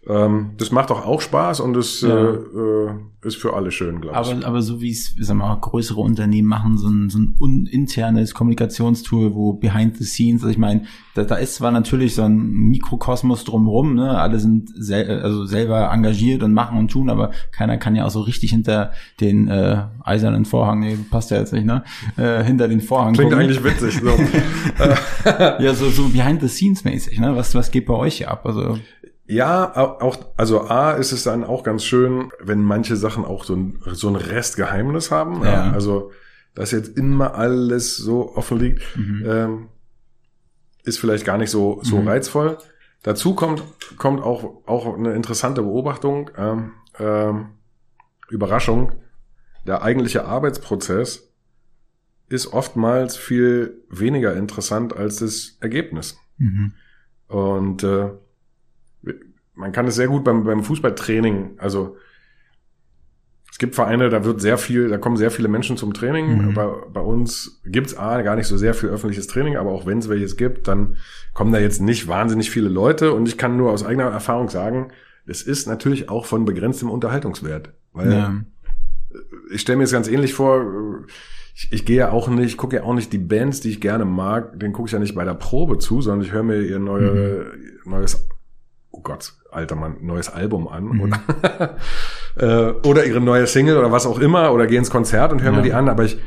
[0.08, 2.10] ähm, das macht doch auch Spaß und es Ja.
[2.10, 2.90] äh, äh,
[3.24, 4.32] ist für alle schön, glaube ich.
[4.34, 8.34] Aber, aber so wie es, sag mal, größere Unternehmen machen, so ein, so ein internes
[8.34, 12.36] Kommunikationstool, wo behind the scenes, also ich meine, da, da ist zwar natürlich so ein
[12.52, 17.78] Mikrokosmos drumherum, ne, alle sind sel also selber engagiert und machen und tun, aber keiner
[17.78, 21.66] kann ja auch so richtig hinter den äh, eisernen Vorhang, nee, passt ja jetzt nicht,
[21.66, 21.84] ne,
[22.18, 23.46] äh, hinter den Vorhang Klingt gucken.
[23.46, 24.00] eigentlich witzig.
[24.02, 24.10] So.
[25.60, 28.46] Ja, so, so behind the scenes mäßig, ne, was, was geht bei euch hier ab,
[28.48, 28.80] also,
[29.32, 33.46] Ja, au- auch, also A ist es dann auch ganz schön, wenn manche Sachen auch
[33.46, 35.44] so ein, so ein Restgeheimnis haben.
[35.44, 35.72] Ja.
[35.72, 36.12] Also,
[36.54, 39.24] dass jetzt immer alles so offen liegt, mhm.
[39.26, 39.68] ähm,
[40.84, 42.08] ist vielleicht gar nicht so, so Mhm.
[42.10, 42.58] reizvoll.
[43.04, 43.64] Dazu kommt,
[43.98, 47.52] kommt auch, auch eine interessante Beobachtung, ähm, ähm,
[48.30, 48.92] Überraschung.
[49.66, 51.30] Der eigentliche Arbeitsprozess
[52.28, 56.18] ist oftmals viel weniger interessant als das Ergebnis.
[56.38, 56.74] Mhm.
[57.28, 58.10] Und äh,
[59.54, 61.98] man kann es sehr gut beim, beim Fußballtraining, also
[63.52, 66.48] es gibt Vereine, da wird sehr viel, da kommen sehr viele Menschen zum Training.
[66.48, 66.54] Mhm.
[66.54, 69.98] Bei, bei uns gibt's A, gar nicht so sehr viel öffentliches Training, aber auch wenn
[69.98, 70.96] es welches gibt, dann
[71.34, 73.14] kommen da jetzt nicht wahnsinnig viele Leute.
[73.14, 74.92] Und ich kann nur aus eigener Erfahrung sagen,
[75.28, 77.74] es ist natürlich auch von begrenztem Unterhaltungswert.
[77.92, 78.34] Weil Ja.
[79.52, 81.06] ich stelle mir jetzt ganz ähnlich vor,
[81.54, 83.82] ich, ich gehe ja auch nicht, ich gucke ja auch nicht die Bands, die ich
[83.82, 86.62] gerne mag, den gucke ich ja nicht bei der Probe zu, sondern ich höre mir
[86.62, 87.52] ihr neue,
[87.84, 88.28] neues,
[89.02, 91.00] oh Gott, alter Mann, neues Album an.
[91.02, 91.76] Oder,
[92.38, 95.52] äh, oder ihre neue Single oder was auch immer, oder gehe ins Konzert und höre
[95.52, 95.58] Ja.
[95.58, 96.20] mir die an, aber ich,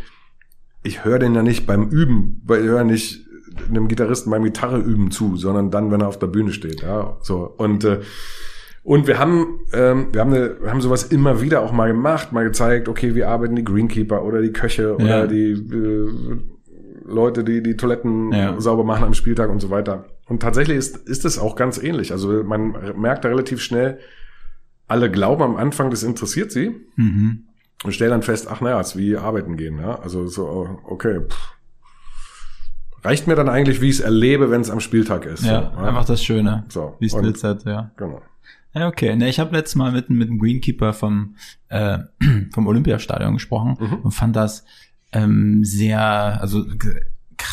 [0.82, 3.24] ich höre den ja nicht beim Üben, weil ich höre nicht
[3.68, 6.82] einem Gitarristen beim Gitarre üben zu, sondern dann, wenn er auf der Bühne steht.
[6.82, 7.54] Ja, so.
[7.56, 8.00] Und äh,
[8.82, 12.32] und wir haben, ähm, wir haben, eine, wir haben sowas immer wieder auch mal gemacht,
[12.32, 15.26] mal gezeigt, okay, wie arbeiten die Greenkeeper oder die Köche oder Ja.
[15.26, 16.40] die äh,
[17.06, 18.60] Leute, die die Toiletten Ja.
[18.60, 20.04] sauber machen am Spieltag und so weiter.
[20.26, 22.12] Und tatsächlich ist, ist es auch ganz ähnlich.
[22.12, 23.98] Also man merkt da relativ schnell,
[24.86, 27.44] alle glauben am Anfang, das interessiert sie Mhm.
[27.84, 29.78] und stellen dann fest, ach naja, es ist wie arbeiten gehen.
[29.78, 29.98] Ja?
[30.00, 31.54] Also so, okay, pff.
[33.02, 35.44] reicht mir dann eigentlich, wie ich es erlebe, wenn es am Spieltag ist.
[35.44, 36.64] Ja, so, einfach das Schöne.
[36.68, 37.90] So, Wie es glitzert, ja.
[37.96, 38.22] Genau.
[38.74, 39.14] Ja, okay.
[39.14, 41.36] Ne, ich habe letztes Mal mit, mit dem Greenkeeper vom,
[41.68, 41.98] äh,
[42.52, 43.94] vom Olympiastadion gesprochen Mhm.
[43.98, 44.64] und fand das
[45.12, 46.00] ähm, sehr,
[46.40, 46.64] also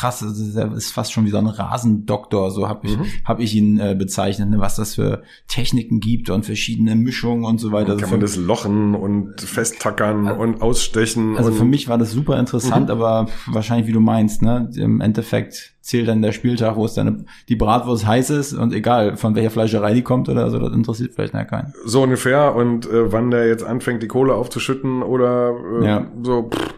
[0.02, 3.04] krass, also der ist fast schon wie so ein Rasendoktor, so habe ich, Mhm.
[3.24, 7.58] hab ich ihn äh, bezeichnet, ne, was das für Techniken gibt und verschiedene Mischungen und
[7.58, 7.94] so weiter.
[7.94, 11.36] Kann Also man das lochen und festtackern und ausstechen.
[11.36, 12.90] also für mich war das super interessant, Mhm.
[12.92, 17.26] aber wahrscheinlich, wie du meinst, ne, im Endeffekt zählt dann der Spieltag, wo es dann
[17.48, 21.12] die Bratwurst heiß ist und egal, von welcher Fleischerei die kommt oder so, das interessiert
[21.14, 21.72] vielleicht ja keinen.
[21.84, 22.54] so ungefähr.
[22.54, 26.06] Und äh, wann der jetzt anfängt, die Kohle aufzuschütten oder äh, Ja.
[26.22, 26.74] so, pff,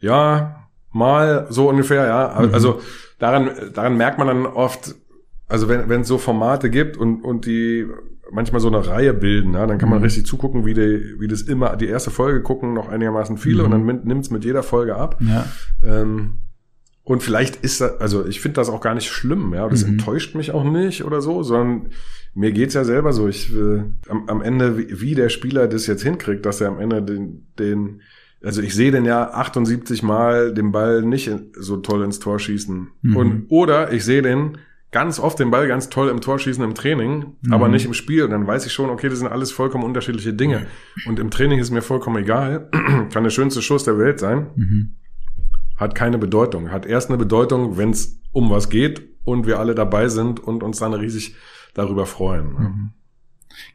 [0.00, 0.57] ja,
[0.98, 2.40] mal so ungefähr, ja.
[2.46, 2.52] Mhm.
[2.54, 2.80] Also
[3.18, 4.94] daran, daran merkt man dann oft,
[5.48, 7.86] also wenn wenn es so Formate gibt und, und die
[8.30, 10.04] manchmal so eine Reihe bilden, ja, dann kann man Mhm.
[10.04, 13.72] richtig zugucken, wie die, wie das immer, die erste Folge gucken noch einigermaßen viele Mhm.
[13.72, 15.16] und dann nimmt es mit jeder Folge ab.
[15.20, 15.46] Ja.
[15.82, 16.40] Ähm,
[17.04, 19.66] und vielleicht ist das, also ich finde das auch gar nicht schlimm, ja.
[19.68, 19.92] Das Mhm.
[19.92, 21.88] enttäuscht mich auch nicht oder so, sondern
[22.34, 23.26] mir geht's ja selber so.
[23.28, 26.80] Ich äh, am, am Ende, wie, wie der Spieler das jetzt hinkriegt, dass er am
[26.80, 28.02] Ende den, den
[28.42, 32.88] also ich sehe den ja 78 Mal den Ball nicht so toll ins Tor schießen.
[33.02, 33.16] Mhm.
[33.16, 34.58] Und oder ich sehe den
[34.90, 37.52] ganz oft den Ball ganz toll im Tor schießen im Training, Mhm.
[37.52, 38.22] aber nicht im Spiel.
[38.24, 40.66] Und dann weiß ich schon, okay, das sind alles vollkommen unterschiedliche Dinge.
[41.06, 42.70] Und im Training ist mir vollkommen egal.
[43.12, 44.94] Kann der schönste Schuss der Welt sein Mhm.
[45.76, 46.70] hat keine Bedeutung.
[46.70, 50.62] Hat erst eine Bedeutung, wenn es um was geht und wir alle dabei sind und
[50.62, 51.34] uns dann riesig
[51.74, 52.46] darüber freuen.
[52.52, 52.90] Mhm.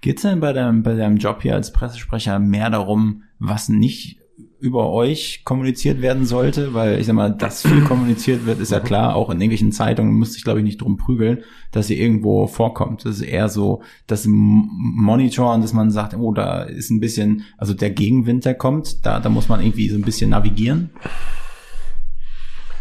[0.01, 4.19] Geht's denn bei deinem, bei deinem Job hier als Pressesprecher mehr darum, was nicht
[4.63, 6.73] über euch kommuniziert werden sollte?
[6.73, 10.13] Weil ich sag mal, dass viel kommuniziert wird, ist ja klar, auch in irgendwelchen Zeitungen
[10.13, 13.05] müsste ich glaube ich nicht drum prügeln, dass ihr irgendwo vorkommt.
[13.05, 17.73] Das ist eher so das Monitoren, dass man sagt, oh, da ist ein bisschen, also
[17.73, 20.91] der Gegenwind, der kommt, da, da muss man irgendwie so ein bisschen navigieren.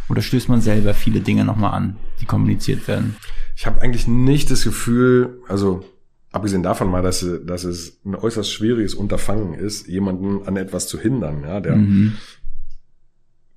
[0.08, 3.16] Oder stößt man selber viele Dinge nochmal an, die kommuniziert werden?
[3.56, 5.84] Ich habe eigentlich nicht das Gefühl, also
[6.32, 10.98] abgesehen davon mal, dass, dass es ein äußerst schwieriges Unterfangen ist, jemanden an etwas zu
[10.98, 12.14] hindern, ja, der Mhm.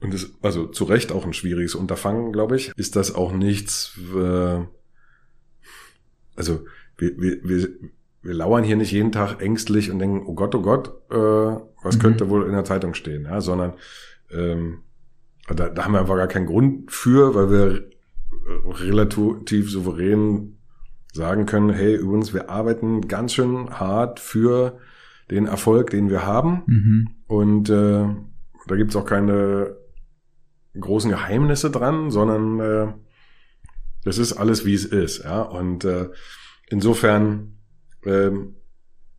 [0.01, 3.97] und das, also zu Recht auch ein schwieriges Unterfangen, glaube ich, ist das auch nichts,
[4.15, 4.59] äh,
[6.35, 6.65] also
[6.97, 7.69] wir, wir, wir,
[8.21, 11.95] wir lauern hier nicht jeden Tag ängstlich und denken, oh Gott, oh Gott, äh, was
[11.97, 12.01] Mhm.
[12.01, 13.73] könnte wohl in der Zeitung stehen, ja, sondern
[14.31, 14.79] ähm,
[15.47, 17.89] da, da haben wir einfach gar keinen Grund für, weil wir
[18.65, 20.54] relativ souverän
[21.15, 24.79] sagen können, hey, übrigens, wir arbeiten ganz schön hart für
[25.31, 26.63] den Erfolg, den wir haben.
[26.65, 27.07] Mhm.
[27.27, 28.05] Und äh,
[28.67, 29.77] da gibt's auch keine
[30.77, 32.93] großen Geheimnisse dran, sondern äh,
[34.03, 35.23] das ist alles, wie es ist.
[35.23, 35.41] Ja?
[35.41, 36.09] Und äh,
[36.67, 37.59] insofern
[38.05, 38.55] ähm,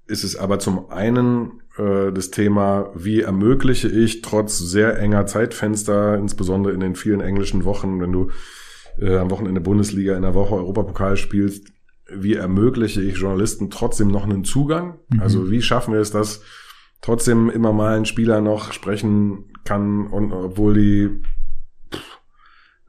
[0.06, 6.18] ist es aber zum einen äh, das Thema, wie ermögliche ich trotz sehr enger Zeitfenster,
[6.18, 8.30] insbesondere in den vielen englischen Wochen, wenn du
[9.00, 11.72] äh, am Wochenende Bundesliga, in der Woche Europapokal spielst,
[12.12, 14.98] wie ermögliche ich Journalisten trotzdem noch einen Zugang?
[15.08, 15.20] Mhm.
[15.20, 16.42] Also wie schaffen wir es, dass
[17.00, 21.22] trotzdem immer mal ein Spieler noch sprechen kann und obwohl die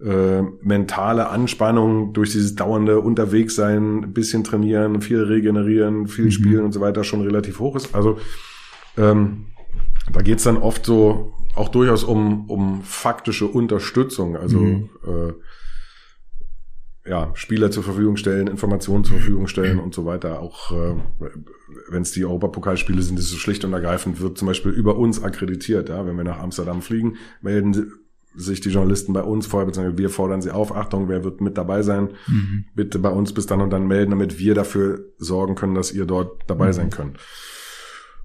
[0.03, 6.31] äh, mentale Anspannung durch dieses dauernde Unterwegssein, ein bisschen trainieren, viel regenerieren, viel Mhm.
[6.31, 7.95] spielen und so weiter schon relativ hoch ist.
[7.95, 8.19] Also
[8.95, 9.47] ähm,
[10.13, 14.89] da geht's dann oft so auch durchaus um, um faktische Unterstützung, also Mhm.
[15.07, 15.33] äh,
[17.07, 20.41] ja, Spieler zur Verfügung stellen, Informationen zur Verfügung stellen und so weiter.
[20.41, 20.95] Auch äh,
[21.89, 25.23] wenn es die Europapokalspiele sind, ist es schlicht und ergreifend, wird zum Beispiel über uns
[25.23, 25.89] akkreditiert.
[25.89, 26.05] Ja?
[26.05, 27.93] Wenn wir nach Amsterdam fliegen, melden
[28.35, 31.57] sich die Journalisten bei uns vorher, beziehungsweise wir fordern sie auf, Achtung, wer wird mit
[31.57, 32.09] dabei sein?
[32.27, 32.65] Mhm.
[32.75, 36.05] Bitte bei uns bis dann und dann melden, damit wir dafür sorgen können, dass ihr
[36.05, 36.73] dort dabei Mhm.
[36.73, 37.17] sein könnt.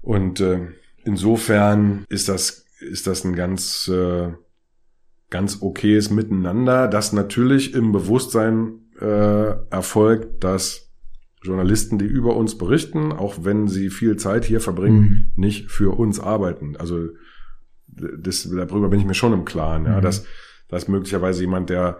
[0.01, 0.67] Und äh,
[1.03, 4.33] insofern ist das, ist das ein ganz, äh,
[5.33, 10.91] ganz okayes Miteinander, das natürlich im Bewusstsein äh, erfolgt, dass
[11.41, 15.25] Journalisten, die über uns berichten, auch wenn sie viel Zeit hier verbringen, Mhm.
[15.35, 16.77] nicht für uns arbeiten.
[16.77, 17.09] Also
[17.87, 20.01] das, darüber bin ich mir schon im Klaren, ja, Mhm.
[20.03, 20.25] dass,
[20.69, 21.97] dass möglicherweise jemand, der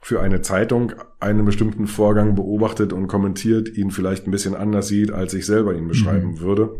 [0.00, 5.12] für eine Zeitung einen bestimmten Vorgang beobachtet und kommentiert, ihn vielleicht ein bisschen anders sieht,
[5.12, 6.40] als ich selber ihn beschreiben Mhm.
[6.40, 6.70] würde.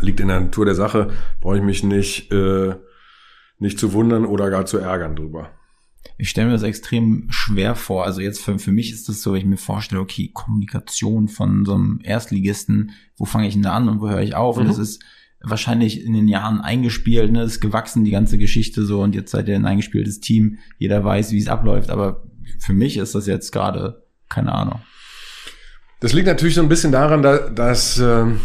[0.00, 1.10] Liegt in der Natur der Sache,
[1.42, 2.74] brauche ich mich nicht, äh,
[3.60, 5.50] nicht zu wundern oder gar zu ärgern drüber.
[6.16, 8.04] Ich stelle mir das extrem schwer vor.
[8.04, 11.64] Also jetzt für, für mich ist das so, wenn ich mir vorstelle, okay, Kommunikation von
[11.64, 14.56] so einem Erstligisten, wo fange ich denn da an und wo höre ich auf?
[14.56, 14.68] Und Mhm.
[14.68, 15.02] das ist
[15.42, 19.30] wahrscheinlich in den Jahren eingespielt, ne, das ist gewachsen, die ganze Geschichte so und jetzt
[19.30, 22.24] seid ihr ein eingespieltes Team, jeder weiß, wie es abläuft, aber
[22.58, 24.80] für mich ist das jetzt gerade, keine Ahnung.
[26.00, 28.40] Das liegt natürlich so ein bisschen daran, da, dass, ähm,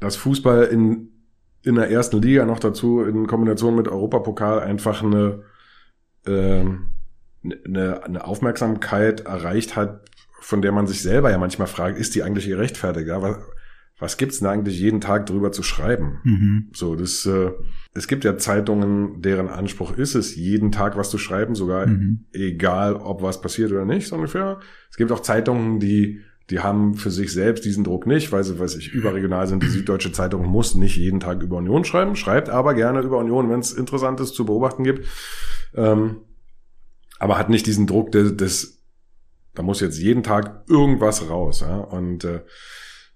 [0.00, 1.08] dass Fußball in,
[1.62, 5.42] in der ersten Liga noch dazu in Kombination mit Europapokal einfach eine,
[6.26, 6.90] ähm,
[7.44, 10.00] eine, eine Aufmerksamkeit erreicht hat,
[10.40, 13.06] von der man sich selber ja manchmal fragt, ist die eigentlich gerechtfertigt?
[13.06, 13.36] Ja, was,
[13.98, 16.18] was gibt's denn eigentlich jeden Tag drüber zu schreiben?
[16.24, 16.70] Mhm.
[16.74, 17.52] So, das, äh,
[17.94, 22.24] es gibt ja Zeitungen, deren Anspruch ist es, jeden Tag was zu schreiben, sogar Mhm.
[22.32, 24.58] egal, ob was passiert oder nicht, so ungefähr.
[24.90, 26.20] Es gibt auch Zeitungen, die,
[26.50, 29.62] die haben für sich selbst diesen Druck nicht, weil sie, weiß ich, überregional sind.
[29.62, 33.48] Die Süddeutsche Zeitung muss nicht jeden Tag über Union schreiben, schreibt aber gerne über Union,
[33.50, 35.06] wenn es Interessantes zu beobachten gibt.
[35.74, 36.22] Ähm,
[37.18, 38.82] aber hat nicht diesen Druck des, des,
[39.54, 41.60] da muss jetzt jeden Tag irgendwas raus.
[41.60, 41.76] Ja?
[41.76, 42.40] Und äh,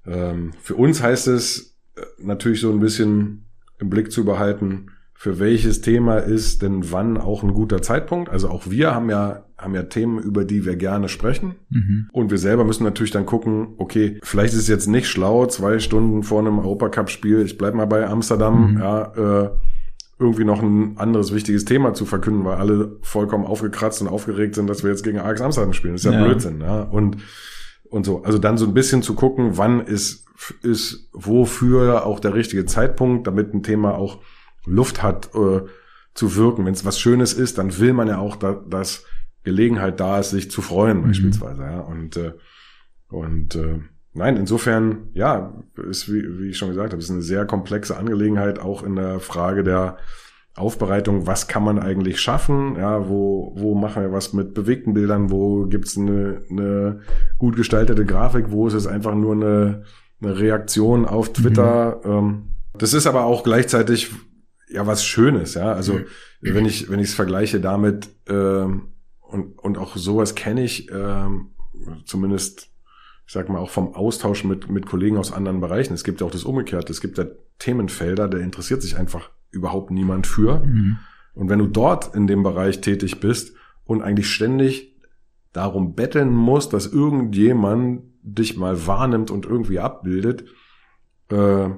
[0.07, 3.47] ähm, für uns heißt es äh, natürlich so ein bisschen
[3.79, 8.29] im Blick zu behalten, für welches Thema ist denn wann auch ein guter Zeitpunkt.
[8.29, 11.55] Also auch wir haben ja, haben ja Themen, über die wir gerne sprechen.
[11.71, 12.09] Mhm.
[12.13, 15.79] Und wir selber müssen natürlich dann gucken, okay, vielleicht ist es jetzt nicht schlau, zwei
[15.79, 18.79] Stunden vor einem Europacup-Spiel, ich bleib mal bei Amsterdam, Mhm.
[18.79, 19.51] ja, äh,
[20.19, 24.69] irgendwie noch ein anderes wichtiges Thema zu verkünden, weil alle vollkommen aufgekratzt und aufgeregt sind,
[24.69, 25.95] dass wir jetzt gegen Ajax Amsterdam spielen.
[25.95, 26.25] Das ist ja, Ja.
[26.25, 26.83] Blödsinn, ja.
[26.83, 27.19] Und,
[27.91, 28.23] und so.
[28.23, 30.27] Also dann so ein bisschen zu gucken, wann ist,
[30.63, 34.19] ist wofür auch der richtige Zeitpunkt, damit ein Thema auch
[34.67, 35.63] Luft hat, äh,
[36.15, 36.65] zu wirken.
[36.65, 39.05] Wenn es was Schönes ist, dann will man ja auch, da, dass
[39.45, 41.03] Gelegenheit da ist, sich zu freuen, Mhm.
[41.05, 41.81] beispielsweise, ja.
[41.81, 42.33] Und, äh,
[43.09, 43.79] und äh,
[44.15, 45.53] nein, insofern, ja,
[45.89, 49.21] ist, wie, wie ich schon gesagt habe, ist eine sehr komplexe Angelegenheit, auch in der
[49.21, 49.99] Frage der
[50.57, 55.31] Aufbereitung, was kann man eigentlich schaffen, ja, wo, wo machen wir was mit bewegten Bildern,
[55.31, 57.01] wo gibt's eine, eine
[57.39, 59.83] gut gestaltete Grafik, wo ist es einfach nur eine,
[60.23, 62.01] eine Reaktion auf Twitter.
[62.05, 62.49] Ähm,
[62.79, 64.11] das ist aber auch gleichzeitig
[64.69, 65.73] ja was Schönes, ja.
[65.73, 66.01] Also
[66.41, 71.51] wenn ich wenn ich es vergleiche damit ähm, und und auch sowas kenne ich ähm,
[72.05, 72.71] zumindest
[73.27, 75.95] ich sag mal auch vom Austausch mit mit Kollegen aus anderen Bereichen.
[75.95, 76.93] Es gibt ja auch das Umgekehrte.
[76.93, 77.27] Es gibt ja
[77.59, 80.65] Themenfelder, da interessiert sich einfach überhaupt niemand für.
[80.65, 80.99] Mhm.
[81.35, 84.97] Und wenn du dort in dem Bereich tätig bist und eigentlich ständig
[85.53, 90.45] darum betteln musst, dass irgendjemand dich mal wahrnimmt und irgendwie abbildet,
[91.31, 91.69] äh,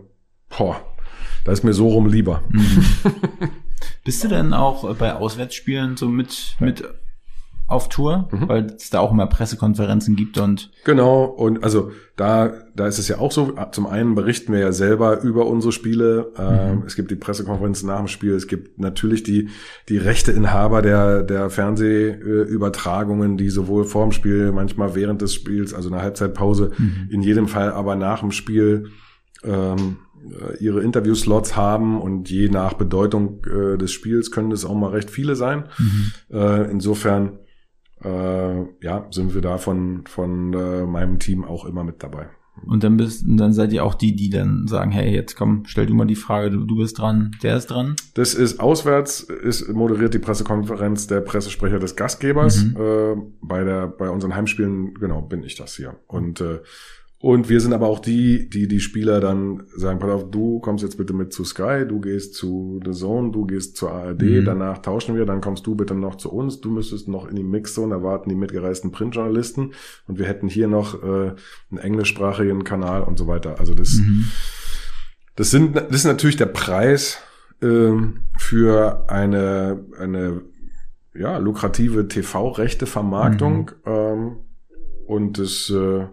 [0.48, 0.96] boah,
[1.44, 2.42] da ist mir so rum lieber.
[2.50, 2.84] Mhm.
[4.04, 6.84] Bist du denn auch äh, bei Auswärtsspielen so mit, mit
[7.66, 8.28] auf Tour?
[8.32, 8.48] Mhm.
[8.48, 13.08] Weil es da auch immer Pressekonferenzen gibt und Genau, und also da, da ist es
[13.08, 17.10] ja auch so, zum einen berichten wir ja selber über unsere Spiele, ähm, es gibt
[17.10, 19.50] die Pressekonferenzen nach dem Spiel, es gibt natürlich die,
[19.88, 25.90] die Rechteinhaber der, der Fernsehübertragungen, die sowohl vor dem Spiel, manchmal während des Spiels, also
[25.90, 26.72] eine Halbzeitpause,
[27.10, 28.90] in jedem Fall aber nach dem Spiel
[29.44, 30.07] ähm, äh,
[30.60, 35.10] ihre Interviewslots haben und je nach Bedeutung äh, des Spiels können es auch mal recht
[35.10, 35.64] viele sein.
[36.30, 37.38] Äh, insofern
[38.04, 42.28] äh, ja, sind wir da von, von äh, meinem Team auch immer mit dabei.
[42.66, 45.86] Und dann bist, dann seid ihr auch die, die dann sagen, hey, jetzt komm, stell
[45.86, 47.94] du mal die Frage, du, du bist dran, der ist dran.
[48.14, 52.64] Das ist auswärts, ist moderiert die Pressekonferenz der Pressesprecher des Gastgebers.
[52.64, 52.76] Mhm.
[52.76, 55.96] Äh, bei der, bei unseren Heimspielen, genau, bin ich das hier.
[56.06, 56.58] Und äh,
[57.20, 60.84] und wir sind aber auch die, die die Spieler dann sagen, pass auf, du kommst
[60.84, 64.44] jetzt bitte mit zu Sky, du gehst zu The Zone, du gehst zur ARD, Mhm.
[64.44, 67.42] danach tauschen wir, dann kommst du bitte noch zu uns, du müsstest noch in die
[67.42, 69.72] Mixzone, erwarten die mitgereisten Printjournalisten
[70.06, 71.32] und wir hätten hier noch äh,
[71.70, 73.58] einen englischsprachigen Kanal und so weiter.
[73.58, 74.26] Also das, Mhm.
[75.34, 77.18] das sind, das ist natürlich der Preis
[77.60, 80.42] ähm, für eine, eine
[81.14, 83.72] ja, lukrative TV-Rechte-Vermarktung.
[83.84, 84.36] Ähm,
[85.06, 86.06] und das, äh,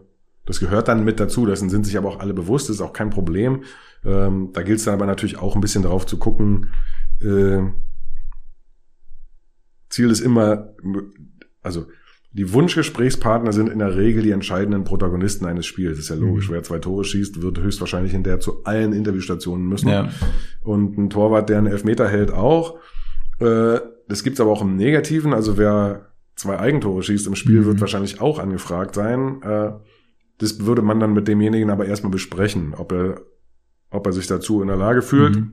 [0.45, 1.45] das gehört dann mit dazu.
[1.45, 2.69] Dessen sind sich aber auch alle bewusst.
[2.69, 3.63] Das ist auch kein Problem.
[4.03, 6.69] Ähm, da gilt es dann aber natürlich auch ein bisschen darauf zu gucken.
[7.21, 7.61] Äh,
[9.89, 10.73] Ziel ist immer,
[11.61, 11.87] also
[12.31, 15.91] die Wunschgesprächspartner sind in der Regel die entscheidenden Protagonisten eines Spiels.
[15.91, 16.49] Das ist ja logisch.
[16.49, 16.53] Mhm.
[16.55, 19.87] Wer zwei Tore schießt, wird höchstwahrscheinlich in der zu allen Interviewstationen müssen.
[19.87, 20.09] Ja.
[20.61, 22.77] Und ein Torwart, der einen Elfmeter hält, auch.
[23.39, 25.33] Äh, das gibt's aber auch im Negativen.
[25.33, 27.65] Also wer zwei Eigentore schießt im Spiel, Mhm.
[27.65, 29.41] wird wahrscheinlich auch angefragt sein.
[29.41, 29.71] Äh,
[30.39, 33.21] das würde man dann mit demjenigen aber erstmal besprechen, ob er,
[33.91, 35.51] ob er sich dazu in der Lage fühlt Mhm.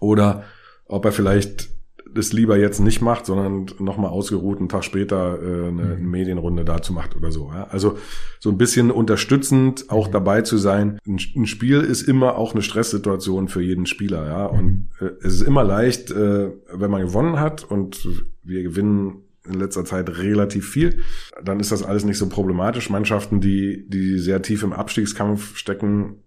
[0.00, 0.44] oder
[0.86, 1.70] ob er vielleicht
[2.12, 6.10] das lieber jetzt nicht macht, sondern nochmal ausgeruht einen Tag später äh, eine Mhm.
[6.10, 7.50] Medienrunde dazu macht oder so.
[7.52, 7.64] Ja?
[7.70, 7.98] Also
[8.38, 10.12] so ein bisschen unterstützend auch Mhm.
[10.12, 11.00] dabei zu sein.
[11.08, 14.26] Ein, ein Spiel ist immer auch eine Stresssituation für jeden Spieler.
[14.28, 14.52] Ja?
[14.52, 14.58] Mhm.
[14.58, 18.06] Und äh, es ist immer leicht, äh, wenn man gewonnen hat und
[18.44, 21.02] wir gewinnen in letzter Zeit relativ viel,
[21.42, 22.90] dann ist das alles nicht so problematisch.
[22.90, 26.20] Mannschaften, die, die sehr tief im Abstiegskampf stecken,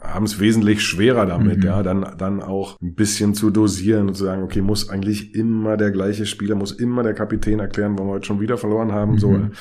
[0.00, 1.62] haben es wesentlich schwerer damit, Mhm.
[1.64, 5.76] ja, dann, dann auch ein bisschen zu dosieren und zu sagen, okay, muss eigentlich immer
[5.76, 9.18] der gleiche Spieler, muss immer der Kapitän erklären, warum wir heute schon wieder verloren haben,
[9.18, 9.30] so.
[9.30, 9.52] Mhm.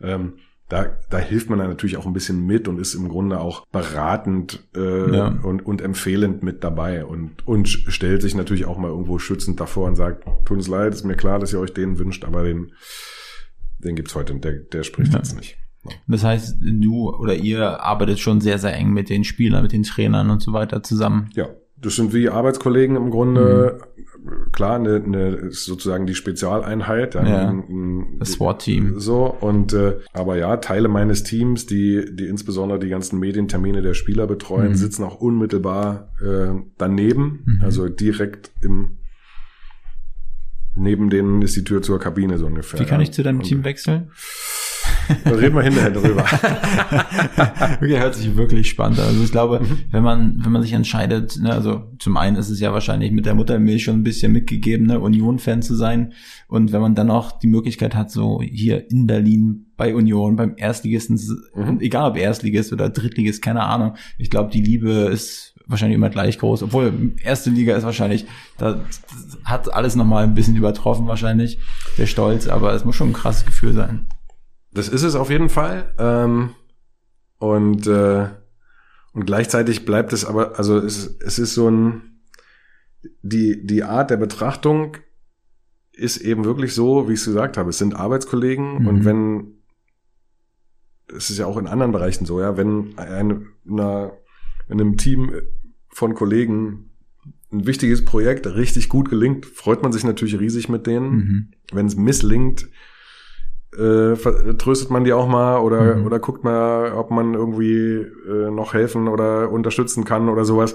[0.00, 0.32] Ähm,
[0.68, 3.66] da, da hilft man dann natürlich auch ein bisschen mit und ist im Grunde auch
[3.68, 5.28] beratend äh, Ja.
[5.42, 9.86] und, und empfehlend mit dabei und, und stellt sich natürlich auch mal irgendwo schützend davor
[9.86, 12.72] und sagt, tut uns leid, ist mir klar, dass ihr euch den wünscht, aber den,
[13.78, 15.18] den gibt's heute, der, der spricht Ja.
[15.18, 15.56] jetzt nicht.
[16.08, 19.84] Das heißt, du oder ihr arbeitet schon sehr, sehr eng mit den Spielern, mit den
[19.84, 21.30] Trainern und so weiter zusammen.
[21.34, 21.46] Ja,
[21.78, 23.80] das sind wie Arbeitskollegen im Grunde.
[24.52, 27.14] Klar, eine, eine sozusagen die Spezialeinheit.
[27.14, 28.98] Ja, ein- ein- das SWAT-Team.
[28.98, 33.94] So und äh, aber ja, Teile meines Teams, die die insbesondere die ganzen Medientermine der
[33.94, 34.74] Spieler betreuen, Mhm.
[34.76, 37.60] sitzen auch unmittelbar äh, daneben, Mhm.
[37.62, 38.98] also direkt im
[40.74, 42.80] neben denen ist die Tür zur Kabine so ungefähr.
[42.80, 43.04] Wie kann ja.
[43.04, 44.10] ich zu deinem Und Team wechseln?
[45.24, 46.24] Da reden wir hinterher drüber.
[47.80, 49.06] okay, hört sich wirklich spannend an.
[49.06, 49.78] Also ich glaube, Mhm.
[49.90, 53.26] wenn man, wenn man sich entscheidet, ne, also zum einen ist es ja wahrscheinlich mit
[53.26, 56.12] der Muttermilch schon ein bisschen mitgegeben, ne, Union-Fan zu sein.
[56.48, 60.54] Und wenn man dann auch die Möglichkeit hat, so hier in Berlin bei Union, beim
[60.56, 61.20] Erstligisten,
[61.54, 61.80] Mhm.
[61.80, 63.94] egal ob Erstligist oder Drittligist, keine Ahnung.
[64.18, 66.62] Ich glaube, die Liebe ist wahrscheinlich immer gleich groß.
[66.62, 68.26] Obwohl, erste Liga ist wahrscheinlich,
[68.56, 68.80] da
[69.44, 71.58] hat alles nochmal ein bisschen übertroffen wahrscheinlich,
[71.98, 74.06] der Stolz, aber es muss schon ein krasses Gefühl sein.
[74.76, 75.92] Das ist es auf jeden Fall.
[75.98, 76.50] Ähm,
[77.38, 78.28] und, äh,
[79.12, 82.20] und gleichzeitig bleibt es aber, also es, es ist so ein,
[83.22, 84.96] die, die Art der Betrachtung
[85.92, 87.70] ist eben wirklich so, wie ich es gesagt habe.
[87.70, 88.86] Es sind Arbeitskollegen Mhm.
[88.86, 89.52] und wenn,
[91.08, 94.12] es ist ja auch in anderen Bereichen so, ja, wenn eine, einer,
[94.68, 95.32] wenn einem Team
[95.88, 96.90] von Kollegen
[97.52, 101.48] ein wichtiges Projekt richtig gut gelingt, freut man sich natürlich riesig mit denen Mhm.
[101.72, 102.68] wenn es misslingt,
[103.76, 104.14] äh,
[104.58, 106.06] tröstet man die auch mal oder, Mhm.
[106.06, 107.74] oder guckt mal, ob man irgendwie
[108.28, 110.74] äh, noch helfen oder unterstützen kann oder sowas.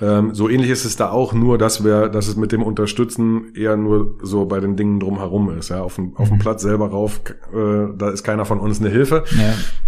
[0.00, 3.54] Ähm, so ähnlich ist es da auch, nur dass wir, dass es mit dem Unterstützen
[3.54, 5.68] eher nur so bei den Dingen drumherum ist.
[5.68, 6.40] Ja, auf dem, auf dem Mhm.
[6.40, 7.20] Platz selber rauf,
[7.54, 9.22] äh, da ist keiner von uns eine Hilfe.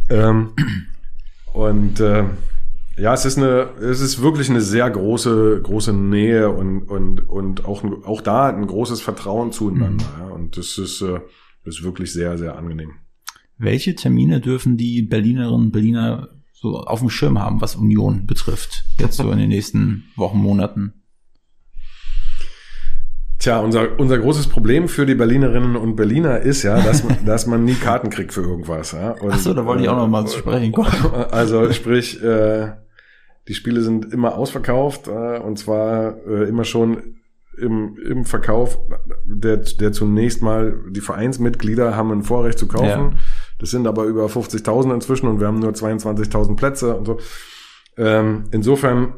[0.08, 0.28] Ja.
[0.28, 0.50] Ähm,
[1.52, 2.24] und äh,
[2.98, 7.64] ja, es ist eine, es ist wirklich eine sehr große, große Nähe und und und
[7.66, 10.04] auch auch da ein großes Vertrauen zueinander.
[10.20, 11.20] Ja, und das ist, äh,
[11.66, 12.92] das ist wirklich sehr, sehr angenehm.
[13.58, 18.84] Welche Termine dürfen die Berlinerinnen und Berliner so auf dem Schirm haben, was Union betrifft?
[18.98, 20.94] Jetzt so in den nächsten Wochen, Monaten.
[23.38, 27.46] Tja, unser, unser großes Problem für die Berlinerinnen und Berliner ist ja, dass man, dass
[27.46, 28.92] man nie Karten kriegt für irgendwas.
[28.92, 29.10] Ja?
[29.10, 30.90] Und, Ach so, da wollte ich auch noch mal zu sprechen kommen.
[31.30, 32.72] Also sprich, äh,
[33.48, 37.16] die Spiele sind immer ausverkauft äh, und zwar äh, immer schon
[37.58, 38.78] im, im Verkauf,
[39.24, 42.86] der, der zunächst mal, die Vereinsmitglieder haben ein Vorrecht zu kaufen.
[42.86, 43.12] Ja.
[43.58, 47.18] Das sind aber über 50.000 inzwischen und wir haben nur 22.000 Plätze und so.
[47.96, 49.14] Ähm, insofern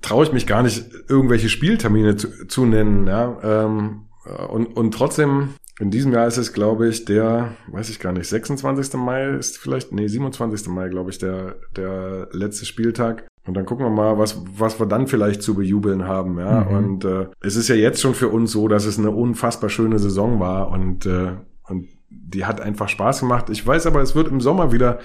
[0.00, 3.06] traue ich mich gar nicht, irgendwelche Spieltermine zu, zu nennen.
[3.06, 3.38] Ja?
[3.42, 4.06] Ähm,
[4.48, 8.28] und, und trotzdem, in diesem Jahr ist es, glaube ich, der, weiß ich gar nicht,
[8.28, 8.94] 26.
[8.94, 10.68] Mai ist vielleicht, nee, 27.
[10.68, 13.26] Mai, glaube ich, der, der letzte Spieltag.
[13.46, 16.38] Und dann gucken wir mal, was, was wir dann vielleicht zu bejubeln haben.
[16.38, 16.60] Ja?
[16.60, 16.76] Mhm.
[16.76, 19.98] Und äh, es ist ja jetzt schon für uns so, dass es eine unfassbar schöne
[19.98, 21.32] Saison war und, äh,
[21.68, 23.50] und die hat einfach Spaß gemacht.
[23.50, 25.00] Ich weiß aber, es wird im Sommer wieder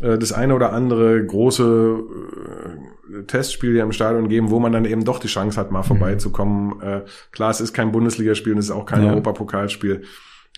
[0.00, 1.98] äh, das eine oder andere große
[3.10, 5.82] äh, Testspiel hier im Stadion geben, wo man dann eben doch die Chance hat, mal
[5.82, 6.80] vorbeizukommen.
[6.82, 9.10] Äh, klar, es ist kein Bundesligaspiel und es ist auch kein Ja.
[9.10, 10.02] Europapokalspiel.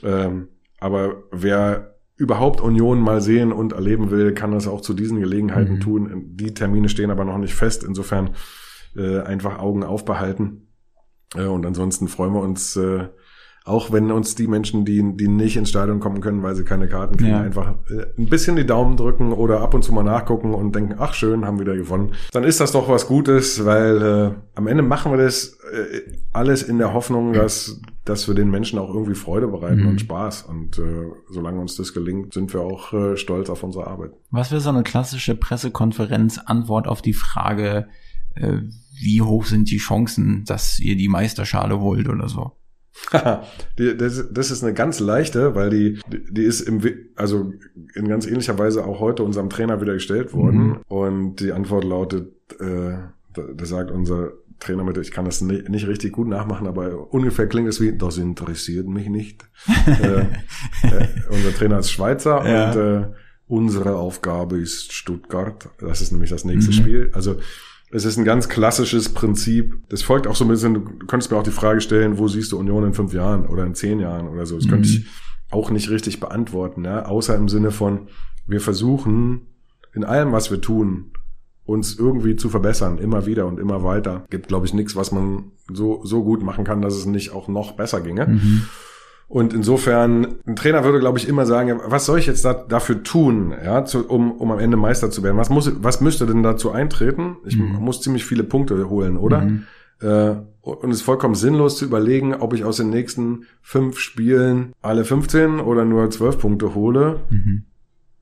[0.03, 0.49] Ähm,
[0.81, 5.74] aber wer überhaupt Union mal sehen und erleben will, kann das auch zu diesen Gelegenheiten
[5.74, 5.81] Mhm.
[5.81, 6.24] tun.
[6.36, 7.82] Die Termine stehen aber noch nicht fest.
[7.85, 8.31] Insofern
[8.97, 10.69] äh, einfach Augen aufbehalten.
[11.35, 13.09] Äh, und ansonsten freuen wir uns, äh,
[13.66, 16.86] auch wenn uns die Menschen, die, die nicht ins Stadion kommen können, weil sie keine
[16.86, 17.41] Karten kriegen, Ja.
[17.41, 20.97] einfach äh, ein bisschen die Daumen drücken oder ab und zu mal nachgucken und denken,
[20.99, 22.12] ach schön, haben wieder gewonnen.
[22.32, 26.62] Dann ist das doch was Gutes, weil äh, am Ende machen wir das äh, alles
[26.62, 29.89] in der Hoffnung, dass, dass wir den Menschen auch irgendwie Freude bereiten Mhm.
[29.89, 30.43] und Spaß.
[30.43, 30.82] Und äh,
[31.31, 34.11] solange uns das gelingt, sind wir auch äh, stolz auf unsere Arbeit.
[34.31, 37.89] Was wäre so eine klassische Pressekonferenz-Antwort auf die Frage,
[38.35, 38.59] äh,
[39.01, 42.53] wie hoch sind die Chancen, dass ihr die Meisterschale holt oder so?
[43.77, 46.81] das, das ist eine ganz leichte, weil die, die ist im,
[47.16, 47.53] also
[47.95, 50.66] in ganz ähnlicher Weise auch heute unserem Trainer wieder gestellt worden.
[50.66, 50.81] Mhm.
[50.89, 52.97] Und die Antwort lautet, äh,
[53.35, 57.12] da, da sagt unser Trainer mit, ich kann das nicht, nicht, richtig gut nachmachen, aber
[57.12, 59.45] ungefähr klingt es wie, das interessiert mich nicht.
[59.87, 62.71] äh, äh, unser Trainer ist Schweizer ja.
[62.71, 63.07] und äh,
[63.47, 65.69] unsere Aufgabe ist Stuttgart.
[65.81, 66.77] Das ist nämlich das nächste mhm.
[66.77, 67.11] Spiel.
[67.12, 67.37] Also
[67.95, 69.77] es ist ein ganz klassisches Prinzip.
[69.89, 72.51] Das folgt auch so ein bisschen, du könntest mir auch die Frage stellen, wo siehst
[72.51, 74.57] du Union in fünf Jahren oder in zehn Jahren oder so.
[74.57, 74.71] Das mhm.
[74.71, 75.07] könnte ich
[75.51, 77.05] auch nicht richtig beantworten, ja?
[77.05, 78.09] außer im Sinne von,
[78.49, 79.43] wir versuchen
[79.95, 81.12] in allem, was wir tun,
[81.66, 84.25] uns irgendwie zu verbessern, immer wieder und immer weiter.
[84.29, 87.47] Gibt, glaube ich, nichts, was man so, so gut machen kann, dass es nicht auch
[87.47, 88.27] noch besser ginge.
[88.27, 88.62] Mhm.
[89.26, 93.02] Und insofern, ein Trainer würde, glaube ich, immer sagen, was soll ich jetzt da, dafür
[93.02, 95.36] tun, ja, zu, um, um am Ende Meister zu werden?
[95.38, 97.36] Was muss, was müsste denn dazu eintreten?
[97.44, 97.76] Ich mhm.
[97.80, 99.40] muss ziemlich viele Punkte holen, oder?
[99.40, 99.64] Mhm.
[100.01, 104.72] Äh, und es ist vollkommen sinnlos zu überlegen, ob ich aus den nächsten fünf Spielen
[104.82, 107.20] alle 15 oder nur 12 Punkte hole.
[107.30, 107.64] Mhm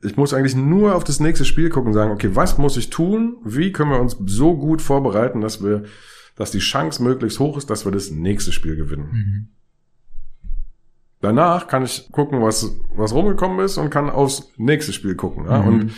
[0.03, 2.91] ich muss eigentlich nur auf das nächste Spiel gucken und sagen, okay, was muss ich
[2.91, 3.37] tun?
[3.45, 5.85] Wie können wir uns so gut vorbereiten, dass wir,
[6.35, 9.49] dass die Chance möglichst hoch ist, dass wir das nächste Spiel gewinnen?
[11.23, 15.47] Danach kann ich gucken, was, was rumgekommen ist und kann aufs nächste Spiel gucken.
[15.47, 15.63] Ja?
[15.63, 15.69] Mhm.
[15.69, 15.93] Und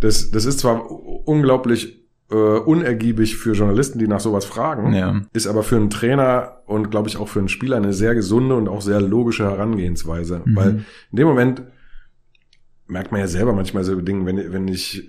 [0.00, 5.20] das, das ist zwar unglaublich äh, unergiebig für Journalisten, die nach sowas fragen, ja.
[5.32, 8.54] ist aber für einen Trainer und glaube ich auch für einen Spieler eine sehr gesunde
[8.54, 10.42] und auch sehr logische Herangehensweise.
[10.44, 10.56] Mhm.
[10.56, 10.68] Weil
[11.10, 11.62] in dem Moment
[12.86, 15.08] merkt man ja selber manchmal so Dinge, wenn, wenn ich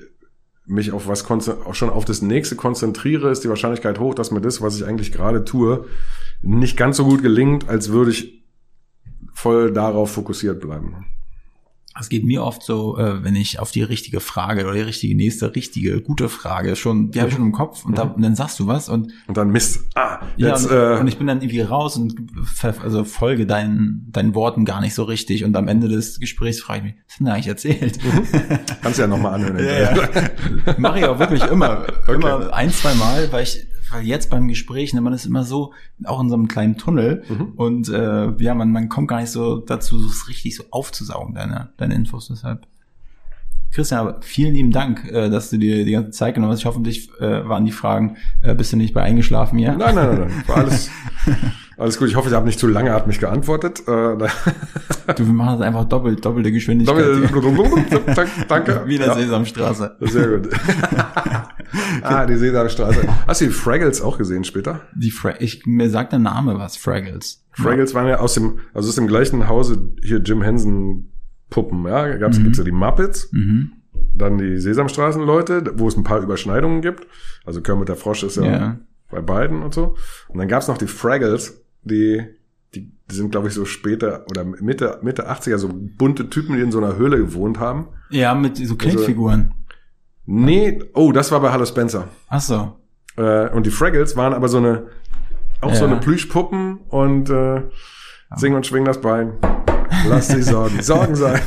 [0.66, 4.42] mich auf was auch schon auf das nächste konzentriere, ist die Wahrscheinlichkeit hoch, dass mir
[4.42, 5.86] das, was ich eigentlich gerade tue,
[6.42, 8.43] nicht ganz so gut gelingt, als würde ich
[9.34, 11.06] voll darauf fokussiert bleiben.
[12.00, 15.16] Es geht mir oft so, äh, wenn ich auf die richtige Frage oder die richtige
[15.16, 17.96] nächste richtige gute Frage schon, die habe ich schon im Kopf und, mhm.
[17.96, 19.82] da, und, dann sagst du was und und dann Mist.
[19.94, 22.16] Ah, jetzt, ja, und, äh, und ich bin dann irgendwie raus und
[22.64, 26.80] also folge deinen deinen Worten gar nicht so richtig und am Ende des Gesprächs frage
[26.80, 28.00] ich mich, was du denn eigentlich erzählt?
[28.04, 28.60] Mhm.
[28.82, 29.60] Kannst ja nochmal anhören.
[29.64, 30.76] ja, ja.
[30.78, 32.16] Mache ich auch wirklich immer, okay.
[32.16, 35.74] immer ein zwei Mal, weil ich weil jetzt beim Gespräch, ne, man ist immer so,
[36.06, 37.54] auch in so einem kleinen Tunnel mhm.
[37.56, 41.70] und äh, ja, man, man kommt gar nicht so dazu, so richtig so aufzusaugen, deine,
[41.78, 42.68] deine Infos deshalb.
[43.72, 46.60] Christian, aber vielen lieben Dank, äh, dass du dir die ganze Zeit genommen hast.
[46.60, 49.74] Ich hoffentlich äh, waren die Fragen, äh, bist du nicht bei eingeschlafen hier?
[49.74, 50.44] Nein, nein, nein, nein.
[50.46, 50.92] War alles,
[51.78, 52.08] alles gut.
[52.08, 53.82] Ich hoffe, ich habe nicht zu lange hat mich geantwortet.
[53.82, 54.28] Äh, du,
[55.18, 56.98] wir machen das einfach doppelt, doppelte Geschwindigkeit.
[56.98, 58.84] Doppel, danke.
[58.86, 59.16] Wie in der ja.
[59.16, 59.98] Sesamstraße.
[60.02, 60.50] Sehr gut.
[62.02, 63.08] ah, die Sesamstraße.
[63.28, 64.82] Hast du die Fraggles auch gesehen später?
[64.96, 67.44] Die Fra ich, mir sagt der Name was, Fraggles.
[67.52, 71.10] Fraggles waren ja aus dem, also aus dem gleichen Hause hier Jim Henson
[71.50, 72.18] Puppen, ja.
[72.18, 72.44] Gab's, mhm.
[72.44, 73.32] gibt's ja die Muppets.
[73.32, 73.74] Mhm.
[74.16, 77.08] Dann die Sesamstraßenleute, wo es ein paar Überschneidungen gibt.
[77.46, 78.80] Also Kermit der Frosch ist ja, ja.
[79.10, 79.96] bei beiden und so.
[80.28, 82.24] Und dann gab's noch die Fraggles, die
[82.76, 86.62] die, die sind, glaube ich, so später oder Mitte, Mitte 80er, so bunte Typen, die
[86.62, 87.88] in so einer Höhle gewohnt haben.
[88.10, 89.52] Ja, mit so Kindfiguren.
[89.52, 89.64] Also,
[90.26, 92.08] Nee, oh, das war bei Hallo Spencer.
[92.30, 92.78] Ach so.
[93.18, 94.88] Äh, und die Fraggles waren aber so eine,
[95.60, 95.76] auch ja.
[95.76, 97.62] so eine Plüschpuppen und äh,
[98.36, 99.34] singen und schwingen das Bein.
[100.08, 100.82] Lass sie sorgen.
[100.82, 101.42] Sorgen sein.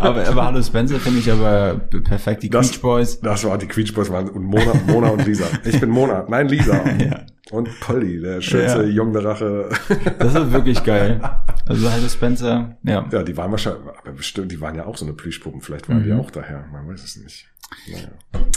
[0.00, 1.74] aber, aber Hallo Spencer finde ich aber
[2.04, 2.42] perfekt.
[2.42, 3.20] Die das, Queech Boys.
[3.20, 5.44] Das war die Queech Boys waren und Mona, Mona und Lisa.
[5.64, 6.24] Ich bin Mona.
[6.28, 6.82] Nein, Lisa.
[6.98, 7.20] ja.
[7.50, 8.88] Und Polly, der schönste ja.
[8.88, 9.68] junge Rache.
[10.18, 11.20] das ist wirklich geil.
[11.66, 13.08] Also Hallo Spencer, ja.
[13.10, 15.60] Ja, die waren wahrscheinlich, aber bestimmt, die waren ja auch so eine Plüschpuppen.
[15.60, 16.04] Vielleicht waren mhm.
[16.04, 16.66] die auch daher.
[16.72, 17.48] Man weiß es nicht.
[17.90, 18.08] Naja.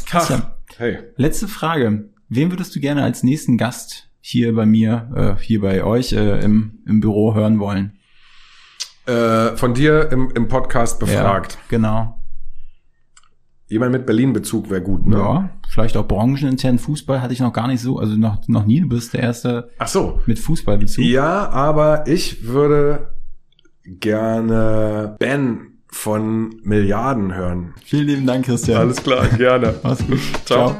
[0.05, 0.43] Christian,
[0.77, 0.99] hey.
[1.15, 2.09] letzte Frage.
[2.29, 6.43] Wen würdest du gerne als nächsten Gast hier bei mir, äh, hier bei euch äh,
[6.43, 7.97] im, im Büro hören wollen?
[9.05, 11.53] Äh, von dir im, im Podcast befragt.
[11.53, 12.24] Ja, genau.
[13.67, 15.17] Jemand mit Berlin-Bezug wäre gut, ne?
[15.17, 18.81] Ja, vielleicht auch branchenintern Fußball hatte ich noch gar nicht so, also noch, noch nie,
[18.81, 20.19] du bist der Erste Ach so.
[20.27, 21.03] mit Fußballbezug.
[21.03, 23.15] Ja, aber ich würde
[23.85, 27.73] gerne Ben von Milliarden hören.
[27.83, 28.81] Vielen lieben Dank, Christian.
[28.81, 29.73] Alles klar, gerne.
[29.81, 30.19] Mach's gut.
[30.45, 30.69] Ciao.
[30.69, 30.77] Ciao.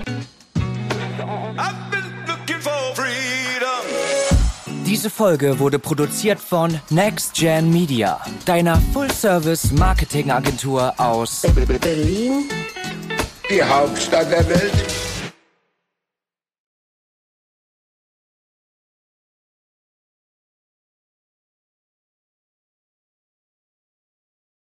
[4.85, 11.41] Diese Folge wurde produziert von Next Gen Media, deiner Full-Service-Marketing-Agentur aus
[11.81, 12.43] Berlin,
[13.49, 15.14] die Hauptstadt der Welt.